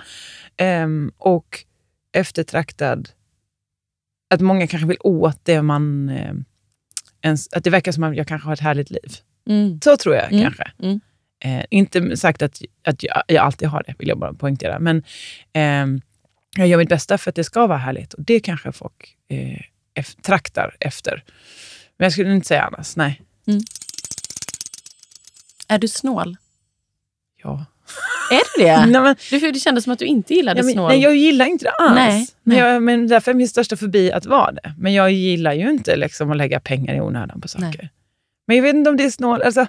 Ehm, 0.57 1.11
och 1.17 1.59
eftertraktad 2.13 3.09
att 4.33 4.41
många 4.41 4.67
kanske 4.67 4.87
vill 4.87 4.97
åt 4.99 5.39
det 5.43 5.61
man... 5.61 6.09
Eh, 6.09 6.33
ens, 7.21 7.53
att 7.53 7.63
det 7.63 7.69
verkar 7.69 7.91
som 7.91 8.03
att 8.03 8.15
jag 8.17 8.27
kanske 8.27 8.47
har 8.47 8.53
ett 8.53 8.59
härligt 8.59 8.91
liv. 8.91 9.15
Mm. 9.49 9.79
Så 9.83 9.97
tror 9.97 10.15
jag 10.15 10.31
Mm, 10.31 10.43
kanske. 10.43 10.71
mm. 10.83 10.99
Eh, 11.45 11.63
inte 11.69 12.17
sagt 12.17 12.41
att, 12.41 12.61
att 12.83 13.03
jag, 13.03 13.23
jag 13.27 13.45
alltid 13.45 13.67
har 13.67 13.83
det, 13.87 13.93
vill 13.99 14.07
jag 14.07 14.17
bara 14.17 14.33
poängtera. 14.33 14.79
Men 14.79 15.03
eh, 15.53 16.01
jag 16.57 16.67
gör 16.67 16.77
mitt 16.77 16.89
bästa 16.89 17.17
för 17.17 17.29
att 17.29 17.35
det 17.35 17.43
ska 17.43 17.67
vara 17.67 17.77
härligt. 17.77 18.13
Och 18.13 18.23
det 18.23 18.39
kanske 18.39 18.71
folk 18.71 19.17
eh, 19.29 20.03
traktar 20.21 20.75
efter. 20.79 21.23
Men 21.97 22.05
jag 22.05 22.11
skulle 22.13 22.33
inte 22.35 22.47
säga 22.47 22.61
annars, 22.63 22.95
nej. 22.95 23.21
Är 25.67 25.79
du 25.79 25.87
snål? 25.87 26.37
Ja. 27.43 27.65
Är 28.31 28.57
du 28.57 28.63
det? 28.63 28.85
Nej, 28.85 29.01
men, 29.01 29.15
Du, 29.29 29.51
det 29.51 29.59
kändes 29.59 29.83
som 29.83 29.93
att 29.93 29.99
du 29.99 30.05
inte 30.05 30.33
gillade 30.33 30.59
ja, 30.59 30.63
men, 30.63 30.73
snål. 30.73 30.89
nej, 30.89 30.99
jag 30.99 31.15
gillar 31.15 31.45
inte 31.45 31.65
det 31.65 31.71
alls. 31.71 31.95
Nej, 31.95 32.27
Men, 32.43 32.57
nej. 32.57 32.67
jag, 32.67 32.83
men 32.83 33.07
därför 33.07 33.31
är 33.31 33.35
min 33.35 33.49
största 33.49 33.75
förbi 33.75 34.11
att 34.11 34.25
vara 34.25 34.51
det. 34.51 34.73
Men 34.77 34.93
jag 34.93 35.11
gillar 35.11 35.53
ju 35.53 35.69
inte 35.69 35.95
liksom, 35.95 36.31
att 36.31 36.37
lägga 36.37 36.59
pengar 36.59 36.95
i 36.95 37.01
onödan 37.01 37.41
på 37.41 37.47
saker. 37.47 37.65
Nej. 37.65 37.89
Men 38.47 38.55
jag 38.55 38.63
vet 38.63 38.75
inte 38.75 38.89
om 38.89 38.97
det 38.97 39.03
är 39.05 39.09
snål. 39.09 39.41
Alltså, 39.41 39.67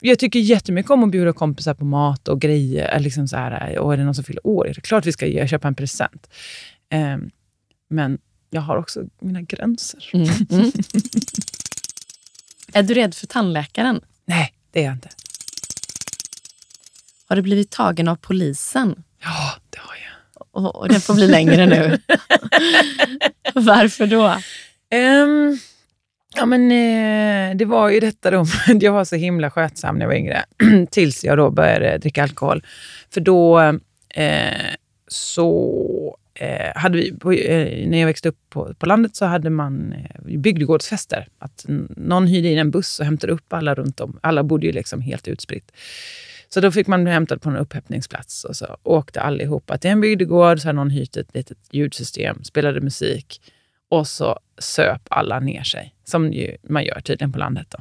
jag 0.00 0.18
tycker 0.18 0.38
jättemycket 0.38 0.90
om 0.90 1.04
att 1.04 1.10
bjuda 1.10 1.32
kompisar 1.32 1.74
på 1.74 1.84
mat 1.84 2.28
och 2.28 2.40
grejer. 2.40 2.88
eller 2.88 3.04
Liksom 3.04 3.28
så 3.28 3.36
här, 3.36 3.78
och 3.78 3.92
är 3.92 3.96
det 3.96 4.04
någon 4.04 4.14
som 4.14 4.24
fyller 4.24 4.46
år, 4.46 4.68
är 4.68 4.74
det 4.74 4.80
klart 4.80 5.06
vi 5.06 5.12
ska 5.12 5.26
ge, 5.26 5.48
köpa 5.48 5.68
en 5.68 5.74
present. 5.74 6.30
Ehm, 6.90 7.30
men 7.90 8.18
jag 8.50 8.60
har 8.60 8.76
också 8.76 9.02
mina 9.20 9.42
gränser. 9.42 10.10
Mm, 10.12 10.28
mm. 10.50 10.70
är 12.72 12.82
du 12.82 12.94
rädd 12.94 13.14
för 13.14 13.26
tandläkaren? 13.26 14.00
Nej, 14.24 14.54
det 14.70 14.80
är 14.80 14.84
jag 14.84 14.94
inte. 14.94 15.08
Har 17.28 17.36
du 17.36 17.42
blivit 17.42 17.70
tagen 17.70 18.08
av 18.08 18.16
polisen? 18.16 19.02
Ja, 19.22 19.52
det 19.70 19.78
har 19.78 19.94
jag. 19.94 20.64
Och, 20.64 20.76
och 20.76 20.88
den 20.88 21.00
får 21.00 21.14
bli 21.14 21.28
längre 21.28 21.66
nu. 21.66 21.98
Varför 23.54 24.06
då? 24.06 24.38
Ehm, 24.90 25.58
ja, 26.36 26.46
men, 26.46 26.62
eh, 26.62 27.56
det 27.56 27.64
var 27.64 27.88
ju 27.88 28.00
detta 28.00 28.30
då, 28.30 28.44
jag 28.80 28.92
var 28.92 29.04
så 29.04 29.16
himla 29.16 29.50
skötsam 29.50 29.94
när 29.94 30.02
jag 30.02 30.08
var 30.08 30.16
yngre, 30.16 30.44
tills 30.90 31.24
jag 31.24 31.38
då 31.38 31.50
började 31.50 31.98
dricka 31.98 32.22
alkohol. 32.22 32.64
För 33.10 33.20
då 33.20 33.60
eh, 34.14 34.74
så 35.08 36.16
eh, 36.34 36.72
hade 36.74 36.98
vi, 36.98 37.12
på, 37.12 37.32
eh, 37.32 37.88
när 37.88 37.98
jag 37.98 38.06
växte 38.06 38.28
upp 38.28 38.38
på, 38.50 38.74
på 38.74 38.86
landet 38.86 39.16
så 39.16 39.24
hade 39.24 39.50
man 39.50 39.92
eh, 39.92 40.38
bygdegårdsfester. 40.38 41.28
Att 41.38 41.64
någon 41.96 42.26
hyrde 42.26 42.48
in 42.48 42.58
en 42.58 42.70
buss 42.70 43.00
och 43.00 43.04
hämtade 43.04 43.32
upp 43.32 43.52
alla 43.52 43.74
runt 43.74 44.00
om. 44.00 44.18
Alla 44.22 44.42
bodde 44.42 44.66
ju 44.66 44.72
liksom 44.72 45.00
helt 45.00 45.28
utspritt. 45.28 45.72
Så 46.48 46.60
då 46.60 46.70
fick 46.70 46.86
man 46.86 47.04
bli 47.04 47.12
hämtad 47.12 47.42
på 47.42 47.50
en 47.50 47.56
upphämtningsplats 47.56 48.44
och 48.44 48.56
så 48.56 48.76
åkte 48.82 49.20
allihopa 49.20 49.78
till 49.78 49.90
en 49.90 50.00
bygdegård. 50.00 50.60
Så 50.60 50.68
hade 50.68 50.76
någon 50.76 50.90
hyrt 50.90 51.16
ett 51.16 51.34
litet 51.34 51.58
ljudsystem, 51.70 52.44
spelade 52.44 52.80
musik 52.80 53.40
och 53.88 54.06
så 54.06 54.38
söp 54.58 55.02
alla 55.08 55.40
ner 55.40 55.62
sig. 55.62 55.94
Som 56.10 56.34
man 56.68 56.84
gör 56.84 57.00
tydligen 57.00 57.32
på 57.32 57.38
landet. 57.38 57.66
Då. 57.70 57.78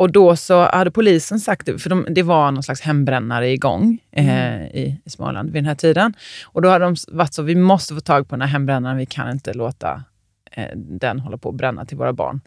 Och 0.00 0.12
då 0.12 0.36
så 0.36 0.70
hade 0.70 0.90
polisen 0.90 1.40
sagt, 1.40 1.82
för 1.82 1.90
de, 1.90 2.06
det 2.10 2.22
var 2.22 2.50
någon 2.50 2.62
slags 2.62 2.80
hembrännare 2.80 3.50
igång 3.50 3.98
eh, 4.12 4.62
i, 4.62 5.00
i 5.04 5.10
Småland 5.10 5.50
vid 5.50 5.62
den 5.62 5.68
här 5.68 5.74
tiden. 5.74 6.14
Och 6.44 6.62
då 6.62 6.68
hade 6.68 6.84
de 6.84 6.96
varit 7.08 7.34
så, 7.34 7.42
vi 7.42 7.54
måste 7.54 7.94
få 7.94 8.00
tag 8.00 8.28
på 8.28 8.34
den 8.34 8.40
här 8.40 8.48
hembrännaren, 8.48 8.96
vi 8.96 9.06
kan 9.06 9.30
inte 9.30 9.52
låta 9.52 10.04
eh, 10.52 10.68
den 10.76 11.20
hålla 11.20 11.36
på 11.36 11.48
att 11.48 11.54
bränna 11.54 11.84
till 11.84 11.96
våra 11.96 12.12
barn. 12.12 12.40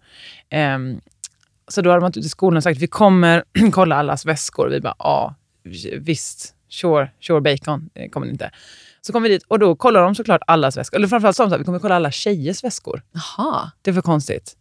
Ehm, 0.49 1.01
så 1.67 1.81
då 1.81 1.89
hade 1.89 2.01
man 2.01 2.09
ute 2.09 2.19
i 2.19 2.23
skolan 2.23 2.61
sagt, 2.61 2.79
vi 2.79 2.87
kommer 2.87 3.43
kolla 3.71 3.95
allas 3.95 4.25
väskor. 4.25 4.69
Vi 4.69 4.81
bara, 4.81 4.95
ja, 4.99 5.35
visst, 5.99 6.55
sure, 6.69 7.09
sure 7.19 7.41
bacon, 7.41 7.89
det 7.93 8.09
kommer 8.09 8.27
inte. 8.27 8.51
Så 9.01 9.13
kom 9.13 9.23
vi 9.23 9.29
dit 9.29 9.43
och 9.47 9.59
då 9.59 9.75
kollar 9.75 10.01
de 10.03 10.15
såklart 10.15 10.41
allas 10.47 10.77
väskor. 10.77 10.97
Eller 10.97 11.07
framförallt 11.07 11.35
sa 11.35 11.43
de 11.43 11.49
så 11.49 11.53
här, 11.53 11.59
vi 11.59 11.65
kommer 11.65 11.79
kolla 11.79 11.95
alla 11.95 12.11
tjejers 12.11 12.63
väskor. 12.63 13.01
Jaha. 13.11 13.71
Det 13.81 13.91
är 13.91 13.93
för 13.93 14.01
konstigt. 14.01 14.57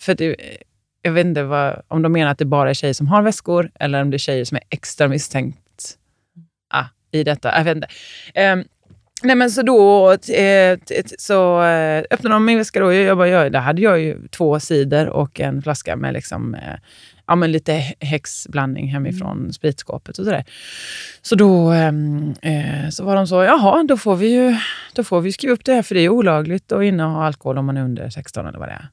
För 0.00 0.14
det, 0.14 0.36
jag 1.02 1.12
vet 1.12 1.26
inte 1.26 1.42
vad, 1.42 1.82
om 1.88 2.02
de 2.02 2.12
menar 2.12 2.30
att 2.30 2.38
det 2.38 2.44
bara 2.44 2.70
är 2.70 2.74
tjejer 2.74 2.94
som 2.94 3.06
har 3.06 3.22
väskor 3.22 3.70
eller 3.74 4.02
om 4.02 4.10
det 4.10 4.16
är 4.16 4.18
tjejer 4.18 4.44
som 4.44 4.56
är 4.56 4.62
extra 4.70 5.08
misstänkt 5.08 5.60
i 7.14 7.24
detta. 7.24 7.58
Jag 7.58 7.64
vet 7.64 7.76
inte. 7.76 7.88
Um, 8.52 8.64
nej 9.22 9.36
men 9.36 9.50
så 9.50 9.62
då 9.62 10.12
eh, 10.12 10.78
så 11.18 11.62
eh, 11.62 12.04
öppnade 12.10 12.34
de 12.34 12.44
min 12.44 12.58
väska 12.58 12.80
då. 12.80 12.92
Jag 12.92 13.16
bara, 13.16 13.28
jag, 13.28 13.52
där 13.52 13.60
hade 13.60 13.82
jag 13.82 14.00
ju 14.00 14.28
två 14.28 14.60
sidor 14.60 15.06
och 15.08 15.40
en 15.40 15.62
flaska 15.62 15.96
med 15.96 16.14
liksom, 16.14 16.54
eh, 16.54 16.74
ja, 17.26 17.34
men 17.34 17.52
lite 17.52 17.72
häxblandning 18.00 18.88
hemifrån 18.88 19.38
mm. 19.38 19.52
spritskåpet 19.52 20.18
och 20.18 20.24
sådär. 20.24 20.44
Så 21.22 21.34
då 21.34 21.70
ehm, 21.70 22.34
eh, 22.42 22.88
så 22.90 23.04
var 23.04 23.16
de 23.16 23.26
så, 23.26 23.42
jaha, 23.42 23.84
då 23.88 23.96
får, 23.96 24.16
vi 24.16 24.34
ju, 24.34 24.56
då 24.94 25.04
får 25.04 25.20
vi 25.20 25.32
skriva 25.32 25.54
upp 25.54 25.64
det 25.64 25.74
här 25.74 25.82
för 25.82 25.94
det 25.94 26.00
är 26.00 26.08
olagligt 26.08 26.72
att 26.72 26.82
inneha 26.82 27.26
alkohol 27.26 27.58
om 27.58 27.66
man 27.66 27.76
är 27.76 27.82
under 27.84 28.10
16 28.10 28.46
eller 28.46 28.58
vad 28.58 28.68
det 28.68 28.72
är. 28.72 28.88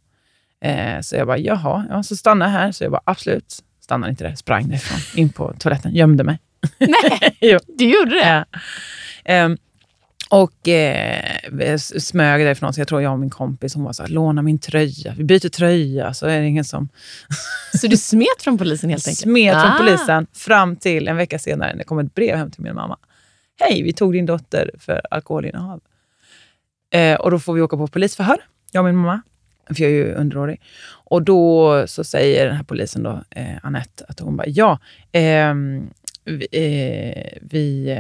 Eh, 0.62 1.02
så 1.02 1.16
jag 1.16 1.28
bara, 1.28 1.38
jaha, 1.38 1.86
ja, 1.90 2.04
så 2.04 2.16
stanna 2.16 2.48
här. 2.48 2.72
Så 2.72 2.84
jag 2.84 2.92
bara, 2.92 3.02
absolut. 3.06 3.64
Stannade 3.82 4.10
inte 4.10 4.24
där, 4.24 4.36
sprang 4.36 4.70
därifrån, 4.70 5.22
in 5.22 5.30
på 5.30 5.54
toaletten, 5.60 5.96
gömde 5.96 6.24
mig. 6.24 6.40
Nej, 6.80 7.58
du 7.78 7.86
gjorde 7.86 8.12
det? 8.12 8.46
Ja. 9.24 9.46
Um, 9.46 9.58
och 10.30 10.68
eh, 10.68 11.78
smög 11.78 12.46
därifrån, 12.46 12.74
så 12.74 12.82
jag 12.82 12.88
tror 12.88 13.02
jag 13.02 13.14
och 13.14 13.20
min 13.20 13.30
kompis 13.30 13.76
hon 13.76 13.84
var 13.84 13.94
så 13.94 14.04
här, 14.04 14.10
låna 14.10 14.42
min 14.42 14.60
tröja. 14.60 15.14
Vi 15.18 15.24
byter 15.24 15.50
tröja, 15.50 16.14
så 16.14 16.28
är 16.28 16.40
det 16.40 16.48
ingen 16.48 16.66
som... 16.66 16.90
så 17.82 17.88
du 17.88 17.98
smet 17.98 18.42
från 18.42 18.58
polisen 18.58 18.90
helt 18.90 19.08
enkelt? 19.08 19.20
Smet 19.20 19.56
ah. 19.56 19.62
från 19.62 19.78
polisen 19.78 20.28
fram 20.34 20.76
till 20.76 21.08
en 21.08 21.18
vecka 21.18 21.40
senare 21.40 21.72
när 21.72 21.78
det 21.78 21.84
kom 21.84 22.00
ett 22.00 22.16
brev 22.16 22.38
hem 22.38 22.52
till 22.52 22.64
min 22.64 22.76
mamma. 22.76 22.98
Hej, 23.60 23.84
vi 23.84 23.94
tog 23.94 24.14
din 24.14 24.26
dotter 24.26 24.72
för 24.80 25.02
alkoholinnehav. 25.12 25.82
Eh, 26.94 27.16
och 27.16 27.32
då 27.32 27.40
får 27.40 27.54
vi 27.54 27.62
åka 27.62 27.78
på 27.78 27.88
polisförhör, 27.88 28.38
jag 28.72 28.82
och 28.82 28.86
min 28.86 28.96
mamma. 28.96 29.22
För 29.76 29.84
jag 29.84 29.92
är 29.92 29.96
ju 29.96 30.14
underårig. 30.14 30.62
Och 31.04 31.24
då 31.24 31.84
så 31.88 32.04
säger 32.04 32.46
den 32.46 32.56
här 32.56 32.64
polisen, 32.64 33.04
då, 33.04 33.24
eh, 33.30 33.56
Annette, 33.64 34.06
att 34.08 34.20
hon 34.20 34.38
bara, 34.38 34.48
ja, 34.48 34.80
eh, 35.12 35.54
vi, 36.26 36.48
eh, 36.52 37.38
vi, 37.42 37.92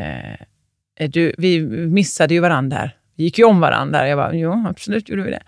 eh, 0.99 1.09
du, 1.09 1.33
vi 1.37 1.61
missade 1.87 2.33
ju 2.33 2.39
varandra 2.39 2.77
där. 2.77 2.95
Vi 3.15 3.23
gick 3.23 3.37
ju 3.39 3.45
om 3.45 3.59
varandra. 3.59 4.07
Jag 4.07 4.17
bara, 4.17 4.35
jo, 4.35 4.65
absolut 4.67 5.09
gjorde 5.09 5.23
vi 5.23 5.31
det. 5.31 5.43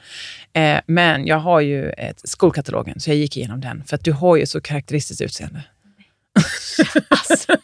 Eh, 0.59 0.81
men 0.85 1.25
jag 1.25 1.37
har 1.37 1.61
ju 1.61 1.89
ett 1.89 2.29
skolkatalogen, 2.29 2.99
så 2.99 3.09
jag 3.09 3.17
gick 3.17 3.37
igenom 3.37 3.61
den. 3.61 3.83
För 3.83 3.95
att 3.95 4.03
du 4.03 4.11
har 4.11 4.35
ju 4.35 4.45
så 4.45 4.61
karaktäristiskt 4.61 5.21
utseende. 5.21 5.63
Alltså. 7.09 7.57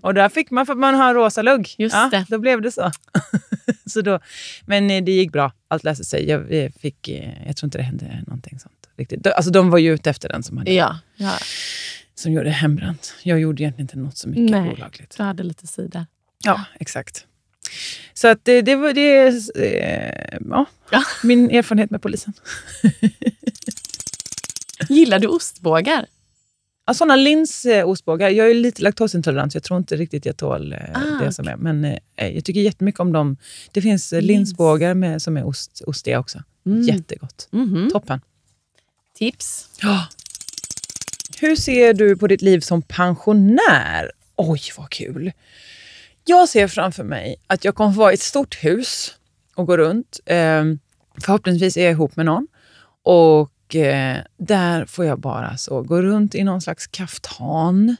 och 0.00 0.14
där 0.14 0.28
fick 0.28 0.50
man 0.50 0.66
för 0.66 0.72
att 0.72 0.78
man 0.78 0.94
har 0.94 1.08
en 1.08 1.14
rosa 1.14 1.42
lugg. 1.42 1.74
Just 1.78 1.94
ja, 1.94 2.08
det. 2.10 2.26
Då 2.28 2.38
blev 2.38 2.62
det 2.62 2.72
så. 2.72 2.90
så 3.86 4.00
då, 4.00 4.20
men 4.66 4.90
eh, 4.90 5.04
det 5.04 5.12
gick 5.12 5.32
bra. 5.32 5.52
Allt 5.68 5.84
löste 5.84 6.04
sig. 6.04 6.28
Jag, 6.28 6.72
fick, 6.80 7.08
eh, 7.08 7.46
jag 7.46 7.56
tror 7.56 7.66
inte 7.66 7.78
det 7.78 7.84
hände 7.84 8.22
någonting 8.26 8.58
sånt. 8.58 8.74
Riktigt. 8.96 9.26
Alltså, 9.26 9.50
de 9.50 9.70
var 9.70 9.78
ju 9.78 9.94
ute 9.94 10.10
efter 10.10 10.28
den 10.28 10.42
som 10.42 10.58
hade 10.58 10.72
ja, 10.72 10.98
ja. 11.16 11.32
som 12.14 12.32
gjorde 12.32 12.50
hembränt. 12.50 13.14
Jag 13.22 13.40
gjorde 13.40 13.62
egentligen 13.62 13.84
inte 13.84 13.98
något 13.98 14.18
så 14.18 14.28
mycket 14.28 14.50
Nej, 14.50 14.70
olagligt. 14.70 15.16
Du 15.16 15.22
hade 15.22 15.42
lite 15.42 15.66
sida. 15.66 16.06
Ja, 16.44 16.64
exakt. 16.80 17.26
Så 18.14 18.28
att 18.28 18.44
det, 18.44 18.62
det 18.62 18.76
var 18.76 18.92
det, 18.92 19.26
eh, 19.56 20.38
ja, 20.50 20.66
ja. 20.90 21.02
min 21.22 21.50
erfarenhet 21.50 21.90
med 21.90 22.02
polisen. 22.02 22.32
Gillar 24.88 25.18
du 25.18 25.26
ostbågar? 25.26 26.06
Ja, 26.86 26.94
sådana 26.94 27.16
linsostbågar. 27.16 28.30
Jag 28.30 28.50
är 28.50 28.54
lite 28.54 28.82
laktosintolerant, 28.82 29.52
så 29.52 29.56
jag 29.56 29.62
tror 29.62 29.78
inte 29.78 29.96
riktigt 29.96 30.26
jag 30.26 30.36
tål 30.36 30.72
eh, 30.72 30.78
ah, 30.94 31.24
det 31.24 31.32
som 31.32 31.48
är. 31.48 31.56
Men 31.56 31.84
eh, 31.84 32.28
jag 32.28 32.44
tycker 32.44 32.60
jättemycket 32.60 33.00
om 33.00 33.12
dem. 33.12 33.36
Det 33.72 33.82
finns 33.82 34.12
eh, 34.12 34.20
Lins. 34.20 34.28
linsbågar 34.28 34.94
med, 34.94 35.22
som 35.22 35.36
är 35.36 35.46
ost, 35.46 35.82
ostiga 35.86 36.18
också. 36.18 36.42
Mm. 36.66 36.82
Jättegott. 36.82 37.48
Mm 37.52 37.68
-hmm. 37.68 37.90
Toppen. 37.90 38.20
Tips. 39.18 39.68
Ja. 39.82 40.06
Hur 41.40 41.56
ser 41.56 41.94
du 41.94 42.16
på 42.16 42.26
ditt 42.26 42.42
liv 42.42 42.60
som 42.60 42.82
pensionär? 42.82 44.10
Oj, 44.36 44.60
vad 44.78 44.90
kul! 44.90 45.32
Jag 46.24 46.48
ser 46.48 46.68
framför 46.68 47.04
mig 47.04 47.36
att 47.46 47.64
jag 47.64 47.74
kommer 47.74 47.92
vara 47.92 48.10
i 48.10 48.14
ett 48.14 48.20
stort 48.20 48.64
hus 48.64 49.14
och 49.54 49.66
gå 49.66 49.76
runt. 49.76 50.20
Ehm, 50.26 50.78
förhoppningsvis 51.20 51.76
är 51.76 51.82
jag 51.82 51.92
ihop 51.92 52.16
med 52.16 52.26
någon. 52.26 52.46
Och 53.02 53.40
eh, 53.40 53.46
där 54.36 54.84
får 54.84 55.04
jag 55.04 55.20
bara 55.20 55.56
så 55.56 55.82
gå 55.82 56.02
runt 56.02 56.34
i 56.34 56.44
någon 56.44 56.60
slags 56.60 56.86
kaftan, 56.86 57.96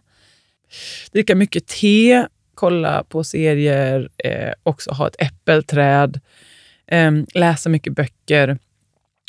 dricka 1.13 1.35
mycket 1.35 1.67
te, 1.67 2.27
kolla 2.55 3.05
på 3.05 3.25
serier, 3.25 4.09
eh, 4.19 4.53
också 4.63 4.91
ha 4.91 5.09
ett 5.09 5.17
äppelträd, 5.19 6.21
eh, 6.87 7.13
läsa 7.35 7.69
mycket 7.69 7.93
böcker. 7.93 8.59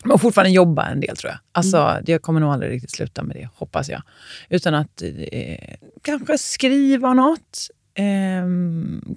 Och 0.10 0.21
fortfarande 0.21 0.52
jobba 0.52 0.86
en 0.86 1.00
del 1.00 1.17
tror 1.17 1.32
jag. 1.32 1.39
Alltså, 1.52 1.78
mm. 1.78 2.04
Jag 2.08 2.21
kommer 2.21 2.39
nog 2.39 2.54
aldrig 2.54 2.71
riktigt 2.71 2.91
sluta 2.91 3.24
med 3.24 3.36
det, 3.36 3.50
hoppas 3.56 3.89
jag. 3.89 4.02
Utan 4.50 4.74
att 4.74 5.02
eh, 5.32 5.76
kanske 6.02 6.38
skriva 6.38 7.13
något. 7.13 7.69
Eh, 7.93 8.45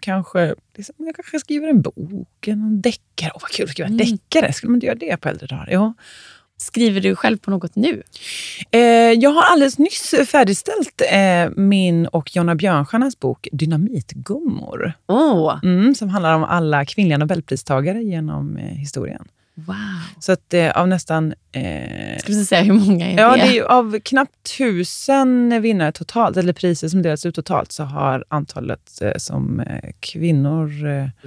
kanske, 0.00 0.54
liksom, 0.76 0.94
jag 0.98 1.14
kanske 1.14 1.40
skriver 1.40 1.68
en 1.68 1.82
bok, 1.82 2.48
en 2.48 2.80
deckare. 2.80 3.30
Åh, 3.34 3.40
vad 3.42 3.50
kul 3.50 3.64
att 3.64 3.70
skriva 3.70 3.86
en 3.86 4.00
mm. 4.00 4.06
deckare! 4.06 4.52
Skulle 4.52 4.70
man 4.70 4.76
inte 4.76 4.86
göra 4.86 4.98
det 4.98 5.16
på 5.16 5.28
äldre 5.28 5.46
dagar? 5.46 5.68
Ja. 5.70 5.94
Skriver 6.60 7.00
du 7.00 7.16
själv 7.16 7.38
på 7.38 7.50
något 7.50 7.76
nu? 7.76 8.02
Eh, 8.70 8.80
jag 9.12 9.30
har 9.30 9.42
alldeles 9.42 9.78
nyss 9.78 10.14
färdigställt 10.30 11.02
eh, 11.10 11.50
min 11.56 12.06
och 12.06 12.36
Jonna 12.36 12.54
Björnstjärnas 12.54 13.20
bok 13.20 13.48
Dynamitgummor. 13.52 14.92
Oh. 15.06 15.60
Mm, 15.62 15.94
som 15.94 16.08
handlar 16.08 16.34
om 16.34 16.44
alla 16.44 16.84
kvinnliga 16.84 17.18
nobelpristagare 17.18 18.02
genom 18.02 18.56
eh, 18.56 18.64
historien. 18.64 19.28
Wow. 19.54 19.76
Så 20.20 20.32
att 20.32 20.54
eh, 20.54 20.70
av 20.70 20.88
nästan... 20.88 21.34
Eh, 21.52 22.18
Ska 22.18 22.32
du 22.32 22.44
säga 22.44 22.62
hur 22.62 22.72
många 22.72 23.10
är 23.10 23.16
det? 23.16 23.22
Ja, 23.22 23.36
det 23.36 23.58
är 23.58 23.62
av 23.62 24.00
knappt 24.00 24.56
tusen 24.58 25.62
vinnare 25.62 25.92
totalt, 25.92 26.36
eller 26.36 26.52
priser 26.52 26.88
som 26.88 27.02
delats 27.02 27.26
ut 27.26 27.34
totalt, 27.34 27.72
så 27.72 27.84
har 27.84 28.24
antalet 28.28 29.02
eh, 29.02 29.12
som 29.16 29.60
eh, 29.60 29.90
kvinnor 30.00 30.70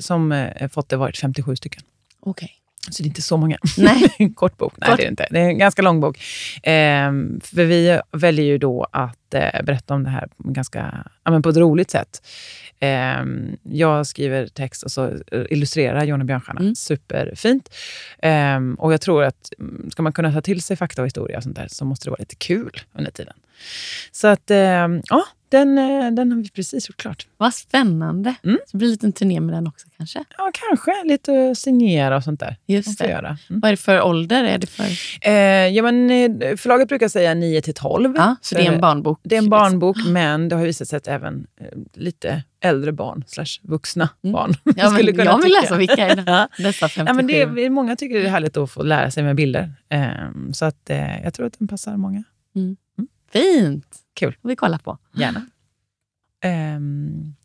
som 0.02 0.50
fått 0.72 0.90
det 0.90 0.98
varit 0.98 1.18
57 1.18 1.56
stycken. 1.56 1.84
Okej. 2.20 2.46
Okay. 2.46 2.61
Så 2.90 3.04
det 3.04 3.08
är 3.08 3.08
inte 3.08 3.22
så 3.22 3.38
många. 3.38 3.58
Nej. 3.78 4.34
Kort 4.36 4.58
bok. 4.58 4.74
Nej, 4.78 4.90
Kort. 4.90 4.98
det 4.98 5.06
är 5.06 5.10
inte. 5.10 5.28
Det 5.32 5.40
är 5.40 5.44
en 5.44 5.58
ganska 5.58 5.82
lång 5.82 6.00
bok. 6.00 6.18
Eh, 6.64 7.12
för 7.44 7.66
vi 7.66 8.00
väljer 8.12 8.46
ju 8.46 8.58
då 8.58 8.88
att 8.92 9.34
eh, 9.34 9.64
berätta 9.64 9.94
om 9.94 10.04
det 10.04 10.10
här 10.10 10.28
ganska, 10.38 11.06
ja, 11.24 11.32
men 11.32 11.42
på 11.42 11.50
ett 11.50 11.58
roligt 11.58 11.92
sätt. 11.92 12.28
Eh, 12.80 13.24
jag 13.64 14.08
skriver 14.08 14.48
text 14.48 14.84
och 14.84 14.92
så 14.92 15.18
illustrerar 15.50 16.04
Jonna 16.04 16.24
Björnstjärna. 16.24 16.60
Mm. 16.60 16.76
Superfint. 16.76 17.70
Ehm, 18.22 18.76
och 18.76 18.94
jag 18.94 19.02
tror 19.02 19.24
att 19.24 19.54
mm, 19.60 19.92
ska 19.92 20.04
man 20.04 20.14
kunna 20.14 20.34
ta 20.34 20.42
till 20.42 20.62
sig 20.62 20.78
fakta 20.78 21.02
och 21.02 21.06
historia 21.06 21.38
och 21.38 21.44
sånt 21.44 21.56
där, 21.56 21.68
så 21.68 21.86
måste 21.86 22.06
det 22.06 22.10
vara 22.12 22.20
lite 22.20 22.36
kul 22.36 22.82
under 22.94 23.12
tiden. 23.12 23.34
Så 24.12 24.28
att, 24.28 24.52
ehm, 24.52 25.02
ja, 25.10 25.24
den, 25.52 25.78
eh, 25.78 26.12
den 26.12 26.32
har 26.32 26.40
vi 26.40 26.50
precis 26.50 26.90
gjort 26.90 26.98
klart. 26.98 27.28
Vad 27.38 27.54
spännande. 27.54 28.36
Mm. 28.44 28.58
Så 28.66 28.72
det 28.72 28.78
blir 28.78 28.88
en 28.88 28.92
liten 28.92 29.14
turné 29.14 29.40
med 29.40 29.56
den 29.56 29.68
också 29.68 29.88
kanske? 29.98 30.24
Ja, 30.38 30.52
kanske. 30.54 30.92
Lite 31.06 31.56
signera 31.56 32.18
och 32.18 32.24
sånt 32.24 32.40
där. 32.40 32.58
Just 32.66 33.00
det. 33.00 33.10
Göra. 33.10 33.38
Mm. 33.50 33.60
Vad 33.62 33.66
är 33.66 33.72
det 33.72 33.78
för 33.78 34.02
ålder? 34.02 34.44
Är 34.44 34.58
det 34.58 34.68
för... 34.68 34.84
Eh, 35.22 35.68
ja, 35.68 35.84
men, 35.84 36.12
eh, 36.12 36.56
förlaget 36.56 36.88
brukar 36.88 37.08
säga 37.08 37.34
9 37.34 37.62
till 37.62 37.74
12. 37.74 38.14
Ja, 38.18 38.36
så 38.42 38.56
det 38.56 38.68
är 38.68 38.72
en 38.72 38.82
barnbok? 38.82 39.20
Det 39.24 39.36
är 39.36 39.40
en 39.40 39.50
barnbok, 39.50 39.98
liksom. 39.98 40.14
men 40.14 40.50
det 40.50 40.56
har 40.56 40.64
visat 40.64 40.88
sig 40.88 40.98
att 40.98 41.08
även 41.08 41.48
eh, 41.62 41.68
lite 41.94 42.44
äldre 42.62 42.92
barn, 42.92 43.24
slash 43.28 43.60
vuxna 43.62 44.10
mm. 44.24 44.34
barn. 44.34 44.54
Ja, 44.64 44.90
men 44.92 45.06
kunna 45.06 45.24
jag 45.24 45.38
vill 45.38 45.46
tycka. 45.46 45.62
läsa 45.62 45.78
vilka 45.78 46.08
är 46.08 46.16
dessa 46.64 46.90
57. 46.90 47.06
Ja, 47.08 47.14
men 47.14 47.28
det 47.28 47.42
är, 47.42 47.70
många 47.70 47.96
tycker 47.96 48.20
det 48.20 48.26
är 48.26 48.30
härligt 48.30 48.58
att 48.58 48.72
få 48.72 48.84
lära 48.84 49.12
sig 49.12 49.24
med 49.24 49.36
bilder. 49.36 49.74
Eh, 49.90 50.12
så 50.54 50.66
att, 50.66 50.90
eh, 50.90 51.24
jag 51.24 51.34
tror 51.34 51.46
att 51.46 51.60
den 51.60 51.68
passar 51.68 51.98
många. 51.98 52.24
Mm. 52.56 52.78
Fint! 53.32 53.98
Kul. 54.14 54.38
vi 54.42 54.56
kolla 54.56 54.78
på. 54.78 54.98
Gärna. 55.14 55.46
Um, 56.76 57.36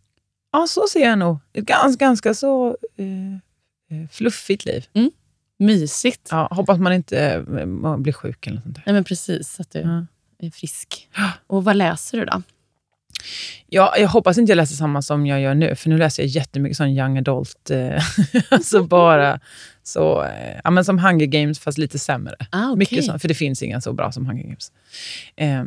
ja, 0.53 0.67
så 0.67 0.87
ser 0.91 1.01
jag 1.01 1.19
nog. 1.19 1.39
Ett 1.53 1.65
ganska, 1.65 2.05
ganska 2.05 2.35
så 2.35 2.77
uh, 3.01 4.09
fluffigt 4.11 4.65
liv. 4.65 4.87
Mm. 4.93 5.11
Mysigt. 5.59 6.29
Ja, 6.31 6.49
hoppas 6.51 6.79
man 6.79 6.93
inte 6.93 7.37
uh, 7.37 7.97
blir 7.97 8.13
sjuk 8.13 8.47
eller 8.47 8.57
något 8.57 8.63
sånt 8.65 8.77
där. 8.77 8.83
Nej, 8.87 8.95
men 8.95 9.05
precis. 9.05 9.61
Att 9.61 9.71
du 9.71 9.79
ja. 9.79 10.07
är 10.47 10.51
frisk. 10.51 11.09
Och 11.47 11.65
vad 11.65 11.77
läser 11.77 12.19
du 12.19 12.25
då? 12.25 12.43
Ja, 13.67 13.95
jag 13.99 14.09
hoppas 14.09 14.39
inte 14.39 14.51
jag 14.51 14.57
läser 14.57 14.75
samma 14.75 15.03
som 15.03 15.27
jag 15.27 15.41
gör 15.41 15.55
nu, 15.55 15.75
för 15.75 15.89
nu 15.89 15.99
läser 15.99 16.23
jag 16.23 16.29
jättemycket 16.29 16.77
sån 16.77 16.89
young 16.89 17.19
adult. 17.19 17.71
Eh, 17.71 18.03
alltså 18.51 18.83
bara 18.83 19.41
så, 19.83 20.25
eh, 20.25 20.61
ja, 20.65 20.71
men 20.71 20.85
som 20.85 20.99
Hunger 20.99 21.27
Games, 21.27 21.59
fast 21.59 21.79
lite 21.79 21.99
sämre. 21.99 22.37
Ah, 22.51 22.69
okay. 22.69 22.79
mycket 22.79 23.05
sånt, 23.05 23.23
för 23.23 23.29
det 23.29 23.35
finns 23.35 23.63
inga 23.63 23.81
så 23.81 23.93
bra 23.93 24.13
som 24.13 24.27
Hunger 24.27 24.43
Games. 24.43 24.73
Eh, 25.37 25.65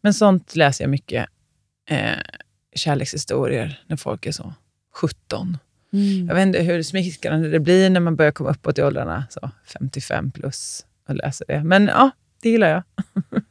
men 0.00 0.14
sånt 0.14 0.56
läser 0.56 0.84
jag 0.84 0.90
mycket. 0.90 1.26
Eh, 1.90 2.18
kärlekshistorier 2.74 3.82
när 3.86 3.96
folk 3.96 4.26
är 4.26 4.32
så 4.32 4.54
17. 4.94 5.58
Mm. 5.92 6.26
Jag 6.26 6.34
vet 6.34 6.46
inte 6.46 6.62
hur 6.62 6.82
smickrande 6.82 7.50
det 7.50 7.60
blir 7.60 7.90
när 7.90 8.00
man 8.00 8.16
börjar 8.16 8.32
komma 8.32 8.50
uppåt 8.50 8.78
i 8.78 8.82
åldrarna, 8.82 9.24
så 9.30 9.50
55 9.64 10.30
plus, 10.30 10.86
och 11.08 11.14
läser 11.14 11.46
det. 11.48 11.64
Men 11.64 11.86
ja, 11.86 12.10
det 12.42 12.50
gillar 12.50 12.68
jag. 12.68 12.82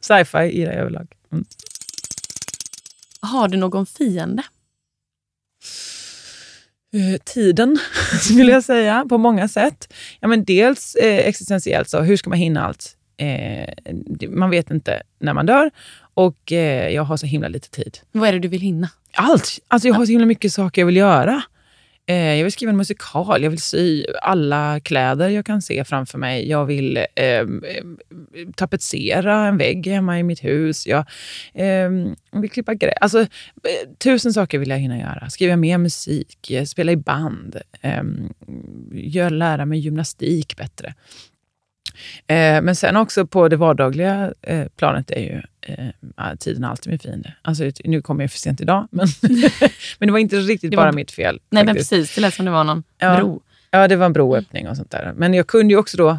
Sci-fi 0.00 0.58
gillar 0.58 0.72
jag 0.72 0.80
överlag. 0.80 1.12
Mm. 1.32 1.44
Har 3.22 3.48
du 3.48 3.56
någon 3.56 3.86
fiende? 3.86 4.42
Uh, 6.94 7.18
tiden, 7.24 7.78
skulle 8.20 8.52
jag 8.52 8.64
säga, 8.64 9.04
på 9.08 9.18
många 9.18 9.48
sätt. 9.48 9.92
Ja, 10.20 10.28
men 10.28 10.44
dels 10.44 10.94
eh, 10.94 11.28
existentiellt, 11.28 11.88
så 11.88 12.00
hur 12.00 12.16
ska 12.16 12.30
man 12.30 12.38
hinna 12.38 12.66
allt? 12.66 12.96
Eh, 13.16 13.74
man 14.28 14.50
vet 14.50 14.70
inte 14.70 15.02
när 15.18 15.34
man 15.34 15.46
dör 15.46 15.70
och 16.14 16.52
eh, 16.52 16.88
jag 16.88 17.02
har 17.02 17.16
så 17.16 17.26
himla 17.26 17.48
lite 17.48 17.70
tid. 17.70 17.98
Vad 18.12 18.28
är 18.28 18.32
det 18.32 18.38
du 18.38 18.48
vill 18.48 18.60
hinna? 18.60 18.88
Allt! 19.14 19.58
Alltså 19.68 19.88
jag 19.88 19.94
har 19.94 20.06
så 20.06 20.12
himla 20.12 20.26
mycket 20.26 20.52
saker 20.52 20.82
jag 20.82 20.86
vill 20.86 20.96
göra. 20.96 21.42
Eh, 22.06 22.34
jag 22.34 22.44
vill 22.44 22.52
skriva 22.52 22.70
en 22.70 22.76
musikal, 22.76 23.42
jag 23.42 23.50
vill 23.50 23.60
sy 23.60 24.04
alla 24.22 24.80
kläder 24.80 25.28
jag 25.28 25.46
kan 25.46 25.62
se 25.62 25.84
framför 25.84 26.18
mig. 26.18 26.48
Jag 26.48 26.66
vill 26.66 27.06
ehm, 27.14 27.64
eh, 27.64 27.84
tapetsera 28.56 29.46
en 29.46 29.56
vägg 29.56 29.86
hemma 29.86 30.18
i 30.18 30.22
mitt 30.22 30.44
hus. 30.44 30.86
Jag 30.86 31.04
eh, 31.54 31.90
vill 32.32 32.50
klippa 32.50 32.74
gräs. 32.74 32.94
Alltså, 33.00 33.20
eh, 33.20 33.26
tusen 33.98 34.32
saker 34.32 34.58
vill 34.58 34.70
jag 34.70 34.78
hinna 34.78 34.98
göra. 34.98 35.30
Skriva 35.30 35.56
mer 35.56 35.78
musik, 35.78 36.52
spela 36.66 36.92
i 36.92 36.96
band, 36.96 37.56
eh, 37.80 38.02
gör, 38.92 39.30
lära 39.30 39.66
mig 39.66 39.78
gymnastik 39.78 40.56
bättre. 40.56 40.94
Eh, 42.26 42.62
men 42.62 42.76
sen 42.76 42.96
också 42.96 43.26
på 43.26 43.48
det 43.48 43.56
vardagliga 43.56 44.32
eh, 44.42 44.66
planet 44.76 45.10
är 45.10 45.20
ju 45.20 45.42
eh, 45.62 46.34
tiden 46.38 46.64
alltid 46.64 46.90
min 46.90 46.98
fiende. 46.98 47.34
Alltså, 47.42 47.64
nu 47.84 48.02
kommer 48.02 48.24
jag 48.24 48.30
för 48.30 48.38
sent 48.38 48.60
idag, 48.60 48.88
men, 48.90 49.06
men 49.98 50.06
det 50.06 50.12
var 50.12 50.18
inte 50.18 50.36
riktigt 50.36 50.74
var, 50.74 50.82
bara 50.82 50.92
mitt 50.92 51.10
fel. 51.10 51.40
Nej, 51.50 51.64
men 51.64 51.74
precis. 51.74 52.14
Det 52.14 52.20
lät 52.20 52.34
som 52.34 52.44
det 52.44 52.50
var 52.50 52.64
någon 52.64 52.82
ja. 52.98 53.16
bro. 53.16 53.42
Ja, 53.74 53.88
det 53.88 53.96
var 53.96 54.06
en 54.06 54.12
broöppning 54.12 54.68
och 54.68 54.76
sånt 54.76 54.90
där. 54.90 55.12
Men 55.16 55.34
jag 55.34 55.46
kunde 55.46 55.74
ju 55.74 55.78
också 55.78 55.96
då... 55.96 56.18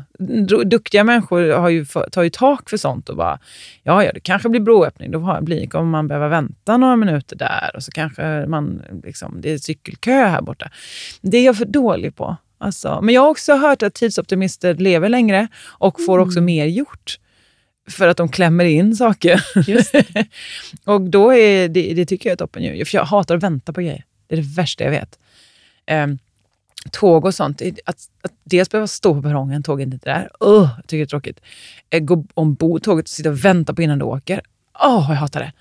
Duktiga 0.65 1.03
människor 1.03 1.49
har 1.49 1.69
ju, 1.69 1.85
tar 2.11 2.23
ju 2.23 2.29
tak 2.29 2.69
för 2.69 2.77
sånt 2.77 3.09
och 3.09 3.17
bara, 3.17 3.39
ja, 3.83 4.03
ja, 4.03 4.11
det 4.13 4.19
kanske 4.19 4.49
blir 4.49 4.61
broöppning. 4.61 5.11
Då 5.11 5.39
blir, 5.41 5.67
kommer 5.67 5.85
man 5.85 6.07
behöva 6.07 6.27
vänta 6.27 6.77
några 6.77 6.95
minuter 6.95 7.35
där 7.35 7.71
och 7.75 7.83
så 7.83 7.91
kanske 7.91 8.45
man, 8.47 8.81
liksom, 9.03 9.41
det 9.41 9.51
är 9.51 9.57
cykelkö 9.57 10.11
här 10.11 10.41
borta. 10.41 10.69
Det 11.21 11.37
är 11.37 11.45
jag 11.45 11.57
för 11.57 11.65
dålig 11.65 12.15
på. 12.15 12.37
Alltså, 12.63 13.01
men 13.01 13.15
jag 13.15 13.21
har 13.21 13.29
också 13.29 13.55
hört 13.55 13.83
att 13.83 13.93
tidsoptimister 13.93 14.73
lever 14.75 15.09
längre 15.09 15.47
och 15.63 16.01
får 16.01 16.19
också 16.19 16.39
mm. 16.39 16.45
mer 16.45 16.65
gjort. 16.65 17.19
För 17.89 18.07
att 18.07 18.17
de 18.17 18.29
klämmer 18.29 18.65
in 18.65 18.95
saker. 18.95 19.45
och 20.85 21.01
då 21.01 21.33
är 21.33 21.67
det, 21.67 21.93
det 21.93 22.05
tycker 22.05 22.29
jag 22.29 22.33
är 22.33 22.37
toppen 22.37 22.63
ju. 22.63 22.85
För 22.85 22.97
jag 22.97 23.05
hatar 23.05 23.35
att 23.35 23.43
vänta 23.43 23.73
på 23.73 23.81
grejer. 23.81 24.03
Det 24.27 24.35
är 24.35 24.37
det 24.37 24.47
värsta 24.55 24.83
jag 24.83 24.91
vet. 24.91 25.19
Um, 25.91 26.19
tåg 26.91 27.25
och 27.25 27.35
sånt. 27.35 27.61
Att, 27.85 28.09
att 28.21 28.31
dels 28.43 28.69
behöva 28.69 28.87
stå 28.87 29.13
på 29.13 29.21
perrongen, 29.21 29.63
tåget 29.63 29.85
inte 29.85 30.09
där. 30.09 30.29
Uh, 30.49 30.69
jag 30.77 30.87
tycker 30.87 30.97
det 30.97 31.03
är 31.03 31.05
tråkigt. 31.05 31.39
Uh, 31.95 31.99
gå 31.99 32.25
ombord 32.33 32.83
tåget 32.83 33.05
och 33.05 33.09
sitta 33.09 33.29
och 33.29 33.45
vänta 33.45 33.73
på 33.73 33.81
innan 33.81 33.99
du 33.99 34.05
åker. 34.05 34.41
Åh, 34.83 34.99
oh, 34.99 35.05
jag 35.09 35.17
hatar 35.17 35.39
det. 35.39 35.53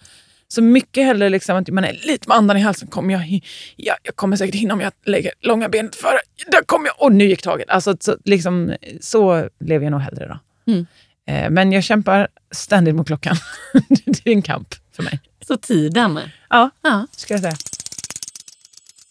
Så 0.53 0.63
mycket 0.63 1.05
hellre 1.05 1.29
liksom 1.29 1.57
att 1.57 1.69
man 1.69 1.85
är 1.85 1.93
lite 1.93 2.29
med 2.29 2.37
andan 2.37 2.57
i 2.57 2.61
halsen. 2.61 2.89
Kommer 2.89 3.15
jag, 3.15 3.41
ja, 3.77 3.97
jag 4.03 4.17
kommer 4.17 4.37
säkert 4.37 4.55
hinna 4.55 4.75
om 4.75 4.81
jag 4.81 4.93
lägger 5.05 5.33
långa 5.41 5.69
benet 5.69 5.97
före. 5.97 6.19
Där 6.47 6.63
kommer 6.63 6.87
jag! 6.87 6.95
Och 6.99 7.13
nu 7.13 7.25
gick 7.25 7.43
taget. 7.43 7.71
Alltså, 7.71 7.97
så, 8.01 8.17
liksom, 8.25 8.75
så 9.01 9.49
lever 9.61 9.85
jag 9.85 9.91
nog 9.91 10.01
hellre 10.01 10.29
då. 10.29 10.39
Mm. 10.73 10.87
Eh, 11.27 11.51
men 11.51 11.73
jag 11.73 11.85
kämpar 11.85 12.29
ständigt 12.51 12.95
mot 12.95 13.07
klockan. 13.07 13.37
det 14.07 14.27
är 14.27 14.33
en 14.33 14.43
kamp 14.43 14.75
för 14.93 15.03
mig. 15.03 15.21
Så 15.47 15.57
tiden? 15.57 16.21
Ja, 16.51 16.71
ja, 16.83 17.07
ska 17.11 17.35
jag 17.35 17.41
säga. 17.41 17.57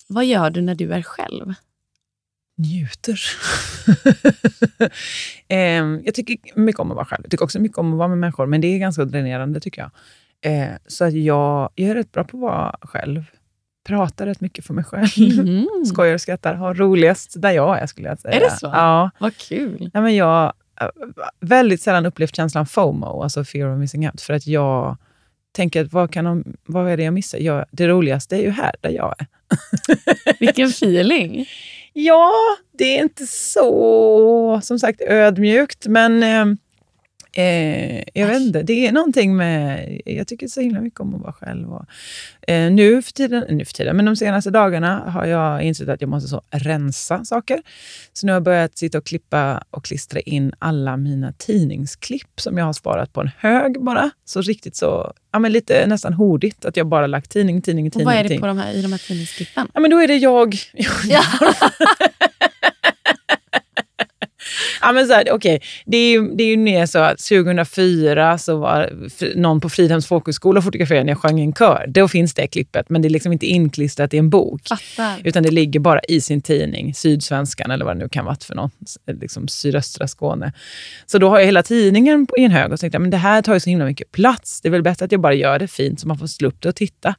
Vad 0.08 0.26
gör 0.26 0.50
du 0.50 0.62
när 0.62 0.76
du 0.76 0.94
är 0.94 1.02
själv? 1.02 1.54
Njuter. 2.58 3.22
eh, 5.48 5.58
jag 6.04 6.14
tycker 6.14 6.38
mycket 6.56 6.80
om 6.80 6.92
att 6.92 6.96
vara 6.96 7.06
själv. 7.06 7.22
Jag 7.24 7.32
tycker 7.32 7.46
också 7.46 7.60
mycket 7.60 7.78
om 7.78 7.94
att 7.94 7.98
vara 7.98 8.08
med 8.08 8.18
människor, 8.18 8.46
men 8.46 8.62
det 8.62 8.68
är 8.68 8.78
ganska 8.78 9.06
dränerande 9.06 9.60
tycker 9.60 9.82
jag. 9.82 9.92
Eh, 10.42 10.70
så 10.88 11.06
att 11.06 11.14
jag, 11.14 11.70
jag 11.76 11.90
är 11.90 11.96
rätt 11.96 12.12
bra 12.12 12.24
på 12.24 12.38
att 12.38 12.42
vara 12.42 12.76
själv. 12.82 13.24
Pratar 13.86 14.26
rätt 14.26 14.42
mycket 14.42 14.66
för 14.66 14.74
mig 14.74 14.84
själv. 14.84 15.40
Mm. 15.40 15.68
Skojar 15.86 16.14
och 16.14 16.22
skrattar. 16.22 16.54
Har 16.54 16.74
roligast 16.74 17.42
där 17.42 17.52
jag 17.52 17.80
är, 17.80 17.88
skulle 17.88 18.10
jag 18.10 18.20
säga. 18.20 18.36
Är 18.36 18.40
det 18.40 18.52
så? 18.52 18.66
Ja. 18.66 19.12
Vad 19.20 19.38
kul. 19.38 19.90
Ja, 19.94 20.02
men 20.02 20.16
jag 20.16 20.54
har 20.76 20.92
väldigt 21.40 21.82
sällan 21.82 22.06
upplevt 22.06 22.36
känslan 22.36 22.66
FOMO, 22.66 23.24
alltså 23.24 23.44
fear 23.44 23.74
of 23.74 23.80
missing 23.80 24.08
out. 24.08 24.22
För 24.22 24.34
att 24.34 24.48
jag 24.48 24.98
tänker, 25.52 25.86
att 25.86 25.94
vad, 25.94 26.12
kan 26.12 26.26
de, 26.26 26.44
vad 26.66 26.90
är 26.90 26.98
det 26.98 27.04
jag 27.04 27.14
missar? 27.14 27.40
Jag, 27.40 27.66
det 27.72 27.88
roligaste 27.88 28.36
är 28.36 28.42
ju 28.42 28.50
här, 28.50 28.76
där 28.82 28.90
jag 28.90 29.16
är. 29.18 29.28
Vilken 30.40 30.68
feeling! 30.68 31.46
Ja, 31.94 32.32
det 32.78 32.98
är 32.98 33.04
inte 33.04 33.26
så, 33.28 34.60
som 34.64 34.80
sagt, 34.80 35.02
ödmjukt, 35.02 35.88
men 35.88 36.24
eh, 36.24 36.56
Eh, 37.34 38.04
jag 38.14 38.28
vet 38.28 38.42
inte, 38.42 38.64
det 38.64 38.88
är 38.88 38.92
någonting 38.92 39.36
med... 39.36 40.02
Jag 40.06 40.28
tycker 40.28 40.48
så 40.48 40.62
himla 40.62 40.82
mycket 40.82 41.00
om 41.00 41.16
att 41.16 41.22
vara 41.22 41.34
själv. 41.34 41.74
Och, 41.74 41.86
eh, 42.48 42.72
nu, 42.72 43.02
för 43.02 43.12
tiden, 43.14 43.46
nu 43.50 43.66
för 43.66 43.74
tiden, 43.74 43.96
men 43.96 44.06
de 44.06 44.16
senaste 44.16 44.50
dagarna 44.50 45.00
har 45.00 45.26
jag 45.26 45.62
insett 45.64 45.90
att 45.90 46.02
jag 46.02 46.10
måste 46.10 46.30
så 46.30 46.42
rensa 46.50 47.26
saker. 47.26 47.62
Så 48.14 48.26
nu 48.26 48.32
har 48.32 48.36
jag 48.36 48.44
börjat 48.44 48.78
sitta 48.78 48.98
och 48.98 49.06
klippa 49.06 49.64
och 49.72 49.86
klistra 49.86 50.20
in 50.20 50.54
alla 50.60 50.98
mina 50.98 51.34
tidningsklipp 51.34 52.42
som 52.42 52.58
jag 52.58 52.66
har 52.66 52.74
sparat 52.74 53.14
på 53.14 53.22
en 53.22 53.32
hög 53.38 53.84
bara. 53.84 54.10
Så 54.26 54.42
riktigt 54.42 54.76
så, 54.76 55.14
ja 55.32 55.40
men 55.40 55.52
lite 55.52 55.88
nästan 55.88 56.14
hodigt 56.14 56.66
att 56.66 56.78
jag 56.78 56.88
bara 56.88 57.08
lagt 57.08 57.32
tidning, 57.32 57.62
tidning, 57.62 57.92
tidning. 57.92 58.08
Och 58.08 58.14
vad 58.14 58.26
är 58.26 58.30
det 58.30 58.40
på 58.40 58.48
de 58.48 58.58
här, 58.58 58.74
i 58.74 58.82
de 58.82 58.92
här 58.92 59.08
tidningsklippen? 59.08 59.68
Ja 59.74 59.80
men 59.80 59.92
då 59.92 59.98
är 59.98 60.08
det 60.08 60.18
jag. 60.18 60.56
Ja. 61.08 61.24
Ja, 64.82 64.92
men 64.92 65.08
så 65.08 65.14
här, 65.14 65.32
okay. 65.32 65.60
det, 65.86 65.98
är 65.98 66.36
det 66.36 66.44
är 66.44 66.48
ju 66.48 66.58
mer 66.58 66.86
så 66.86 67.00
att 67.00 67.20
2004 67.20 68.38
så 68.38 68.58
var 68.58 68.90
någon 69.36 69.62
på 69.62 69.70
Fridhems 69.70 70.08
folkhögskola 70.08 70.62
fotograferade 70.62 71.04
när 71.04 71.12
jag 71.12 71.20
sjöng 71.20 71.40
i 71.40 71.44
en 71.44 71.54
kör. 71.54 71.86
Då 71.88 72.08
finns 72.08 72.34
det 72.34 72.48
klippet, 72.48 72.90
men 72.90 73.02
det 73.02 73.08
är 73.08 73.10
liksom 73.10 73.34
inte 73.34 73.46
inklistrat 73.46 74.14
i 74.14 74.18
en 74.18 74.30
bok. 74.30 74.62
Fattar. 74.68 75.22
Utan 75.24 75.44
det 75.44 75.52
ligger 75.52 75.80
bara 75.80 76.00
i 76.00 76.22
sin 76.22 76.42
tidning, 76.42 76.94
Sydsvenskan 76.94 77.72
eller 77.72 77.86
vad 77.86 77.96
det 77.96 78.00
nu 78.00 78.10
kan 78.10 78.26
vara 78.26 78.38
för 78.42 78.56
någon, 78.56 78.70
liksom 79.22 79.48
sydöstra 79.48 80.08
Skåne. 80.08 80.54
Så 81.06 81.18
då 81.18 81.30
har 81.30 81.40
jag 81.40 81.46
hela 81.46 81.64
tidningen 81.64 82.28
i 82.38 82.44
en 82.44 82.52
hög 82.52 82.72
och 82.72 82.80
tänkte 82.80 82.98
att 82.98 83.12
det 83.12 83.18
här 83.18 83.42
tar 83.42 83.54
ju 83.54 83.60
så 83.60 83.70
himla 83.70 83.86
mycket 83.86 84.12
plats. 84.12 84.62
Det 84.62 84.68
är 84.68 84.72
väl 84.72 84.84
bättre 84.84 85.06
att 85.06 85.12
jag 85.12 85.22
bara 85.22 85.34
gör 85.34 85.60
det 85.60 85.68
fint 85.68 86.00
så 86.00 86.08
man 86.08 86.18
får 86.18 86.28
slå 86.28 86.48
upp 86.48 86.62
det 86.62 86.70
och 86.70 86.76
titta. 86.76 87.16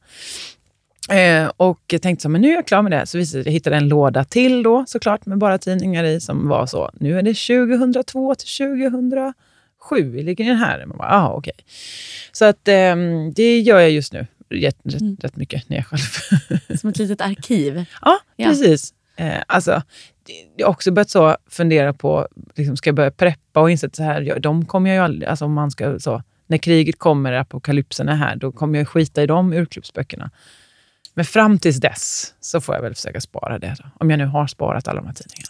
Eh, 1.09 1.51
och 1.57 1.81
jag 1.87 2.01
tänkte 2.01 2.23
så, 2.23 2.29
men 2.29 2.41
nu 2.41 2.49
är 2.49 2.55
jag 2.55 2.67
klar 2.67 2.81
med 2.81 2.91
det. 2.91 3.05
Så 3.05 3.17
visade 3.17 3.43
jag 3.43 3.51
hittade 3.51 3.75
en 3.75 3.87
låda 3.87 4.23
till 4.23 4.63
då 4.63 4.85
såklart 4.87 5.25
med 5.25 5.37
bara 5.37 5.57
tidningar 5.57 6.03
i 6.03 6.19
som 6.19 6.47
var 6.47 6.65
så. 6.65 6.91
Nu 6.93 7.19
är 7.19 7.21
det 7.21 7.33
2002 7.33 8.35
till 8.35 8.47
2007 8.47 10.23
ligger 10.23 10.45
den 10.45 10.57
här. 10.57 10.85
Man 10.85 10.97
bara, 10.97 11.09
ah, 11.11 11.35
okay. 11.35 11.53
Så 12.31 12.45
att 12.45 12.67
eh, 12.67 12.95
det 13.35 13.59
gör 13.59 13.79
jag 13.79 13.91
just 13.91 14.13
nu. 14.13 14.27
Rätt, 14.49 14.77
rätt, 14.83 15.01
mm. 15.01 15.17
rätt 15.21 15.35
mycket 15.35 15.69
när 15.69 15.77
jag 15.77 15.85
själv. 15.85 16.77
Som 16.79 16.89
ett 16.89 16.97
litet 16.97 17.21
arkiv. 17.21 17.85
Ja, 18.01 18.19
ja. 18.35 18.49
precis. 18.49 18.93
Eh, 19.15 19.41
alltså, 19.47 19.81
jag 20.57 20.67
har 20.67 20.71
också 20.71 20.91
börjat 20.91 21.09
så 21.09 21.37
fundera 21.49 21.93
på, 21.93 22.27
liksom, 22.55 22.77
ska 22.77 22.87
jag 22.87 22.95
börja 22.95 23.11
preppa 23.11 23.61
och 23.61 23.71
insett 23.71 23.95
så 23.95 24.03
här, 24.03 24.39
de 24.39 24.65
kommer 24.65 24.89
jag 24.89 24.95
ju 24.95 25.03
aldrig, 25.03 25.29
alltså 25.29 25.45
om 25.45 25.53
man 25.53 25.71
ska 25.71 25.99
så, 25.99 26.23
när 26.47 26.57
kriget 26.57 26.99
kommer, 26.99 27.33
apokalypsen 27.33 28.09
är 28.09 28.15
här, 28.15 28.35
då 28.35 28.51
kommer 28.51 28.79
jag 28.79 28.87
skita 28.87 29.23
i 29.23 29.27
de 29.27 29.53
urklippsböckerna. 29.53 30.31
Men 31.13 31.25
fram 31.25 31.59
tills 31.59 31.77
dess 31.77 32.33
så 32.39 32.61
får 32.61 32.75
jag 32.75 32.81
väl 32.81 32.95
försöka 32.95 33.21
spara 33.21 33.59
det. 33.59 33.75
Då, 33.79 33.89
om 33.99 34.09
jag 34.09 34.17
nu 34.17 34.25
har 34.25 34.47
sparat 34.47 34.87
alla 34.87 35.01
de 35.01 35.07
här 35.07 35.13
tidningarna. 35.13 35.47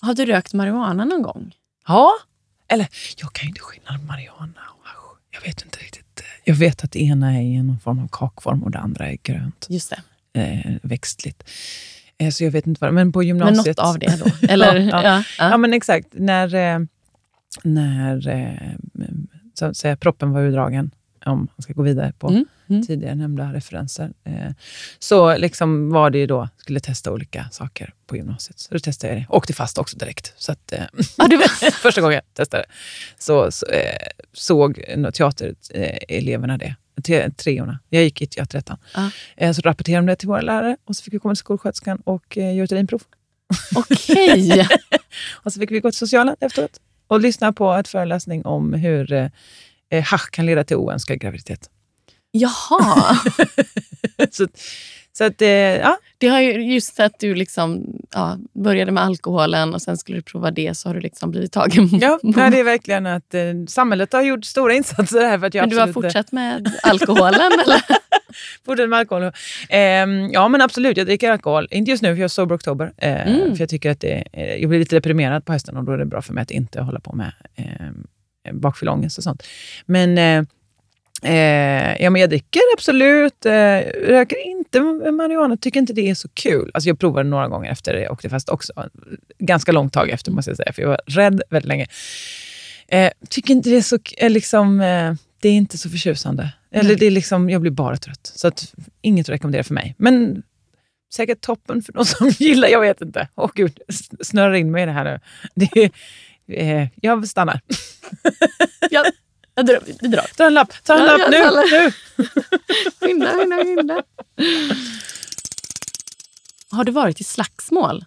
Har 0.00 0.14
du 0.14 0.26
rökt 0.26 0.52
marijuana 0.52 1.04
någon 1.04 1.22
gång? 1.22 1.54
Ja. 1.86 2.12
Eller, 2.68 2.88
jag 3.16 3.32
kan 3.32 3.46
ju 3.46 3.48
inte 3.48 3.60
skilja 3.60 3.98
på 3.98 4.04
marijuana 4.04 4.60
och 4.80 4.86
hasch. 4.86 5.18
Jag 5.30 5.40
vet 5.40 5.64
inte 5.64 5.78
riktigt. 5.78 6.22
Jag 6.44 6.54
vet 6.54 6.84
att 6.84 6.92
det 6.92 7.02
ena 7.02 7.32
är 7.32 7.42
i 7.42 7.62
någon 7.62 7.80
form 7.80 7.98
av 7.98 8.08
kakform 8.12 8.62
och 8.62 8.70
det 8.70 8.78
andra 8.78 9.08
är 9.08 9.18
grönt. 9.22 9.66
Just 9.68 9.90
det. 9.90 10.02
Eh, 10.40 10.72
växtligt. 10.82 11.50
Eh, 12.18 12.30
så 12.30 12.44
jag 12.44 12.50
vet 12.50 12.66
inte 12.66 12.78
vad 12.80 12.94
Men 12.94 13.12
på 13.12 13.22
gymnasiet... 13.22 13.56
Men 13.56 13.64
något 13.66 13.78
av 13.78 13.98
det 13.98 14.24
då? 14.24 14.46
Eller, 14.48 14.76
ja, 14.90 15.02
ja. 15.02 15.24
ja, 15.38 15.50
ja. 15.50 15.56
men 15.56 15.72
exakt. 15.72 16.08
När, 16.12 16.54
eh, 16.54 16.78
när 17.62 18.28
eh, 18.28 18.72
så 19.54 19.64
att 19.66 19.76
säga, 19.76 19.96
proppen 19.96 20.30
var 20.30 20.40
urdragen 20.40 20.90
om 21.26 21.38
man 21.38 21.62
ska 21.62 21.72
gå 21.72 21.82
vidare 21.82 22.12
på 22.18 22.28
mm, 22.28 22.44
mm. 22.68 22.86
tidigare 22.86 23.14
nämnda 23.14 23.52
referenser. 23.52 24.12
Eh, 24.24 24.50
så 24.98 25.36
liksom 25.36 25.90
var 25.90 26.10
det 26.10 26.18
ju 26.18 26.26
då, 26.26 26.48
skulle 26.56 26.80
testa 26.80 27.12
olika 27.12 27.48
saker 27.50 27.94
på 28.06 28.16
gymnasiet. 28.16 28.58
Så 28.58 28.74
då 28.74 28.80
testade 28.80 29.12
jag 29.12 29.22
det. 29.22 29.26
Åkte 29.28 29.52
fast 29.52 29.78
också 29.78 29.96
direkt. 29.96 30.34
Så 30.36 30.52
att, 30.52 30.72
eh, 30.72 30.82
ah, 31.16 31.28
det 31.28 31.36
var... 31.36 31.70
första 31.70 32.00
gången 32.00 32.14
jag 32.14 32.34
testade 32.34 32.64
så, 33.18 33.50
så 33.50 33.66
eh, 33.66 34.08
såg 34.32 34.84
teatereleverna 35.14 36.58
det. 36.58 36.76
Te, 37.02 37.30
treorna. 37.30 37.78
Jag 37.88 38.02
gick 38.02 38.22
i 38.22 38.26
teaterettan. 38.26 38.78
Ah. 38.94 39.10
Eh, 39.36 39.52
så 39.52 39.62
rapporterade 39.62 40.06
de 40.06 40.10
det 40.10 40.16
till 40.16 40.28
våra 40.28 40.40
lärare 40.40 40.76
och 40.84 40.96
så 40.96 41.02
fick 41.02 41.14
vi 41.14 41.18
komma 41.18 41.34
till 41.34 41.38
skolsköterskan 41.38 42.02
och 42.04 42.38
eh, 42.38 42.54
göra 42.54 42.64
ett 42.64 42.72
urinprov. 42.72 43.02
Okej! 43.74 44.52
Okay. 44.52 44.66
och 45.32 45.52
så 45.52 45.60
fick 45.60 45.70
vi 45.70 45.80
gå 45.80 45.90
till 45.90 45.98
socialen 45.98 46.36
efteråt 46.40 46.80
och 47.06 47.20
lyssna 47.20 47.52
på 47.52 47.72
ett 47.72 47.88
föreläsning 47.88 48.44
om 48.44 48.72
hur 48.72 49.30
eh, 49.92 49.98
eh, 49.98 50.04
hasch 50.04 50.30
kan 50.30 50.46
leda 50.46 50.64
till 50.64 50.76
oönskad 50.76 51.20
graviditet. 51.20 51.70
Jaha! 52.30 53.16
så, 54.30 54.46
så 55.12 55.24
att, 55.24 55.42
eh, 55.42 55.48
ja. 55.48 55.98
Det 56.18 56.28
har 56.28 56.40
ju 56.40 56.74
just 56.74 57.00
att 57.00 57.18
du 57.18 57.34
liksom, 57.34 57.84
ja, 58.14 58.38
började 58.52 58.92
med 58.92 59.02
alkoholen 59.02 59.74
och 59.74 59.82
sen 59.82 59.96
skulle 59.96 60.18
du 60.18 60.22
prova 60.22 60.50
det 60.50 60.76
så 60.76 60.88
har 60.88 60.94
du 60.94 61.00
liksom 61.00 61.30
blivit 61.30 61.52
tagen. 61.52 61.88
Ja, 61.92 62.18
nej, 62.22 62.50
det 62.50 62.60
är 62.60 62.64
verkligen 62.64 63.06
att 63.06 63.34
eh, 63.34 63.42
samhället 63.68 64.12
har 64.12 64.22
gjort 64.22 64.44
stora 64.44 64.74
insatser 64.74 65.20
här. 65.20 65.38
För 65.38 65.46
att 65.46 65.54
jag 65.54 65.62
men 65.62 65.70
du 65.70 65.78
har 65.78 65.92
fortsatt 65.92 66.32
med 66.32 66.72
alkoholen? 66.82 67.52
eller? 67.66 67.82
fortsatt 68.66 68.88
med 68.88 68.98
alkohol. 68.98 69.22
Eh, 69.68 69.80
ja, 70.32 70.48
men 70.48 70.60
absolut. 70.60 70.96
Jag 70.96 71.06
dricker 71.06 71.30
alkohol. 71.30 71.68
Inte 71.70 71.90
just 71.90 72.02
nu, 72.02 72.08
för 72.08 72.16
jag 72.16 72.24
är 72.24 72.28
sober 72.28 72.56
oktober. 72.56 72.92
Eh, 72.96 73.28
mm. 73.28 73.56
För 73.56 73.62
jag 73.62 73.68
tycker 73.68 73.90
att 73.90 74.00
det, 74.00 74.24
jag 74.60 74.68
blir 74.68 74.78
lite 74.78 74.96
deprimerad 74.96 75.44
på 75.44 75.52
hösten 75.52 75.76
och 75.76 75.84
då 75.84 75.92
är 75.92 75.98
det 75.98 76.06
bra 76.06 76.22
för 76.22 76.32
mig 76.32 76.42
att 76.42 76.50
inte 76.50 76.80
hålla 76.80 77.00
på 77.00 77.12
med 77.12 77.32
ehm, 77.56 78.06
bakfylleångest 78.52 79.18
och 79.18 79.24
sånt. 79.24 79.42
Men, 79.86 80.18
eh, 80.18 80.48
Eh, 81.24 82.02
ja, 82.02 82.10
men 82.10 82.20
jag 82.20 82.30
dricker 82.30 82.60
absolut. 82.76 83.46
Eh, 83.46 83.78
röker 84.06 84.46
inte 84.46 84.80
marijuana. 85.12 85.56
Tycker 85.56 85.80
inte 85.80 85.92
det 85.92 86.10
är 86.10 86.14
så 86.14 86.28
kul. 86.28 86.70
Alltså 86.74 86.88
jag 86.88 86.98
provade 86.98 87.28
några 87.28 87.48
gånger 87.48 87.70
efter 87.70 87.94
det 87.94 88.08
åkte 88.08 88.28
fast 88.28 88.48
också. 88.48 88.72
Ganska 89.38 89.72
långt 89.72 89.92
tag 89.92 90.10
efter 90.10 90.32
måste 90.32 90.50
jag 90.50 90.56
säga, 90.56 90.72
för 90.72 90.82
jag 90.82 90.88
var 90.88 91.00
rädd 91.06 91.42
väldigt 91.50 91.68
länge. 91.68 91.86
Eh, 92.88 93.10
tycker 93.28 93.54
inte 93.54 93.70
det 93.70 93.76
är 93.76 93.82
så... 93.82 93.98
Eh, 94.16 94.30
liksom, 94.30 94.80
eh, 94.80 95.14
det 95.40 95.48
är 95.48 95.52
inte 95.52 95.78
så 95.78 95.90
förtjusande. 95.90 96.52
Eller 96.70 96.96
det 96.96 97.06
är 97.06 97.10
liksom, 97.10 97.50
jag 97.50 97.60
blir 97.60 97.70
bara 97.70 97.96
trött. 97.96 98.32
Så 98.34 98.48
att, 98.48 98.74
inget 99.02 99.24
att 99.28 99.32
rekommendera 99.32 99.64
för 99.64 99.74
mig. 99.74 99.94
Men 99.98 100.42
säkert 101.14 101.40
toppen 101.40 101.82
för 101.82 101.92
de 101.92 102.04
som 102.04 102.28
gillar. 102.28 102.68
Jag 102.68 102.80
vet 102.80 103.00
inte. 103.00 103.28
Åh 103.34 103.50
gud, 103.54 103.80
snörar 104.20 104.54
in 104.54 104.70
mig 104.70 104.82
i 104.82 104.86
det 104.86 104.92
här 104.92 105.04
nu. 105.04 105.20
Det, 105.54 105.92
eh, 106.52 106.88
jag 106.94 107.28
stannar. 107.28 107.60
Ja, 108.90 109.04
jag 109.54 109.66
drar, 109.66 109.82
vi 110.00 110.08
drar. 110.08 110.26
Ta 110.36 110.46
en 110.46 110.54
lapp, 110.54 110.72
ta 110.84 110.94
en 110.94 111.00
Ja, 111.00 111.06
lapp 111.16 111.32
jag 111.32 111.54
nu! 111.54 111.70
nu. 111.70 111.92
Skynda, 113.00 113.32
skynda, 113.32 113.56
skynda. 113.64 114.02
Har 116.70 116.84
du 116.84 116.92
varit 116.92 117.20
i 117.20 117.24
slagsmål? 117.24 118.04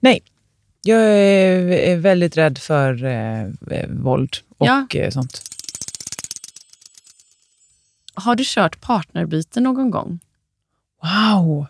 Nej. 0.00 0.22
Jag 0.82 1.00
är, 1.02 1.96
väldigt 1.96 2.36
rädd 2.36 2.58
för 2.58 3.04
eh, 3.04 3.42
eh, 3.70 3.88
våld 3.88 4.36
och 4.58 4.66
Ja. 4.66 4.86
eh, 4.94 5.10
sånt. 5.10 5.42
Har 8.14 8.34
du 8.36 8.42
kört 8.46 8.80
partnerbyte 8.80 9.60
någon 9.60 9.90
gång? 9.90 10.20
Wow! 11.02 11.66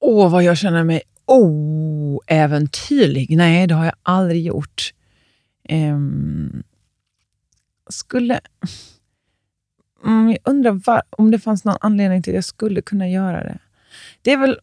Åh, 0.00 0.30
vad 0.30 0.42
jag 0.44 0.58
känner 0.58 0.84
mig 0.84 1.02
oäventyrlig. 1.26 3.36
Nej, 3.36 3.66
det 3.66 3.74
har 3.74 3.84
jag 3.84 3.94
aldrig 4.02 4.46
gjort. 4.46 4.92
Ehm, 5.68 6.62
skulle... 7.90 8.40
Mm, 10.04 10.30
jag 10.30 10.38
undrar 10.44 10.72
var, 10.72 11.02
om 11.10 11.30
det 11.30 11.38
fanns 11.38 11.64
någon 11.64 11.76
anledning 11.80 12.22
till 12.22 12.32
att 12.32 12.34
jag 12.34 12.44
skulle 12.44 12.82
kunna 12.82 13.08
göra 13.08 13.44
det. 13.44 13.58
Det 14.22 14.32
är 14.32 14.36
väl... 14.36 14.58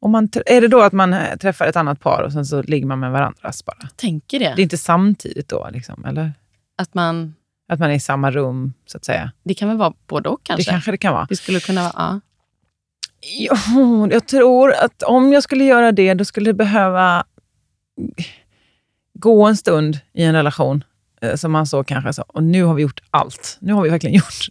Om 0.00 0.10
man, 0.10 0.28
är 0.46 0.60
det 0.60 0.68
då 0.68 0.82
att 0.82 0.92
man 0.92 1.12
eh, 1.12 1.36
träffar 1.36 1.66
ett 1.66 1.76
annat 1.76 2.00
par 2.00 2.22
och 2.22 2.32
sen 2.32 2.46
så 2.46 2.62
ligger 2.62 2.86
man 2.86 3.00
med 3.00 3.12
varandras 3.12 3.64
bara? 3.64 3.88
Tänker 3.96 4.38
det. 4.38 4.52
Det 4.56 4.60
är 4.60 4.62
inte 4.62 4.78
samtidigt 4.78 5.48
då, 5.48 5.68
liksom, 5.72 6.04
eller? 6.04 6.32
Att 6.76 6.94
man, 6.94 7.34
Att 7.68 7.78
man 7.78 7.90
är 7.90 7.94
i 7.94 8.00
samma 8.00 8.30
rum, 8.30 8.72
så 8.86 8.96
att 8.96 9.04
säga. 9.04 9.32
det 9.42 9.54
kan 9.54 9.68
väl 9.68 9.76
vara 9.76 9.94
både 10.06 10.28
och 10.28 10.40
kanske? 10.42 10.70
Det 10.70 10.70
kanske 10.70 10.90
det 10.90 10.96
kan 10.96 11.12
vara. 11.12 11.26
Det 11.28 11.36
skulle 11.36 11.60
kunna 11.60 11.82
vara... 11.82 11.92
Ja. 11.96 12.20
Ja, 13.38 13.56
jag 14.10 14.28
tror 14.28 14.72
att 14.72 15.02
om 15.02 15.32
jag 15.32 15.42
skulle 15.42 15.64
göra 15.64 15.92
det, 15.92 16.14
då 16.14 16.24
skulle 16.24 16.50
det 16.50 16.54
behöva 16.54 17.24
gå 19.18 19.46
en 19.46 19.56
stund 19.56 19.98
i 20.12 20.22
en 20.24 20.34
relation. 20.34 20.84
eh, 21.20 21.34
Som 21.34 21.52
man 21.52 21.66
så 21.66 21.84
kanske 21.84 22.12
sa, 22.12 22.22
och 22.28 22.42
nu 22.42 22.62
har 22.64 22.74
vi 22.74 22.82
gjort 22.82 23.00
allt. 23.10 23.56
Nu 23.60 23.72
har 23.72 23.82
vi 23.82 23.88
verkligen 23.90 24.14
gjort 24.18 24.46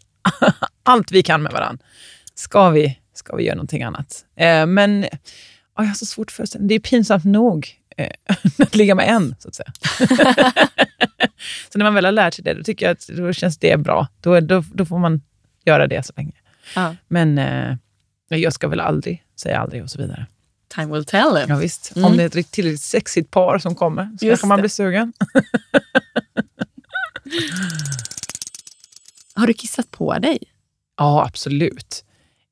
allt 0.83 1.11
vi 1.11 1.23
kan 1.23 1.41
med 1.43 1.51
varandra. 1.51 1.85
Ska 2.35 2.69
vi, 2.69 2.99
ska 3.13 3.35
vi 3.35 3.43
göra 3.43 3.55
någonting 3.55 3.83
annat? 3.83 4.25
Eh, 4.35 4.65
men 4.65 5.01
ja, 5.03 5.83
jag 5.83 5.85
har 5.85 5.93
så 5.93 6.05
svårt 6.05 6.31
för 6.31 6.43
det. 6.53 6.67
Det 6.67 6.75
är 6.75 6.79
pinsamt 6.79 7.25
nog 7.25 7.67
eh, 7.97 8.11
att 8.59 8.75
ligga 8.75 8.95
med 8.95 9.07
en, 9.09 9.35
så 9.39 9.47
att 9.47 9.55
säga. 9.55 9.71
så 11.71 11.77
när 11.77 11.83
man 11.85 11.93
väl 11.93 12.05
har 12.05 12.11
lärt 12.11 12.33
sig 12.33 12.43
det, 12.43 12.53
då 12.53 12.63
tycker 12.63 12.85
jag 12.85 12.93
att 12.93 13.07
då 13.07 13.33
känns 13.33 13.57
det 13.57 13.77
bra. 13.77 14.07
Då, 14.21 14.39
då, 14.39 14.63
då 14.73 14.85
får 14.85 14.99
man 14.99 15.21
göra 15.65 15.87
det 15.87 16.05
så 16.05 16.13
länge. 16.17 16.31
Ja. 16.75 16.95
Men 17.07 17.37
eh, 18.33 18.39
jag 18.39 18.53
ska 18.53 18.67
väl 18.67 18.79
aldrig 18.79 19.23
säga 19.35 19.59
aldrig 19.59 19.83
och 19.83 19.89
så 19.89 20.01
vidare. 20.01 20.27
Time 20.75 20.93
will 20.93 21.05
tell. 21.05 21.45
Ja, 21.47 21.55
visst. 21.55 21.95
Mm. 21.95 22.05
Om 22.11 22.17
det 22.17 22.23
är 22.23 22.27
ett 22.39 22.51
tillräckligt 22.51 22.81
sexigt 22.81 23.31
par 23.31 23.59
som 23.59 23.75
kommer 23.75 24.09
så 24.19 24.27
kanske 24.27 24.47
man 24.47 24.59
blir 24.59 24.69
sugen. 24.69 25.13
Har 29.35 29.47
du 29.47 29.53
kissat 29.53 29.91
på 29.91 30.13
dig? 30.13 30.39
Ja, 30.97 31.25
absolut. 31.25 32.05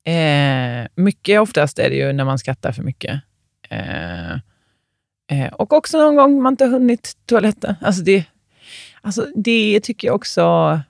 Eh, 0.04 0.86
mycket 0.94 1.40
oftast 1.40 1.78
är 1.78 1.90
det 1.90 1.96
ju 1.96 2.12
när 2.12 2.24
man 2.24 2.38
skrattar 2.38 2.72
för 2.72 2.82
mycket. 2.82 3.20
Eh, 3.70 4.32
eh, 5.30 5.52
och 5.52 5.72
också 5.72 5.98
någon 5.98 6.16
gång 6.16 6.42
man 6.42 6.52
inte 6.52 6.64
har 6.64 6.70
hunnit 6.70 7.16
toaletten. 7.26 7.74
Alltså 7.80 8.02
det, 8.02 8.24
alltså 9.00 9.26
det 9.34 9.80
tycker 9.80 10.08
jag 10.08 10.14
också... 10.14 10.80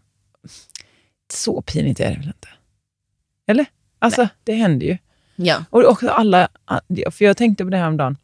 Så 1.32 1.62
pinigt 1.62 2.00
är 2.00 2.10
det 2.10 2.16
väl 2.16 2.26
inte? 2.26 2.48
Eller? 3.46 3.66
Alltså, 4.02 4.28
det 4.44 4.52
händer 4.52 4.86
ju. 4.86 4.98
Ja. 5.36 5.64
Och 5.70 5.84
också 5.84 6.08
alla, 6.08 6.48
för 7.10 7.24
jag 7.24 7.36
tänkte 7.36 7.64
på 7.64 7.70
det 7.70 7.76
här 7.76 7.88
om 7.88 7.96
dagen. 7.96 8.16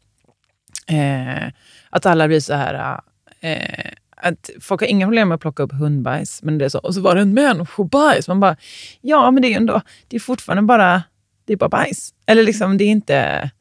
Eh, 0.87 1.51
att 1.89 2.05
alla 2.05 2.27
blir 2.27 2.39
så 2.39 2.53
här... 2.53 3.01
Eh, 3.39 3.91
att 4.21 4.49
folk 4.61 4.81
har 4.81 4.87
inga 4.87 5.05
problem 5.05 5.27
med 5.27 5.35
att 5.35 5.41
plocka 5.41 5.63
upp 5.63 5.71
hundbajs, 5.71 6.43
men 6.43 6.57
det 6.57 6.65
är 6.65 6.69
så, 6.69 6.79
och 6.79 6.95
så 6.95 7.01
var 7.01 7.15
det 7.15 7.21
en 7.21 7.33
människobajs. 7.33 8.27
Man 8.27 8.39
bara, 8.39 8.55
ja 9.01 9.31
men 9.31 9.41
det 9.41 9.53
är 9.53 9.57
ändå, 9.57 9.81
det 10.07 10.15
är 10.15 10.19
fortfarande 10.19 10.61
bara, 10.61 11.03
det 11.45 11.53
är 11.53 11.57
bara 11.57 11.69
bajs. 11.69 12.13
Eller 12.25 12.43
liksom, 12.43 12.77
det 12.77 12.83
är 12.83 12.89
inte, 12.89 13.51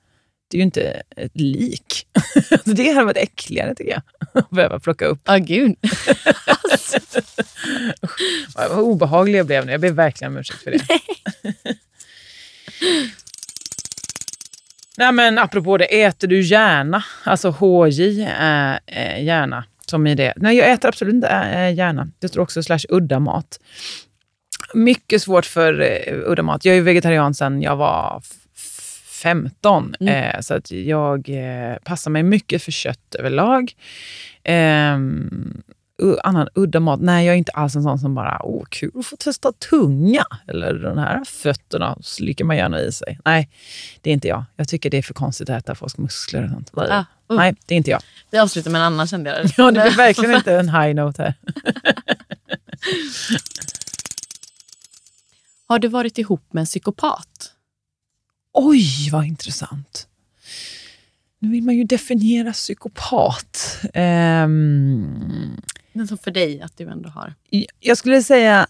det 0.51 0.57
är 0.57 0.59
ju 0.59 0.63
inte 0.63 1.03
ett 1.17 1.37
lik. 1.37 2.07
Det 2.65 2.93
hade 2.93 3.07
varit 3.07 3.17
äckligare 3.17 3.75
tycker 3.75 3.91
jag, 3.91 4.03
att 4.43 4.51
behöva 4.51 4.81
plocka 4.81 5.07
upp. 5.07 5.21
Ja, 5.25 5.37
gud. 5.37 5.77
Vad 8.57 8.79
obehaglig 8.79 9.39
jag 9.39 9.47
blev 9.47 9.67
nu, 9.67 9.73
jag 9.73 9.81
ber 9.81 9.91
verkligen 9.91 10.33
om 10.33 10.39
ursäkt 10.39 10.63
för 10.63 10.71
det. 10.71 10.81
Nej 10.89 11.01
men 15.13 15.39
apropå 15.39 15.77
det, 15.77 16.03
äter 16.03 16.29
du 16.29 16.41
gärna? 16.41 17.05
Alltså 17.25 17.51
HJ 17.51 18.23
är 18.39 18.81
eh, 18.87 19.25
gärna, 19.25 19.65
som 19.87 20.07
i 20.07 20.15
det. 20.15 20.33
Nej, 20.37 20.57
jag 20.57 20.71
äter 20.71 20.89
absolut 20.89 21.15
inte 21.15 21.29
eh. 21.29 21.71
Det 22.19 22.29
står 22.29 22.41
också 22.41 22.63
slash 22.63 22.81
udda 22.89 23.19
mat. 23.19 23.61
Mycket 24.75 25.23
svårt 25.23 25.47
för 25.47 25.81
eh, 25.81 26.15
udda 26.31 26.43
mat. 26.43 26.65
Jag 26.65 26.77
är 26.77 26.81
vegetarian 26.81 27.35
sedan 27.35 27.63
jag 27.63 27.77
var 27.77 28.23
f- 28.25 28.31
f- 28.57 29.21
15, 29.23 29.95
eh, 30.01 30.41
så 30.41 30.55
att 30.55 30.71
jag 30.71 31.29
eh, 31.29 31.77
passar 31.85 32.11
mig 32.11 32.23
mycket 32.23 32.63
för 32.63 32.73
kött 32.73 33.15
överlag. 33.15 33.73
Annan 36.25 36.49
udda 36.55 36.81
mat? 36.81 37.01
Nej, 37.01 37.27
jag 37.27 37.35
är 37.35 37.39
inte 37.39 37.53
alls 37.53 37.77
en 37.77 37.83
sån 37.83 37.99
som 37.99 38.15
bara, 38.15 38.41
åh 38.45 38.65
kul 38.71 38.91
att 38.99 39.07
få 39.07 39.17
testa 39.17 39.53
tunga. 39.53 40.25
Eller 40.47 40.75
de 40.75 40.99
här 40.99 41.25
fötterna 41.25 41.99
slickar 42.03 42.45
man 42.45 42.57
gärna 42.57 42.81
i 42.81 42.93
sig. 42.93 43.19
Nej, 43.25 43.49
det 44.01 44.11
är 44.11 44.15
inte 44.15 44.29
jag. 44.29 44.45
Jag 44.57 44.69
tycker 44.69 44.91
det 44.91 44.99
är 44.99 45.03
för 45.03 45.15
konstigt 45.15 45.51
att 45.51 45.63
äta 45.63 45.75
folks 45.75 45.99
muskler 45.99 46.45
och 46.45 46.51
sånt. 46.51 46.71
Ah, 46.75 46.99
uh. 46.99 47.05
Nej, 47.37 47.55
det 47.67 47.75
är 47.75 47.77
inte 47.77 47.91
jag. 47.91 48.01
Vi 48.31 48.39
avslutar 48.39 48.71
med 48.71 48.79
en 48.79 48.85
annan 48.87 49.07
kände 49.07 49.31
jag. 49.31 49.51
Ja, 49.57 49.71
det 49.71 49.81
blir 49.81 49.97
verkligen 49.97 50.35
inte 50.35 50.55
en 50.55 50.69
high 50.69 50.95
note 50.95 51.23
här. 51.23 51.35
Har 55.69 55.79
du 55.79 55.89
varit 55.89 56.19
ihop 56.19 56.53
med 56.53 56.61
en 56.61 56.67
psykopat? 56.67 57.53
Oj, 58.53 59.11
vad 59.13 59.25
intressant. 59.25 60.07
Nu 61.39 61.49
vill 61.49 61.65
man 61.65 61.77
ju 61.77 61.85
definiera 61.85 62.53
psykopat. 62.53 63.81
Ehm, 63.95 65.61
men 65.99 66.09
som 66.09 66.19
för 66.19 66.31
dig 66.31 66.61
att 66.61 66.77
du 66.77 66.89
ändå 66.89 67.09
har. 67.09 67.35
jag 67.81 67.97
skulle 67.97 68.23
säga... 68.23 68.67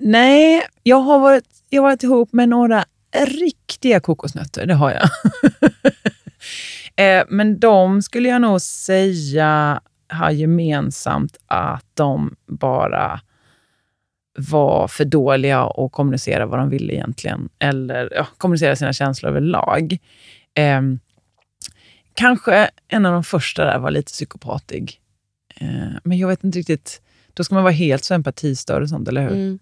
Nej, 0.00 0.62
jag 0.82 0.96
har 0.96 1.18
varit, 1.18 1.44
jag 1.68 1.82
har 1.82 1.88
varit 1.88 2.02
ihop 2.02 2.32
med 2.32 2.48
några 2.48 2.84
riktiga 3.26 4.00
kokosnötter. 4.00 4.66
Det 4.66 4.74
har 4.74 4.90
jag. 4.90 5.08
Eh, 6.96 7.24
Men 7.28 7.58
de 7.58 8.02
skulle 8.02 8.28
jag 8.28 8.40
nog 8.40 8.60
säga 8.60 9.80
har 10.08 10.30
gemensamt 10.30 11.36
att 11.46 11.86
de 11.94 12.36
bara 12.46 13.20
var 14.38 14.88
för 14.88 15.04
dåliga 15.04 15.60
att 15.60 15.92
kommunicera 15.92 16.46
vad 16.46 16.58
de 16.58 16.70
ville 16.70 16.92
egentligen. 16.92 17.48
Eller 17.58 18.12
ja, 18.16 18.26
kommunicera 18.38 18.76
sina 18.76 18.92
känslor 18.92 19.30
överlag. 19.30 19.98
Eh, 20.54 20.82
kanske 22.14 22.70
en 22.88 23.06
av 23.06 23.12
de 23.12 23.24
första 23.24 23.64
där 23.64 23.78
var 23.78 23.90
lite 23.90 24.12
psykopatig. 24.12 25.01
Eh, 25.62 25.98
men 26.04 26.18
jag 26.18 26.28
vet 26.28 26.44
inte 26.44 26.58
riktigt. 26.58 27.02
Då 27.34 27.44
ska 27.44 27.54
man 27.54 27.64
vara 27.64 27.72
helt 27.72 28.04
så 28.04 28.14
empatistörd 28.14 28.82
och 28.82 28.88
sånt, 28.88 29.08
eller 29.08 29.22
hur? 29.22 29.30
Mm. 29.30 29.58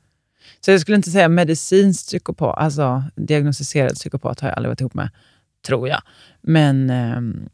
Så 0.61 0.70
jag 0.70 0.81
skulle 0.81 0.97
inte 0.97 1.11
säga 1.11 1.29
medicinsk 1.29 2.07
psykopat, 2.07 2.59
alltså 2.59 3.03
diagnostiserad 3.16 3.95
psykopat 3.95 4.41
har 4.41 4.49
jag 4.49 4.57
aldrig 4.57 4.70
varit 4.70 4.81
ihop 4.81 4.95
med, 4.95 5.11
tror 5.66 5.89
jag. 5.89 6.03
Men 6.41 6.91
ehm, 6.91 7.49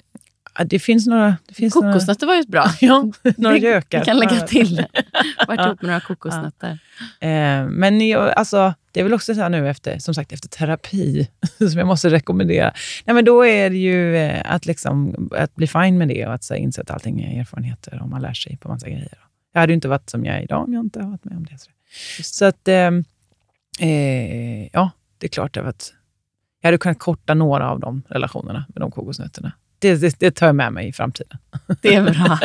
ja, 0.59 0.65
det 0.65 0.79
finns 0.79 1.07
några... 1.07 1.37
Det 1.49 1.55
finns 1.55 1.75
några 1.75 1.93
Kokosnötter 1.93 2.27
var 2.27 2.35
ju 2.35 2.43
bra. 2.47 2.67
ja, 2.81 3.13
några 3.37 3.57
gökar. 3.59 3.99
Vi 3.99 4.05
kan 4.05 4.19
lägga 4.19 4.35
Ja. 4.37 4.47
till. 4.47 4.85
Varit 5.49 5.61
Ja. 5.61 5.67
ihop 5.67 5.83
med 5.83 5.89
några 5.89 6.01
kokosnötter. 6.01 6.79
Eh, 7.21 7.67
men 7.69 8.09
jag, 8.09 8.31
alltså, 8.31 8.75
det 8.93 9.01
är 9.01 9.05
väl 9.05 9.15
också 9.15 9.35
så 9.35 9.41
här 9.41 9.49
nu 9.49 9.69
efter, 9.71 9.99
som 9.99 10.15
sagt, 10.15 10.33
efter 10.33 10.49
terapi, 10.49 11.29
som 11.59 11.79
jag 11.79 11.87
måste 11.87 12.11
rekommendera. 12.11 12.73
Nej, 13.05 13.15
men 13.15 13.25
då 13.25 13.47
är 13.47 13.71
det 13.71 13.77
ju 13.77 14.17
eh, 14.17 14.43
att, 14.55 14.67
liksom, 14.67 15.29
att 15.37 15.55
bli 15.55 15.67
fine 15.67 15.99
med 15.99 16.09
det 16.09 16.27
och 16.27 16.35
att 16.35 16.45
så 16.45 16.55
här, 16.55 16.61
inse 16.61 16.83
att 16.83 16.91
allting 16.91 17.21
är 17.21 17.41
erfarenheter 17.41 18.03
och 18.03 18.09
man 18.09 18.23
lär 18.23 18.33
sig 18.35 18.57
på 18.57 18.69
massa 18.69 18.89
grejer. 18.89 19.19
Jag 19.53 19.61
hade 19.61 19.73
ju 19.73 19.75
inte 19.75 19.89
varit 19.89 20.11
som 20.11 20.25
jag 20.25 20.37
är 20.37 20.43
idag 20.43 20.65
om 20.65 20.73
jag 20.75 20.85
inte 20.85 20.99
hade 20.99 21.11
varit 21.11 21.25
med 21.25 21.37
om 21.37 21.45
det. 21.45 21.59
Så, 21.59 21.71
så 22.23 22.45
att, 22.45 22.69
eh, 22.69 22.91
eh, 23.89 24.67
ja, 24.73 24.91
det 25.19 25.27
är 25.27 25.29
klart 25.29 25.55
det 25.55 25.61
har 25.61 25.65
varit, 25.65 25.95
jag 26.61 26.67
hade 26.69 26.79
kunnat 26.79 26.99
korta 26.99 27.35
några 27.35 27.71
av 27.71 27.81
de 27.81 28.03
relationerna 28.09 28.65
med 28.69 28.81
de 28.83 28.91
kokosnötterna. 28.91 29.53
Det, 29.89 29.97
det, 29.97 30.17
det 30.19 30.31
tar 30.31 30.47
jag 30.47 30.57
med 30.57 30.73
mig 30.73 30.89
i 30.89 30.93
framtiden. 30.93 31.39
Det 31.83 31.95
är 31.95 32.03
bra. 32.03 32.39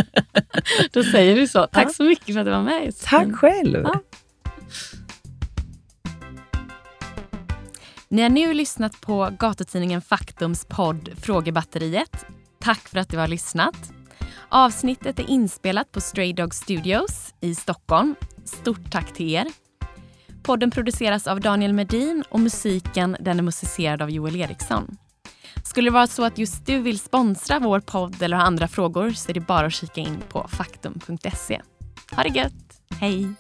Då 0.92 1.04
säger 1.04 1.36
du 1.36 1.48
så. 1.48 1.68
Tack 1.68 1.96
så 1.96 2.04
mycket 2.04 2.34
för 2.36 2.40
att 2.40 2.46
du 2.46 2.52
var 2.52 2.64
med. 2.64 2.94
Tack 3.04 3.36
själv. 3.36 3.82
Ja. 3.84 4.02
Ni 8.10 8.22
har 8.22 8.30
nu 8.30 8.54
lyssnat 8.54 9.02
på 9.02 9.30
gatutidningen 9.40 10.02
Faktums 10.02 10.66
podd 10.66 11.10
Frågebatteriet. 11.22 12.26
Tack 12.60 12.80
för 12.80 13.00
att 13.00 13.10
du 13.10 13.18
har 13.18 13.28
lyssnat. 13.28 13.92
Avsnittet 14.50 15.20
är 15.20 15.30
inspelat 15.30 15.92
på 15.92 16.02
Stray 16.02 16.34
Dog 16.34 16.56
Studios 16.56 17.34
i 17.42 17.56
Stockholm. 17.56 18.16
Stort 18.46 18.92
tack 18.92 19.14
till 19.14 19.30
er. 19.34 19.48
Podden 20.44 20.72
produceras 20.72 21.28
av 21.28 21.40
Daniel 21.40 21.74
Medin 21.74 22.24
och 22.30 22.40
musiken 22.40 23.18
den 23.20 23.40
är 23.40 23.44
musicerad 23.44 24.02
av 24.02 24.10
Joel 24.10 24.36
Eriksson. 24.36 24.98
Skulle 25.64 25.88
det 25.90 25.94
vara 25.94 26.08
så 26.08 26.24
att 26.24 26.38
just 26.38 26.66
du 26.66 26.78
vill 26.78 27.00
sponsra 27.00 27.60
vår 27.60 27.80
podd 27.80 28.22
eller 28.22 28.38
ha 28.38 28.44
andra 28.44 28.68
frågor 28.68 29.12
så 29.12 29.30
är 29.30 29.34
det 29.34 29.40
bara 29.40 29.68
att 29.68 29.74
kika 29.74 30.02
in 30.02 30.22
på 30.30 30.48
faktum.se. 30.48 31.62
Ha 32.12 32.24
det 32.24 32.30
gött! 32.30 32.82
Hej! 33.00 33.34